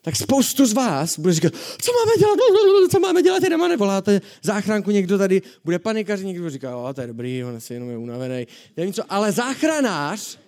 tak 0.08 0.16
spoustu 0.16 0.66
z 0.66 0.74
vás 0.74 1.20
bude 1.20 1.34
říkat, 1.34 1.54
co 1.82 1.92
máme 1.94 2.12
dělat, 2.20 2.40
co 2.92 3.00
máme 3.00 3.22
dělat, 3.22 3.44
jenom 3.44 3.70
nevoláte 3.70 4.22
záchranku, 4.44 4.92
někdo 4.92 5.18
tady 5.18 5.42
bude 5.64 5.80
panikař, 5.80 6.22
někdo 6.22 6.50
říká, 6.50 6.72
jo, 6.72 6.94
to 6.96 7.02
je 7.02 7.08
dobrý, 7.08 7.44
on 7.44 7.60
se 7.60 7.74
jenom 7.74 7.90
je 7.90 7.98
unavený, 7.98 8.48
nevím 8.78 8.94
co, 8.94 9.14
ale 9.14 9.32
záchranář, 9.32 10.40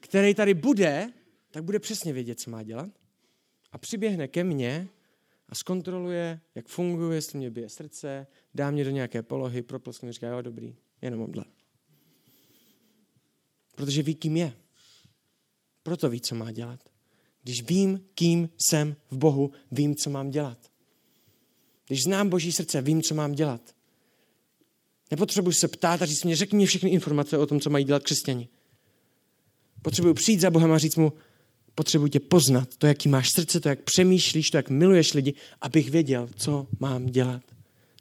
který 0.00 0.34
tady 0.34 0.54
bude, 0.54 1.12
tak 1.50 1.64
bude 1.64 1.78
přesně 1.78 2.12
vědět, 2.12 2.40
co 2.40 2.50
má 2.50 2.62
dělat 2.62 2.90
a 3.72 3.78
přiběhne 3.78 4.28
ke 4.28 4.44
mně 4.44 4.88
a 5.48 5.54
zkontroluje, 5.54 6.40
jak 6.54 6.66
funguje, 6.66 7.16
jestli 7.16 7.38
mě 7.38 7.50
bije 7.50 7.68
srdce, 7.68 8.26
dá 8.54 8.70
mě 8.70 8.84
do 8.84 8.90
nějaké 8.90 9.22
polohy, 9.22 9.62
propleskne, 9.62 10.12
říká, 10.12 10.28
jo, 10.28 10.42
dobrý, 10.42 10.76
jenom 11.02 11.20
omdle. 11.20 11.44
Protože 13.76 14.02
ví, 14.02 14.14
kým 14.14 14.36
je. 14.36 14.52
Proto 15.82 16.08
ví, 16.10 16.20
co 16.20 16.34
má 16.34 16.52
dělat. 16.52 16.97
Když 17.48 17.62
vím, 17.62 18.00
kým 18.14 18.48
jsem 18.58 18.96
v 19.10 19.16
Bohu, 19.16 19.50
vím, 19.72 19.94
co 19.94 20.10
mám 20.10 20.30
dělat. 20.30 20.58
Když 21.86 22.02
znám 22.02 22.28
Boží 22.28 22.52
srdce, 22.52 22.82
vím, 22.82 23.02
co 23.02 23.14
mám 23.14 23.32
dělat. 23.32 23.60
Nepotřebuji 25.10 25.52
se 25.52 25.68
ptát 25.68 26.02
a 26.02 26.06
říct 26.06 26.24
mě, 26.24 26.36
řekni 26.36 26.58
mi 26.58 26.66
všechny 26.66 26.90
informace 26.90 27.38
o 27.38 27.46
tom, 27.46 27.60
co 27.60 27.70
mají 27.70 27.84
dělat 27.84 28.02
křesťani. 28.02 28.48
Potřebuji 29.82 30.14
přijít 30.14 30.40
za 30.40 30.50
Bohem 30.50 30.72
a 30.72 30.78
říct 30.78 30.96
mu, 30.96 31.12
potřebuji 31.74 32.08
tě 32.08 32.20
poznat, 32.20 32.76
to, 32.76 32.86
jaký 32.86 33.08
máš 33.08 33.30
srdce, 33.30 33.60
to, 33.60 33.68
jak 33.68 33.82
přemýšlíš, 33.82 34.50
to, 34.50 34.56
jak 34.56 34.70
miluješ 34.70 35.14
lidi, 35.14 35.34
abych 35.60 35.90
věděl, 35.90 36.28
co 36.36 36.66
mám 36.80 37.06
dělat. 37.06 37.42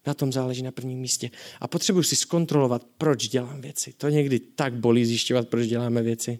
Na 0.07 0.13
tom 0.13 0.33
záleží 0.33 0.63
na 0.63 0.71
prvním 0.71 0.99
místě. 0.99 1.31
A 1.61 1.67
potřebuji 1.67 2.03
si 2.03 2.15
zkontrolovat, 2.15 2.87
proč 2.97 3.27
dělám 3.27 3.61
věci. 3.61 3.93
To 3.97 4.09
někdy 4.09 4.39
tak 4.39 4.73
bolí 4.73 5.05
zjišťovat, 5.05 5.49
proč 5.49 5.67
děláme 5.67 6.01
věci. 6.01 6.39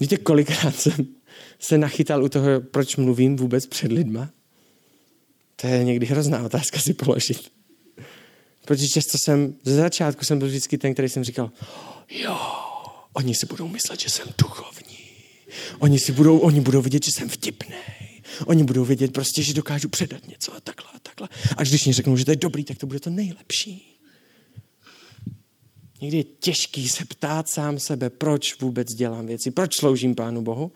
Víte, 0.00 0.16
kolikrát 0.16 0.76
jsem 0.76 1.06
se 1.58 1.78
nachytal 1.78 2.24
u 2.24 2.28
toho, 2.28 2.60
proč 2.60 2.96
mluvím 2.96 3.36
vůbec 3.36 3.66
před 3.66 3.92
lidma? 3.92 4.30
To 5.56 5.66
je 5.66 5.84
někdy 5.84 6.06
hrozná 6.06 6.44
otázka 6.44 6.78
si 6.78 6.94
položit. 6.94 7.52
Protože 8.64 8.88
často 8.88 9.18
jsem, 9.18 9.54
ze 9.62 9.76
začátku 9.76 10.24
jsem 10.24 10.38
byl 10.38 10.48
vždycky 10.48 10.78
ten, 10.78 10.92
který 10.92 11.08
jsem 11.08 11.24
říkal, 11.24 11.50
jo, 12.10 12.38
oni 13.12 13.34
si 13.34 13.46
budou 13.46 13.68
myslet, 13.68 14.00
že 14.00 14.10
jsem 14.10 14.28
duchovní. 14.38 14.98
Oni 15.78 15.98
si 15.98 16.12
budou, 16.12 16.38
oni 16.38 16.60
budou 16.60 16.82
vidět, 16.82 17.04
že 17.04 17.10
jsem 17.12 17.28
vtipný. 17.28 17.74
Oni 18.46 18.64
budou 18.64 18.84
vědět 18.84 19.12
prostě, 19.12 19.42
že 19.42 19.54
dokážu 19.54 19.88
předat 19.88 20.28
něco 20.28 20.54
a 20.54 20.60
takhle 20.60 20.90
a 20.94 20.98
takhle. 20.98 21.28
A 21.56 21.62
když 21.62 21.86
mi 21.86 21.92
řeknou, 21.92 22.16
že 22.16 22.24
to 22.24 22.30
je 22.30 22.36
dobrý, 22.36 22.64
tak 22.64 22.78
to 22.78 22.86
bude 22.86 23.00
to 23.00 23.10
nejlepší. 23.10 23.99
Někdy 26.00 26.16
je 26.16 26.24
těžký 26.24 26.88
se 26.88 27.04
ptát 27.04 27.48
sám 27.48 27.78
sebe, 27.78 28.10
proč 28.10 28.60
vůbec 28.60 28.94
dělám 28.94 29.26
věci, 29.26 29.50
proč 29.50 29.70
sloužím 29.76 30.14
Pánu 30.14 30.42
Bohu. 30.42 30.72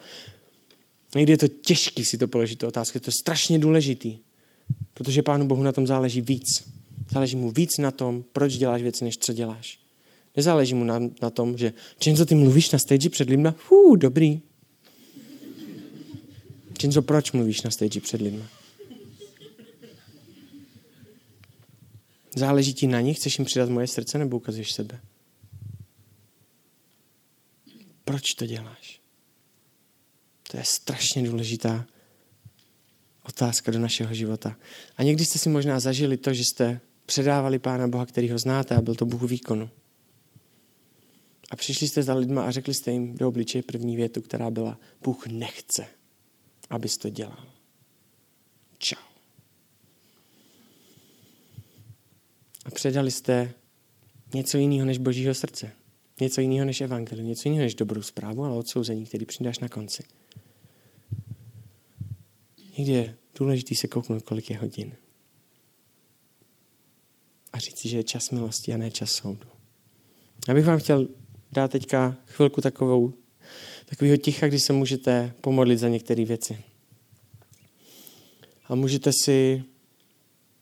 Někdy 1.14 1.32
je 1.32 1.38
to 1.38 1.48
těžký 1.48 2.04
si 2.04 2.18
to 2.18 2.28
položit, 2.28 2.62
otázky. 2.62 3.00
To 3.00 3.08
je 3.08 3.14
strašně 3.20 3.58
důležitý, 3.58 4.18
protože 4.94 5.22
Pánu 5.22 5.46
Bohu 5.46 5.62
na 5.62 5.72
tom 5.72 5.86
záleží 5.86 6.20
víc. 6.20 6.46
Záleží 7.12 7.36
mu 7.36 7.50
víc 7.50 7.70
na 7.78 7.90
tom, 7.90 8.24
proč 8.32 8.56
děláš 8.56 8.82
věci, 8.82 9.04
než 9.04 9.18
co 9.18 9.32
děláš. 9.32 9.78
Nezáleží 10.36 10.74
mu 10.74 10.84
na, 10.84 11.00
na 11.22 11.30
tom, 11.30 11.58
že 11.58 11.72
Čenzo, 11.98 12.26
ty 12.26 12.34
mluvíš 12.34 12.70
na 12.70 12.78
stage 12.78 13.10
před 13.10 13.30
lidmi? 13.30 13.48
Hů, 13.68 13.96
dobrý. 13.96 14.40
Čenzo, 16.78 17.02
proč 17.02 17.32
mluvíš 17.32 17.62
na 17.62 17.70
stage 17.70 18.00
před 18.00 18.20
lidmi? 18.20 18.44
Záleží 22.36 22.74
ti 22.74 22.86
na 22.86 23.00
nich? 23.00 23.16
Chceš 23.16 23.38
jim 23.38 23.44
přidat 23.44 23.68
moje 23.68 23.86
srdce 23.86 24.18
nebo 24.18 24.36
ukazuješ 24.36 24.72
sebe? 24.72 25.00
Proč 28.04 28.34
to 28.34 28.46
děláš? 28.46 29.00
To 30.50 30.56
je 30.56 30.64
strašně 30.66 31.22
důležitá 31.22 31.86
otázka 33.22 33.72
do 33.72 33.78
našeho 33.78 34.14
života. 34.14 34.56
A 34.96 35.02
někdy 35.02 35.24
jste 35.24 35.38
si 35.38 35.48
možná 35.48 35.80
zažili 35.80 36.16
to, 36.16 36.34
že 36.34 36.44
jste 36.44 36.80
předávali 37.06 37.58
Pána 37.58 37.88
Boha, 37.88 38.06
který 38.06 38.30
ho 38.30 38.38
znáte 38.38 38.76
a 38.76 38.80
byl 38.80 38.94
to 38.94 39.06
Bůh 39.06 39.22
výkonu. 39.22 39.70
A 41.50 41.56
přišli 41.56 41.88
jste 41.88 42.02
za 42.02 42.14
lidma 42.14 42.42
a 42.42 42.50
řekli 42.50 42.74
jste 42.74 42.90
jim 42.90 43.16
do 43.16 43.28
obličeje 43.28 43.62
první 43.62 43.96
větu, 43.96 44.22
která 44.22 44.50
byla 44.50 44.78
Bůh 45.02 45.26
nechce, 45.26 45.86
abys 46.70 46.96
to 46.96 47.08
dělal. 47.08 47.46
Čau. 48.78 49.00
A 52.64 52.70
předali 52.70 53.10
jste 53.10 53.54
něco 54.34 54.58
jiného 54.58 54.86
než 54.86 54.98
Božího 54.98 55.34
srdce. 55.34 55.72
Něco 56.20 56.40
jiného 56.40 56.66
než 56.66 56.80
evangelium, 56.80 57.28
něco 57.28 57.48
jiného 57.48 57.64
než 57.64 57.74
dobrou 57.74 58.02
zprávu, 58.02 58.44
ale 58.44 58.56
odsouzení, 58.56 59.06
který 59.06 59.26
přidáš 59.26 59.58
na 59.58 59.68
konci. 59.68 60.02
Někdy 62.78 62.92
je 62.92 63.16
důležité 63.34 63.74
se 63.74 63.88
kouknout, 63.88 64.22
kolik 64.22 64.50
je 64.50 64.58
hodin. 64.58 64.92
A 67.52 67.58
říct 67.58 67.78
si, 67.78 67.88
že 67.88 67.96
je 67.96 68.04
čas 68.04 68.30
milosti 68.30 68.74
a 68.74 68.76
ne 68.76 68.90
čas 68.90 69.10
soudu. 69.10 69.48
Já 70.48 70.54
bych 70.54 70.66
vám 70.66 70.78
chtěl 70.78 71.08
dát 71.52 71.70
teďka 71.70 72.16
chvilku 72.26 72.60
takovou, 72.60 73.12
takového 73.86 74.16
ticha, 74.16 74.48
kdy 74.48 74.60
se 74.60 74.72
můžete 74.72 75.34
pomodlit 75.40 75.78
za 75.78 75.88
některé 75.88 76.24
věci. 76.24 76.58
A 78.64 78.74
můžete 78.74 79.12
si 79.12 79.64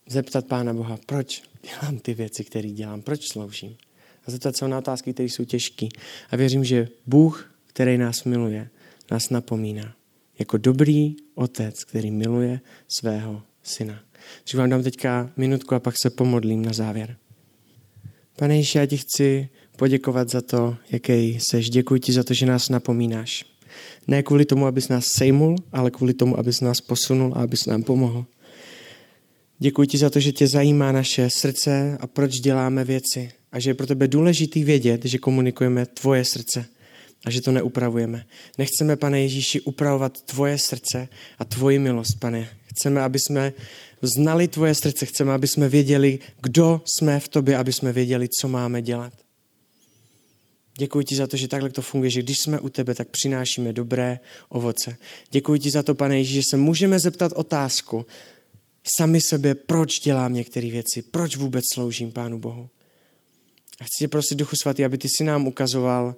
zeptat 0.06 0.46
Pána 0.46 0.74
Boha, 0.74 0.98
proč 1.06 1.42
dělám 1.62 1.98
ty 1.98 2.14
věci, 2.14 2.44
které 2.44 2.70
dělám, 2.70 3.02
proč 3.02 3.28
sloužím. 3.28 3.76
A 4.26 4.30
zeptat 4.30 4.56
se 4.56 4.68
na 4.68 4.78
otázky, 4.78 5.12
které 5.12 5.28
jsou 5.28 5.44
těžké. 5.44 5.86
A 6.30 6.36
věřím, 6.36 6.64
že 6.64 6.88
Bůh, 7.06 7.54
který 7.66 7.98
nás 7.98 8.24
miluje, 8.24 8.68
nás 9.10 9.30
napomíná. 9.30 9.94
Jako 10.38 10.58
dobrý 10.58 11.16
otec, 11.34 11.84
který 11.84 12.10
miluje 12.10 12.60
svého 12.96 13.42
syna. 13.62 14.00
Takže 14.44 14.58
vám 14.58 14.70
dám 14.70 14.82
teďka 14.82 15.30
minutku 15.36 15.74
a 15.74 15.80
pak 15.80 15.94
se 16.02 16.10
pomodlím 16.10 16.64
na 16.64 16.72
závěr. 16.72 17.16
Pane 18.36 18.56
Ježíši, 18.56 18.78
já 18.78 18.86
ti 18.86 18.96
chci 18.96 19.48
poděkovat 19.76 20.30
za 20.30 20.40
to, 20.40 20.76
jaký 20.90 21.38
seš. 21.50 21.70
Děkuji 21.70 22.00
ti 22.00 22.12
za 22.12 22.24
to, 22.24 22.34
že 22.34 22.46
nás 22.46 22.68
napomínáš. 22.68 23.44
Ne 24.06 24.22
kvůli 24.22 24.44
tomu, 24.44 24.66
abys 24.66 24.88
nás 24.88 25.04
sejmul, 25.18 25.56
ale 25.72 25.90
kvůli 25.90 26.14
tomu, 26.14 26.38
abys 26.38 26.60
nás 26.60 26.80
posunul 26.80 27.32
a 27.36 27.42
abys 27.42 27.66
nám 27.66 27.82
pomohl. 27.82 28.26
Děkuji 29.58 29.86
ti 29.86 29.98
za 29.98 30.10
to, 30.10 30.20
že 30.20 30.32
tě 30.32 30.46
zajímá 30.48 30.92
naše 30.92 31.28
srdce 31.30 31.98
a 32.00 32.06
proč 32.06 32.32
děláme 32.32 32.84
věci. 32.84 33.30
A 33.52 33.60
že 33.60 33.70
je 33.70 33.74
pro 33.74 33.86
tebe 33.86 34.08
důležitý 34.08 34.64
vědět, 34.64 35.04
že 35.04 35.18
komunikujeme 35.18 35.86
tvoje 35.86 36.24
srdce 36.24 36.66
a 37.24 37.30
že 37.30 37.40
to 37.40 37.52
neupravujeme. 37.52 38.26
Nechceme, 38.58 38.96
pane 38.96 39.20
Ježíši, 39.20 39.60
upravovat 39.60 40.22
tvoje 40.22 40.58
srdce 40.58 41.08
a 41.38 41.44
tvoji 41.44 41.78
milost, 41.78 42.20
pane. 42.20 42.48
Chceme, 42.66 43.00
aby 43.00 43.18
jsme 43.18 43.52
znali 44.02 44.48
tvoje 44.48 44.74
srdce, 44.74 45.06
chceme, 45.06 45.32
aby 45.32 45.48
jsme 45.48 45.68
věděli, 45.68 46.18
kdo 46.42 46.82
jsme 46.84 47.20
v 47.20 47.28
tobě, 47.28 47.56
aby 47.56 47.72
jsme 47.72 47.92
věděli, 47.92 48.28
co 48.40 48.48
máme 48.48 48.82
dělat. 48.82 49.12
Děkuji 50.78 51.04
ti 51.04 51.16
za 51.16 51.26
to, 51.26 51.36
že 51.36 51.48
takhle 51.48 51.70
to 51.70 51.82
funguje, 51.82 52.10
že 52.10 52.22
když 52.22 52.36
jsme 52.38 52.60
u 52.60 52.68
tebe, 52.68 52.94
tak 52.94 53.08
přinášíme 53.08 53.72
dobré 53.72 54.20
ovoce. 54.48 54.96
Děkuji 55.30 55.60
ti 55.60 55.70
za 55.70 55.82
to, 55.82 55.94
pane 55.94 56.18
Ježíš, 56.18 56.34
že 56.34 56.42
se 56.50 56.56
můžeme 56.56 56.98
zeptat 56.98 57.32
otázku 57.32 58.06
sami 58.96 59.20
sebe, 59.20 59.54
proč 59.54 60.00
dělám 60.00 60.34
některé 60.34 60.70
věci, 60.70 61.02
proč 61.02 61.36
vůbec 61.36 61.64
sloužím 61.72 62.12
Pánu 62.12 62.38
Bohu. 62.38 62.70
A 63.80 63.84
chci 63.84 63.98
tě 63.98 64.08
prosit, 64.08 64.38
Duchu 64.38 64.56
Svatý, 64.56 64.84
aby 64.84 64.98
ty 64.98 65.08
si 65.16 65.24
nám 65.24 65.46
ukazoval 65.46 66.14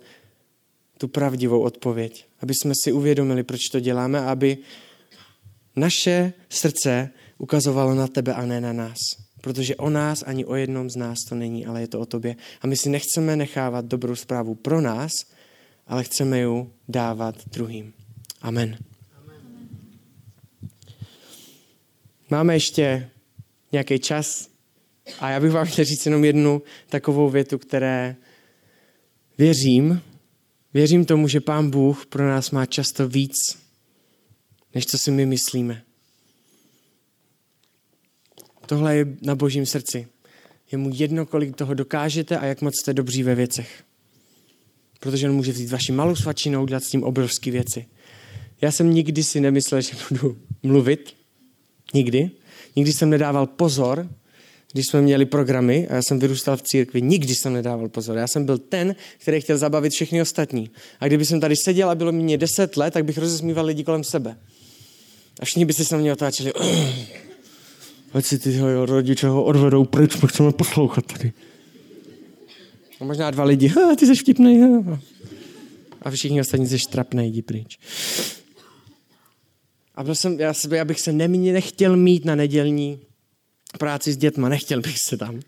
tu 0.99 1.09
pravdivou 1.09 1.61
odpověď, 1.61 2.27
aby 2.41 2.55
jsme 2.55 2.73
si 2.85 2.93
uvědomili, 2.93 3.43
proč 3.43 3.61
to 3.73 3.81
děláme, 3.81 4.21
aby 4.21 4.59
naše 5.77 6.33
srdce 6.49 7.11
ukazovalo 7.39 7.95
na 7.95 8.09
tebe 8.09 8.35
a 8.35 8.47
ne 8.47 8.61
na 8.61 8.73
nás. 8.73 8.99
Protože 9.41 9.77
o 9.77 9.91
nás 9.91 10.23
ani 10.27 10.45
o 10.45 10.55
jednom 10.55 10.91
z 10.91 10.97
nás 10.97 11.19
to 11.29 11.35
není, 11.35 11.67
ale 11.67 11.81
je 11.81 11.89
to 11.89 12.01
o 12.01 12.07
tobě. 12.07 12.37
A 12.61 12.67
my 12.67 12.77
si 12.77 12.89
nechceme 12.89 13.37
nechávat 13.37 13.85
dobrou 13.85 14.17
zprávu 14.17 14.55
pro 14.55 14.81
nás, 14.81 15.13
ale 15.87 16.05
chceme 16.05 16.39
ji 16.39 16.67
dávat 16.89 17.49
druhým. 17.49 17.93
Amen. 18.43 18.79
Máme 22.31 22.55
ještě 22.55 23.11
nějaký 23.73 23.99
čas 23.99 24.49
a 25.21 25.31
já 25.31 25.41
bych 25.41 25.51
vám 25.51 25.67
chtěl 25.67 25.85
říct 25.85 26.07
jenom 26.07 26.25
jednu 26.25 26.63
takovou 26.89 27.31
větu, 27.31 27.59
které 27.59 28.17
věřím, 29.39 30.03
věřím 30.75 31.05
tomu, 31.05 31.29
že 31.29 31.41
Pán 31.41 31.71
Bůh 31.71 32.07
pro 32.07 32.29
nás 32.29 32.51
má 32.51 32.67
často 32.67 33.09
víc, 33.09 33.33
než 34.75 34.87
co 34.87 34.99
si 34.99 35.11
my 35.11 35.27
myslíme. 35.27 35.83
Tohle 38.67 38.97
je 38.97 39.07
na 39.23 39.35
božím 39.35 39.67
srdci. 39.67 40.09
Je 40.73 40.79
mu 40.79 40.91
jedno, 40.93 41.27
kolik 41.27 41.57
toho 41.57 41.75
dokážete 41.75 42.39
a 42.39 42.45
jak 42.45 42.61
moc 42.61 42.75
jste 42.81 42.95
dobří 42.95 43.23
ve 43.23 43.35
věcech. 43.35 43.85
Protože 45.01 45.29
on 45.29 45.35
může 45.35 45.53
vzít 45.53 45.71
vaši 45.71 45.93
malou 45.93 46.17
svačinu 46.17 46.59
a 46.59 46.63
udělat 46.63 46.85
s 46.85 46.91
tím 46.91 47.05
obrovské 47.05 47.51
věci. 47.51 47.87
Já 48.61 48.73
jsem 48.73 48.95
nikdy 48.95 49.25
si 49.25 49.41
nemyslel, 49.41 49.81
že 49.81 49.97
budu 50.09 50.39
mluvit. 50.63 51.15
Nikdy. 51.95 52.31
Nikdy 52.77 52.93
jsem 52.93 53.11
nedával 53.11 53.47
pozor, 53.47 54.09
když 54.75 54.87
jsme 54.87 55.03
měli 55.03 55.25
programy 55.25 55.89
a 55.89 55.95
já 55.95 56.03
jsem 56.03 56.19
vyrůstal 56.19 56.57
v 56.57 56.63
církvi, 56.63 57.03
nikdy 57.03 57.35
jsem 57.35 57.53
nedával 57.53 57.89
pozor. 57.89 58.17
Já 58.17 58.29
jsem 58.29 58.47
byl 58.47 58.59
ten, 58.59 58.95
který 59.19 59.41
chtěl 59.41 59.59
zabavit 59.59 59.93
všechny 59.93 60.23
ostatní. 60.23 60.71
A 61.01 61.07
kdyby 61.07 61.25
jsem 61.25 61.41
tady 61.41 61.55
seděl 61.57 61.91
a 61.91 61.95
bylo 61.95 62.13
mi 62.13 62.39
deset 62.39 62.77
let, 62.77 62.95
tak 62.95 63.05
bych 63.05 63.19
rozesmíval 63.19 63.67
lidi 63.67 63.85
kolem 63.85 64.05
sebe. 64.05 64.37
A 65.41 65.45
všichni 65.45 65.65
by 65.65 65.73
se 65.73 65.95
na 65.95 66.01
mě 66.01 66.13
otáčeli 66.13 66.53
ať 68.13 68.25
si 68.25 68.39
ty 68.39 68.59
rodiče 68.85 69.27
ho 69.27 69.45
odvedou 69.45 69.85
pryč, 69.85 70.17
my 70.21 70.29
chceme 70.29 70.53
poslouchat 70.53 71.07
tady. 71.07 71.33
A 73.01 73.05
možná 73.05 73.31
dva 73.31 73.45
lidi, 73.45 73.69
ha, 73.69 73.97
ty 73.97 74.07
jsi 74.07 74.15
vtipný. 74.15 74.61
Ha. 74.61 75.01
A 76.03 76.11
všichni 76.11 76.41
ostatní 76.41 76.67
jsi 76.67 76.79
štrapnej, 76.79 77.29
jdi 77.29 77.43
pryč. 77.43 77.79
A 79.95 80.05
byl 80.05 80.15
jsem, 80.15 80.41
já, 80.41 80.53
já 80.71 80.85
bych 80.85 81.01
se 81.01 81.13
nemě, 81.13 81.53
nechtěl 81.53 81.97
mít 81.97 82.25
na 82.25 82.35
nedělní 82.35 83.01
práci 83.79 84.13
s 84.13 84.17
dětma, 84.17 84.49
nechtěl 84.49 84.81
bych 84.81 84.97
se 85.09 85.17
tam, 85.17 85.41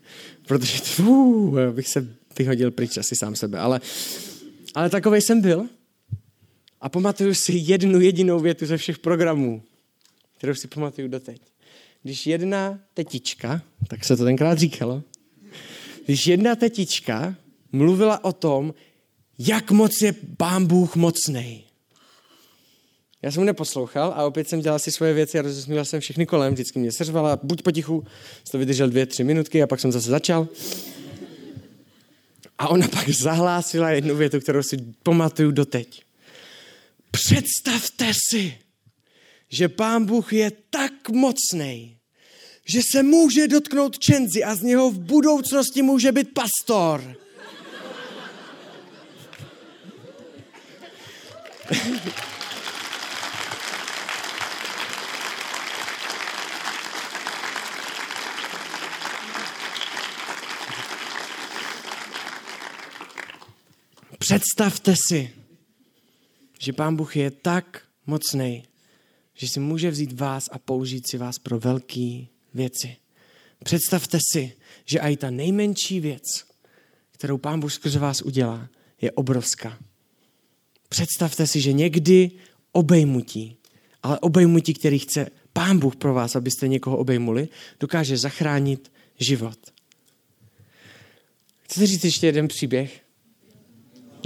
protože 0.47 0.81
uh, 0.99 1.59
bych 1.71 1.87
se 1.87 2.07
vyhodil 2.39 2.71
pryč 2.71 2.97
asi 2.97 3.15
sám 3.15 3.35
sebe, 3.35 3.59
ale, 3.59 3.81
ale 4.75 4.89
takovej 4.89 5.21
jsem 5.21 5.41
byl 5.41 5.65
a 6.81 6.89
pamatuju 6.89 7.33
si 7.33 7.53
jednu 7.55 8.01
jedinou 8.01 8.39
větu 8.39 8.65
ze 8.65 8.77
všech 8.77 8.99
programů, 8.99 9.63
kterou 10.37 10.55
si 10.55 10.67
pamatuju 10.67 11.07
doteď 11.07 11.41
když 12.07 12.27
jedna 12.27 12.79
tetička, 12.93 13.61
tak 13.87 14.05
se 14.05 14.17
to 14.17 14.23
tenkrát 14.23 14.57
říkalo, 14.57 15.03
když 16.05 16.27
jedna 16.27 16.55
tetička 16.55 17.35
mluvila 17.71 18.23
o 18.23 18.33
tom, 18.33 18.73
jak 19.39 19.71
moc 19.71 20.01
je 20.01 20.15
pán 20.37 20.65
Bůh 20.65 20.95
mocný. 20.95 21.63
Já 23.21 23.31
jsem 23.31 23.41
mu 23.41 23.45
neposlouchal 23.45 24.13
a 24.15 24.25
opět 24.25 24.49
jsem 24.49 24.61
dělal 24.61 24.79
si 24.79 24.91
svoje 24.91 25.13
věci 25.13 25.39
a 25.39 25.41
rozesmíval 25.41 25.85
jsem 25.85 25.99
všechny 25.99 26.25
kolem, 26.25 26.53
vždycky 26.53 26.79
mě 26.79 26.91
seřvala, 26.91 27.39
buď 27.43 27.61
potichu, 27.61 28.03
jsem 28.33 28.51
to 28.51 28.57
vydržel 28.57 28.89
dvě, 28.89 29.05
tři 29.05 29.23
minutky 29.23 29.63
a 29.63 29.67
pak 29.67 29.79
jsem 29.79 29.91
zase 29.91 30.09
začal. 30.09 30.47
A 32.57 32.67
ona 32.67 32.87
pak 32.91 33.09
zahlásila 33.09 33.89
jednu 33.89 34.15
větu, 34.15 34.39
kterou 34.39 34.63
si 34.63 34.77
pamatuju 35.03 35.51
doteď. 35.51 36.03
Představte 37.11 38.11
si, 38.29 38.57
že 39.49 39.69
pán 39.69 40.05
Bůh 40.05 40.33
je 40.33 40.51
tak 40.69 41.09
mocný, 41.09 41.97
že 42.65 42.81
se 42.91 43.03
může 43.03 43.47
dotknout 43.47 43.99
Čenzi 43.99 44.43
a 44.43 44.55
z 44.55 44.61
něho 44.61 44.91
v 44.91 44.99
budoucnosti 44.99 45.81
může 45.81 46.11
být 46.11 46.29
pastor. 46.33 47.15
Představte 64.27 64.95
si, 65.07 65.29
že 66.59 66.73
Pán 66.73 66.95
Bůh 66.95 67.15
je 67.15 67.31
tak 67.31 67.83
mocný, 68.05 68.63
že 69.33 69.47
si 69.47 69.59
může 69.59 69.91
vzít 69.91 70.19
vás 70.19 70.43
a 70.51 70.59
použít 70.59 71.07
si 71.07 71.17
vás 71.17 71.39
pro 71.39 71.59
velký 71.59 72.29
věci. 72.53 72.95
Představte 73.63 74.19
si, 74.31 74.53
že 74.85 74.99
i 74.99 75.17
ta 75.17 75.29
nejmenší 75.29 75.99
věc, 75.99 76.23
kterou 77.11 77.37
Pán 77.37 77.59
Bůh 77.59 77.73
skrze 77.73 77.99
vás 77.99 78.21
udělá, 78.21 78.69
je 79.01 79.11
obrovská. 79.11 79.79
Představte 80.89 81.47
si, 81.47 81.61
že 81.61 81.73
někdy 81.73 82.31
obejmutí, 82.71 83.57
ale 84.03 84.19
obejmutí, 84.19 84.73
který 84.73 84.99
chce 84.99 85.29
Pán 85.53 85.79
Bůh 85.79 85.95
pro 85.95 86.13
vás, 86.13 86.35
abyste 86.35 86.67
někoho 86.67 86.97
obejmuli, 86.97 87.49
dokáže 87.79 88.17
zachránit 88.17 88.91
život. 89.19 89.59
Chcete 91.63 91.87
říct 91.87 92.03
ještě 92.03 92.27
jeden 92.27 92.47
příběh? 92.47 93.06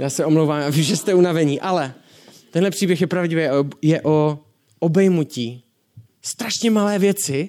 Já 0.02 0.10
se 0.10 0.24
omlouvám, 0.24 0.60
já 0.60 0.70
vím, 0.70 0.84
že 0.84 0.96
jste 0.96 1.14
unavení, 1.14 1.60
ale 1.60 1.94
tenhle 2.50 2.70
příběh 2.70 3.00
je 3.00 3.06
pravdivý, 3.06 3.42
je 3.82 4.02
o 4.02 4.38
obejmutí. 4.78 5.64
Strašně 6.22 6.70
malé 6.70 6.98
věci, 6.98 7.48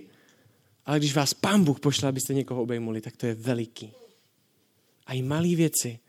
ale 0.85 0.99
když 0.99 1.15
vás 1.15 1.33
pán 1.33 1.63
Bůh 1.63 1.79
pošle, 1.79 2.09
abyste 2.09 2.33
někoho 2.33 2.61
obejmuli, 2.61 3.01
tak 3.01 3.17
to 3.17 3.25
je 3.25 3.35
veliký. 3.35 3.91
A 5.05 5.13
i 5.13 5.21
malé 5.21 5.55
věci, 5.55 5.99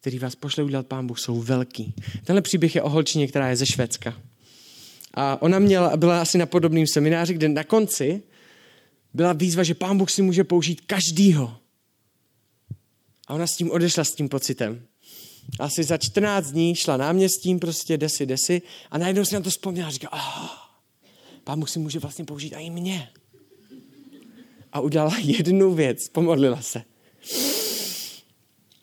které 0.00 0.18
vás 0.18 0.34
pošle 0.34 0.64
udělat 0.64 0.86
pán 0.86 1.06
Bůh, 1.06 1.18
jsou 1.18 1.40
velký. 1.40 1.94
Tenhle 2.24 2.42
příběh 2.42 2.74
je 2.74 2.82
o 2.82 2.88
holčině, 2.88 3.28
která 3.28 3.48
je 3.48 3.56
ze 3.56 3.66
Švédska. 3.66 4.20
A 5.14 5.42
ona 5.42 5.58
měla, 5.58 5.96
byla 5.96 6.22
asi 6.22 6.38
na 6.38 6.46
podobném 6.46 6.86
semináři, 6.92 7.34
kde 7.34 7.48
na 7.48 7.64
konci 7.64 8.22
byla 9.14 9.32
výzva, 9.32 9.62
že 9.62 9.74
pán 9.74 9.98
Bůh 9.98 10.10
si 10.10 10.22
může 10.22 10.44
použít 10.44 10.80
každýho. 10.80 11.56
A 13.26 13.34
ona 13.34 13.46
s 13.46 13.56
tím 13.56 13.70
odešla 13.70 14.04
s 14.04 14.14
tím 14.14 14.28
pocitem. 14.28 14.86
Asi 15.60 15.84
za 15.84 15.96
14 15.96 16.50
dní 16.50 16.74
šla 16.74 16.96
náměstím, 16.96 17.58
prostě 17.58 17.98
desi, 17.98 18.26
desi 18.26 18.62
a 18.90 18.98
najednou 18.98 19.24
si 19.24 19.34
na 19.34 19.40
to 19.40 19.50
vzpomněla 19.50 19.88
a 19.88 19.90
říká, 19.90 20.12
oh, 20.12 20.48
pán 21.44 21.60
Bůh 21.60 21.70
si 21.70 21.78
může 21.78 21.98
vlastně 21.98 22.24
použít 22.24 22.54
i 22.56 22.70
mě 22.70 23.08
a 24.72 24.80
udělala 24.80 25.16
jednu 25.18 25.74
věc, 25.74 26.08
pomodlila 26.08 26.62
se. 26.62 26.82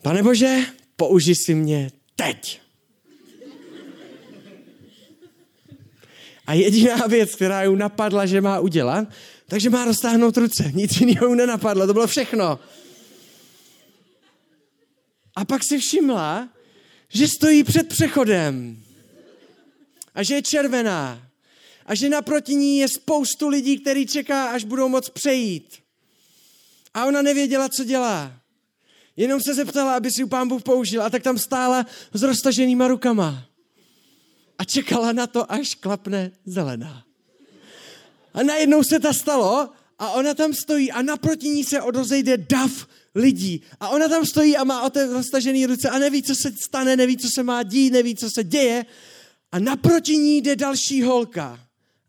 Pane 0.01 0.23
Bože, 0.23 0.59
použi 0.95 1.35
si 1.35 1.53
mě 1.53 1.91
teď. 2.15 2.61
A 6.47 6.53
jediná 6.53 7.07
věc, 7.07 7.35
která 7.35 7.63
ju 7.63 7.75
napadla, 7.75 8.25
že 8.25 8.41
má 8.41 8.59
udělat, 8.59 9.07
takže 9.47 9.69
má 9.69 9.85
roztáhnout 9.85 10.37
ruce. 10.37 10.71
Nic 10.73 11.01
jiného 11.01 11.35
nenapadlo, 11.35 11.87
to 11.87 11.93
bylo 11.93 12.07
všechno. 12.07 12.59
A 15.35 15.45
pak 15.45 15.61
si 15.63 15.77
všimla, 15.77 16.49
že 17.09 17.27
stojí 17.27 17.63
před 17.63 17.87
přechodem 17.87 18.83
a 20.15 20.23
že 20.23 20.35
je 20.35 20.41
červená 20.41 21.29
a 21.85 21.95
že 21.95 22.09
naproti 22.09 22.55
ní 22.55 22.77
je 22.77 22.87
spoustu 22.87 23.47
lidí, 23.47 23.77
který 23.77 24.07
čeká, 24.07 24.45
až 24.49 24.63
budou 24.63 24.89
moc 24.89 25.09
přejít. 25.09 25.79
A 26.93 27.05
ona 27.05 27.21
nevěděla, 27.21 27.69
co 27.69 27.83
dělá. 27.83 28.33
Jenom 29.17 29.41
se 29.41 29.53
zeptala, 29.53 29.95
aby 29.95 30.11
si 30.11 30.21
ju 30.21 30.27
pán 30.27 30.47
Bůh 30.47 30.63
použil. 30.63 31.03
A 31.03 31.09
tak 31.09 31.23
tam 31.23 31.37
stála 31.37 31.85
s 32.13 32.21
roztaženýma 32.21 32.87
rukama. 32.87 33.45
A 34.57 34.63
čekala 34.63 35.11
na 35.11 35.27
to, 35.27 35.51
až 35.51 35.75
klapne 35.75 36.31
zelená. 36.45 37.03
A 38.33 38.43
najednou 38.43 38.83
se 38.83 38.99
ta 38.99 39.13
stalo 39.13 39.69
a 39.99 40.11
ona 40.11 40.33
tam 40.33 40.53
stojí 40.53 40.91
a 40.91 41.01
naproti 41.01 41.49
ní 41.49 41.63
se 41.63 41.81
odozejde 41.81 42.37
dav 42.37 42.87
lidí. 43.15 43.61
A 43.79 43.89
ona 43.89 44.07
tam 44.07 44.25
stojí 44.25 44.57
a 44.57 44.63
má 44.63 44.91
roztažené 45.11 45.67
ruce 45.67 45.89
a 45.89 45.99
neví, 45.99 46.23
co 46.23 46.35
se 46.35 46.53
stane, 46.63 46.95
neví, 46.95 47.17
co 47.17 47.27
se 47.35 47.43
má 47.43 47.63
dít, 47.63 47.93
neví, 47.93 48.15
co 48.15 48.29
se 48.29 48.43
děje. 48.43 48.85
A 49.51 49.59
naproti 49.59 50.17
ní 50.17 50.37
jde 50.37 50.55
další 50.55 51.01
holka. 51.01 51.59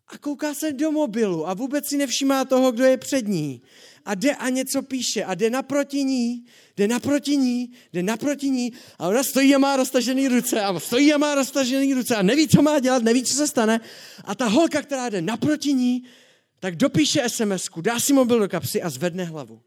A 0.09 0.19
kouká 0.19 0.55
se 0.55 0.73
do 0.73 0.93
mobilu 0.93 1.49
a 1.49 1.55
vůbec 1.55 1.89
si 1.89 1.97
nevšímá 1.97 2.45
toho, 2.45 2.73
kdo 2.73 2.85
je 2.85 2.97
před 2.97 3.29
ní. 3.29 3.63
A 4.05 4.15
jde 4.15 4.35
a 4.35 4.49
něco 4.49 4.83
píše 4.83 5.25
a 5.25 5.35
jde 5.35 5.51
naproti 5.51 6.05
ní, 6.05 6.45
jde 6.77 6.89
naproti 6.89 7.37
ní, 7.37 7.73
jde 7.93 8.03
naproti 8.03 8.51
ní 8.51 8.73
a 8.99 9.09
ona 9.09 9.23
stojí 9.23 9.55
a 9.55 9.59
má 9.59 9.77
roztažený 9.77 10.29
ruce 10.29 10.61
a 10.61 10.81
stojí 10.81 11.13
a 11.13 11.19
má 11.19 11.35
roztažený 11.35 11.95
ruce 11.95 12.17
a 12.17 12.23
neví, 12.23 12.49
co 12.49 12.63
má 12.63 12.79
dělat, 12.79 13.03
neví, 13.03 13.23
co 13.23 13.35
se 13.35 13.49
stane. 13.49 13.81
A 14.25 14.35
ta 14.35 14.47
holka, 14.47 14.83
která 14.83 15.09
jde 15.09 15.23
naproti 15.23 15.73
ní, 15.73 16.05
tak 16.61 16.77
dopíše 16.77 17.29
sms 17.29 17.69
dá 17.81 18.01
si 18.01 18.13
mobil 18.13 18.39
do 18.39 18.49
kapsy 18.49 18.83
a 18.83 18.91
zvedne 18.91 19.25
hlavu. 19.25 19.61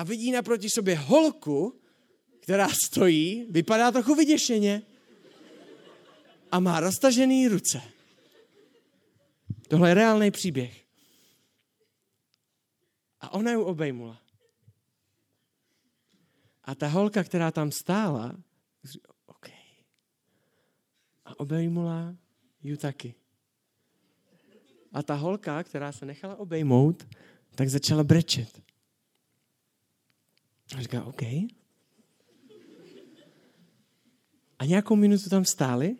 A 0.00 0.02
vidí 0.02 0.32
naproti 0.32 0.70
sobě 0.70 0.96
holku, 0.96 1.80
která 2.40 2.68
stojí, 2.86 3.46
vypadá 3.50 3.90
trochu 3.92 4.14
vyděšeně 4.14 4.82
a 6.52 6.60
má 6.60 6.80
roztažený 6.80 7.48
ruce. 7.48 7.82
Tohle 9.68 9.90
je 9.90 9.94
reálný 9.94 10.30
příběh. 10.30 10.84
A 13.20 13.32
ona 13.32 13.52
ju 13.52 13.64
obejmula. 13.64 14.22
A 16.64 16.74
ta 16.74 16.88
holka, 16.88 17.24
která 17.24 17.50
tam 17.50 17.72
stála, 17.72 18.36
OK. 19.26 19.48
A 21.24 21.40
obejmula 21.40 22.16
ju 22.62 22.76
taky. 22.76 23.14
A 24.92 25.02
ta 25.02 25.14
holka, 25.14 25.62
která 25.64 25.92
se 25.92 26.06
nechala 26.06 26.36
obejmout, 26.36 27.06
tak 27.54 27.68
začala 27.68 28.04
brečet. 28.04 28.69
A 30.76 30.82
říká, 30.82 31.04
OK. 31.04 31.22
A 34.58 34.64
nějakou 34.64 34.96
minutu 34.96 35.30
tam 35.30 35.44
stáli, 35.44 35.96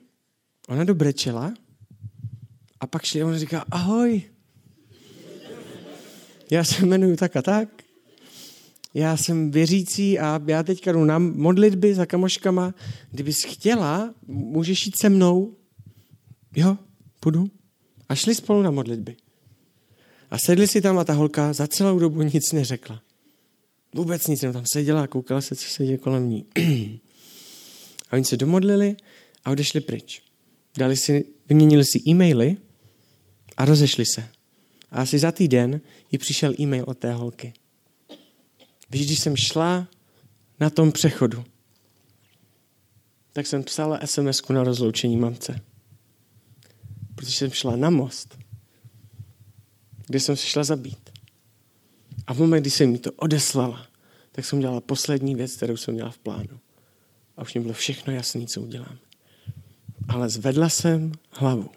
ona 0.68 0.85
dobrečela 0.85 1.55
a 2.81 2.87
pak 2.87 3.05
šli 3.05 3.23
a 3.23 3.27
on 3.27 3.39
říká, 3.39 3.64
ahoj. 3.71 4.23
Já 6.51 6.64
se 6.64 6.87
jmenuji 6.87 7.16
tak 7.16 7.37
a 7.37 7.43
tak. 7.43 7.83
Já 8.95 9.16
jsem 9.16 9.51
věřící 9.51 10.18
a 10.18 10.41
já 10.47 10.62
teďka 10.62 10.93
jdu 10.93 11.05
na 11.05 11.18
modlitby 11.18 11.95
za 11.95 12.07
kamoškama. 12.07 12.75
Kdybys 13.11 13.45
chtěla, 13.45 14.14
můžeš 14.27 14.87
jít 14.87 14.97
se 15.01 15.09
mnou. 15.09 15.57
Jo, 16.57 16.79
půjdu. 17.21 17.51
A 18.09 18.14
šli 18.14 18.35
spolu 18.35 18.62
na 18.62 18.71
modlitby. 18.71 19.16
A 20.31 20.39
sedli 20.39 20.68
si 20.68 20.81
tam 20.81 20.99
a 20.99 21.05
ta 21.05 21.12
holka 21.12 21.53
za 21.53 21.66
celou 21.66 21.99
dobu 21.99 22.23
nic 22.23 22.53
neřekla. 22.53 23.03
Vůbec 23.95 24.26
nic, 24.26 24.43
jenom 24.43 24.55
tam 24.55 24.64
seděla 24.72 25.03
a 25.03 25.07
koukala 25.07 25.41
se, 25.41 25.57
co 25.57 25.68
se 25.68 25.86
děje 25.86 25.99
kolem 25.99 26.30
ní. 26.30 26.47
a 28.11 28.12
oni 28.12 28.24
se 28.24 28.36
domodlili 28.36 28.97
a 29.45 29.51
odešli 29.51 29.80
pryč. 29.80 30.22
Dali 30.78 30.97
si, 30.97 31.24
vyměnili 31.49 31.84
si 31.84 31.99
e-maily 32.09 32.57
a 33.57 33.64
rozešli 33.64 34.07
se. 34.07 34.28
A 34.91 35.03
asi 35.03 35.18
za 35.18 35.32
týden 35.32 35.80
jí 36.12 36.18
přišel 36.18 36.55
e-mail 36.61 36.84
od 36.86 36.99
té 36.99 37.12
holky. 37.12 37.53
Víš, 38.91 39.07
když 39.07 39.20
jsem 39.20 39.36
šla 39.36 39.88
na 40.61 40.70
tom 40.70 40.93
přechodu, 40.93 41.45
tak 43.32 43.47
jsem 43.47 43.62
psala 43.62 44.01
sms 44.05 44.43
na 44.49 44.64
rozloučení 44.64 45.16
mamce. 45.16 45.61
Protože 47.14 47.32
jsem 47.32 47.51
šla 47.51 47.76
na 47.76 47.91
most, 47.91 48.38
kde 50.07 50.20
jsem 50.20 50.36
se 50.36 50.47
šla 50.47 50.64
zabít. 50.64 51.09
A 52.27 52.35
v 52.35 52.39
moment, 52.39 52.61
kdy 52.61 52.71
jsem 52.71 52.93
mi 52.93 52.99
to 52.99 53.12
odeslala, 53.12 53.87
tak 54.33 54.45
jsem 54.45 54.61
dělala 54.61 54.81
poslední 54.81 55.35
věc, 55.35 55.57
kterou 55.57 55.77
jsem 55.77 55.95
měla 55.95 56.11
v 56.11 56.18
plánu. 56.18 56.61
A 57.37 57.43
už 57.43 57.55
mi 57.55 57.61
bylo 57.61 57.75
všechno 57.75 58.12
jasné, 58.12 58.47
co 58.47 58.61
udělám. 58.61 58.99
Ale 60.09 60.29
zvedla 60.29 60.68
jsem 60.68 61.12
hlavu. 61.31 61.71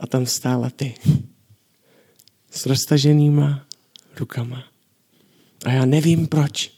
A 0.00 0.06
tam 0.06 0.26
stála 0.26 0.70
ty 0.70 0.94
s 2.50 2.66
roztaženýma 2.66 3.66
rukama. 4.16 4.64
A 5.64 5.72
já 5.72 5.84
nevím 5.84 6.26
proč. 6.26 6.72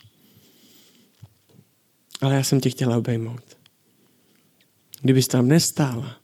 Ale 2.21 2.35
já 2.35 2.43
jsem 2.43 2.61
tě 2.61 2.69
chtěla 2.69 2.97
obejmout. 2.97 3.57
Kdybys 5.01 5.27
tam 5.27 5.47
nestála, 5.47 6.17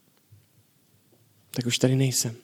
tak 1.52 1.66
už 1.66 1.78
tady 1.78 1.96
nejsem. 1.96 2.36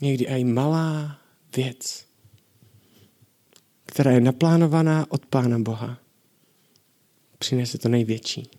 Někdy 0.00 0.24
i 0.24 0.44
malá 0.44 1.19
věc, 1.56 2.06
která 3.86 4.10
je 4.10 4.20
naplánovaná 4.20 5.06
od 5.08 5.26
Pána 5.26 5.58
Boha, 5.58 5.98
přinese 7.38 7.78
to 7.78 7.88
největší. 7.88 8.50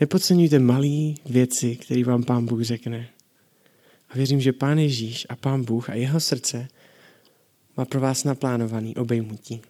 Nepodceňujte 0.00 0.58
malé 0.58 1.14
věci, 1.26 1.76
které 1.76 2.04
vám 2.04 2.24
Pán 2.24 2.46
Bůh 2.46 2.62
řekne. 2.62 3.08
A 4.08 4.14
věřím, 4.14 4.40
že 4.40 4.52
Pán 4.52 4.78
Ježíš 4.78 5.26
a 5.28 5.36
Pán 5.36 5.64
Bůh 5.64 5.90
a 5.90 5.94
jeho 5.94 6.20
srdce 6.20 6.68
má 7.76 7.84
pro 7.84 8.00
vás 8.00 8.24
naplánovaný 8.24 8.96
obejmutí 8.96 9.62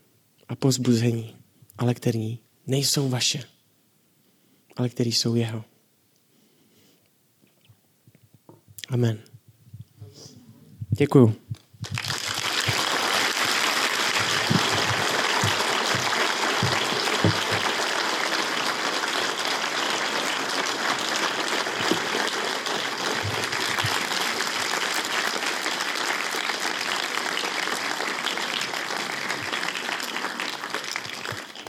a 0.48 0.56
pozbuzení, 0.56 1.36
ale 1.78 1.94
který 1.94 2.38
nejsou 2.66 3.08
vaše, 3.08 3.42
ale 4.76 4.88
který 4.88 5.12
jsou 5.12 5.34
jeho. 5.34 5.64
Amen. 8.88 9.29
Děkuju. 11.00 11.34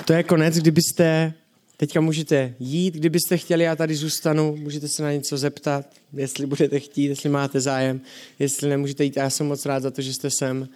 To 0.06 0.14
je 0.14 0.24
konec, 0.24 0.58
kdybyste, 0.58 1.34
teďka 1.82 2.02
můžete 2.02 2.54
jít, 2.60 2.94
kdybyste 2.94 3.38
chtěli, 3.38 3.64
já 3.64 3.76
tady 3.76 3.96
zůstanu, 3.96 4.56
můžete 4.56 4.88
se 4.88 5.04
na 5.04 5.12
něco 5.12 5.38
zeptat, 5.38 5.86
jestli 6.14 6.46
budete 6.46 6.80
chtít, 6.80 7.06
jestli 7.06 7.30
máte 7.30 7.62
zájem, 7.62 8.02
jestli 8.40 8.70
nemůžete 8.70 9.04
jít. 9.04 9.18
Já 9.18 9.30
jsem 9.30 9.48
moc 9.48 9.66
rád 9.66 9.84
za 9.84 9.92
to, 9.92 10.02
že 10.02 10.14
jste 10.14 10.30
sem 10.30 10.70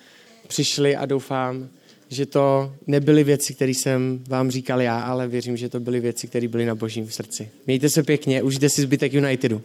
přišli 0.47 0.95
a 0.95 1.05
doufám, 1.05 1.69
že 2.09 2.25
to 2.25 2.73
nebyly 2.87 3.23
věci, 3.23 3.53
které 3.53 3.71
jsem 3.71 4.23
vám 4.27 4.51
říkal 4.51 4.81
já, 4.81 4.99
ale 4.99 5.27
věřím, 5.27 5.57
že 5.57 5.69
to 5.69 5.79
byly 5.79 5.99
věci, 5.99 6.27
které 6.27 6.47
byly 6.47 6.65
na 6.65 6.75
božím 6.75 7.09
srdci. 7.09 7.49
Mějte 7.67 7.89
se 7.89 8.03
pěkně, 8.03 8.43
užijte 8.43 8.69
si 8.69 8.81
zbytek 8.81 9.13
Unitedu. 9.13 9.61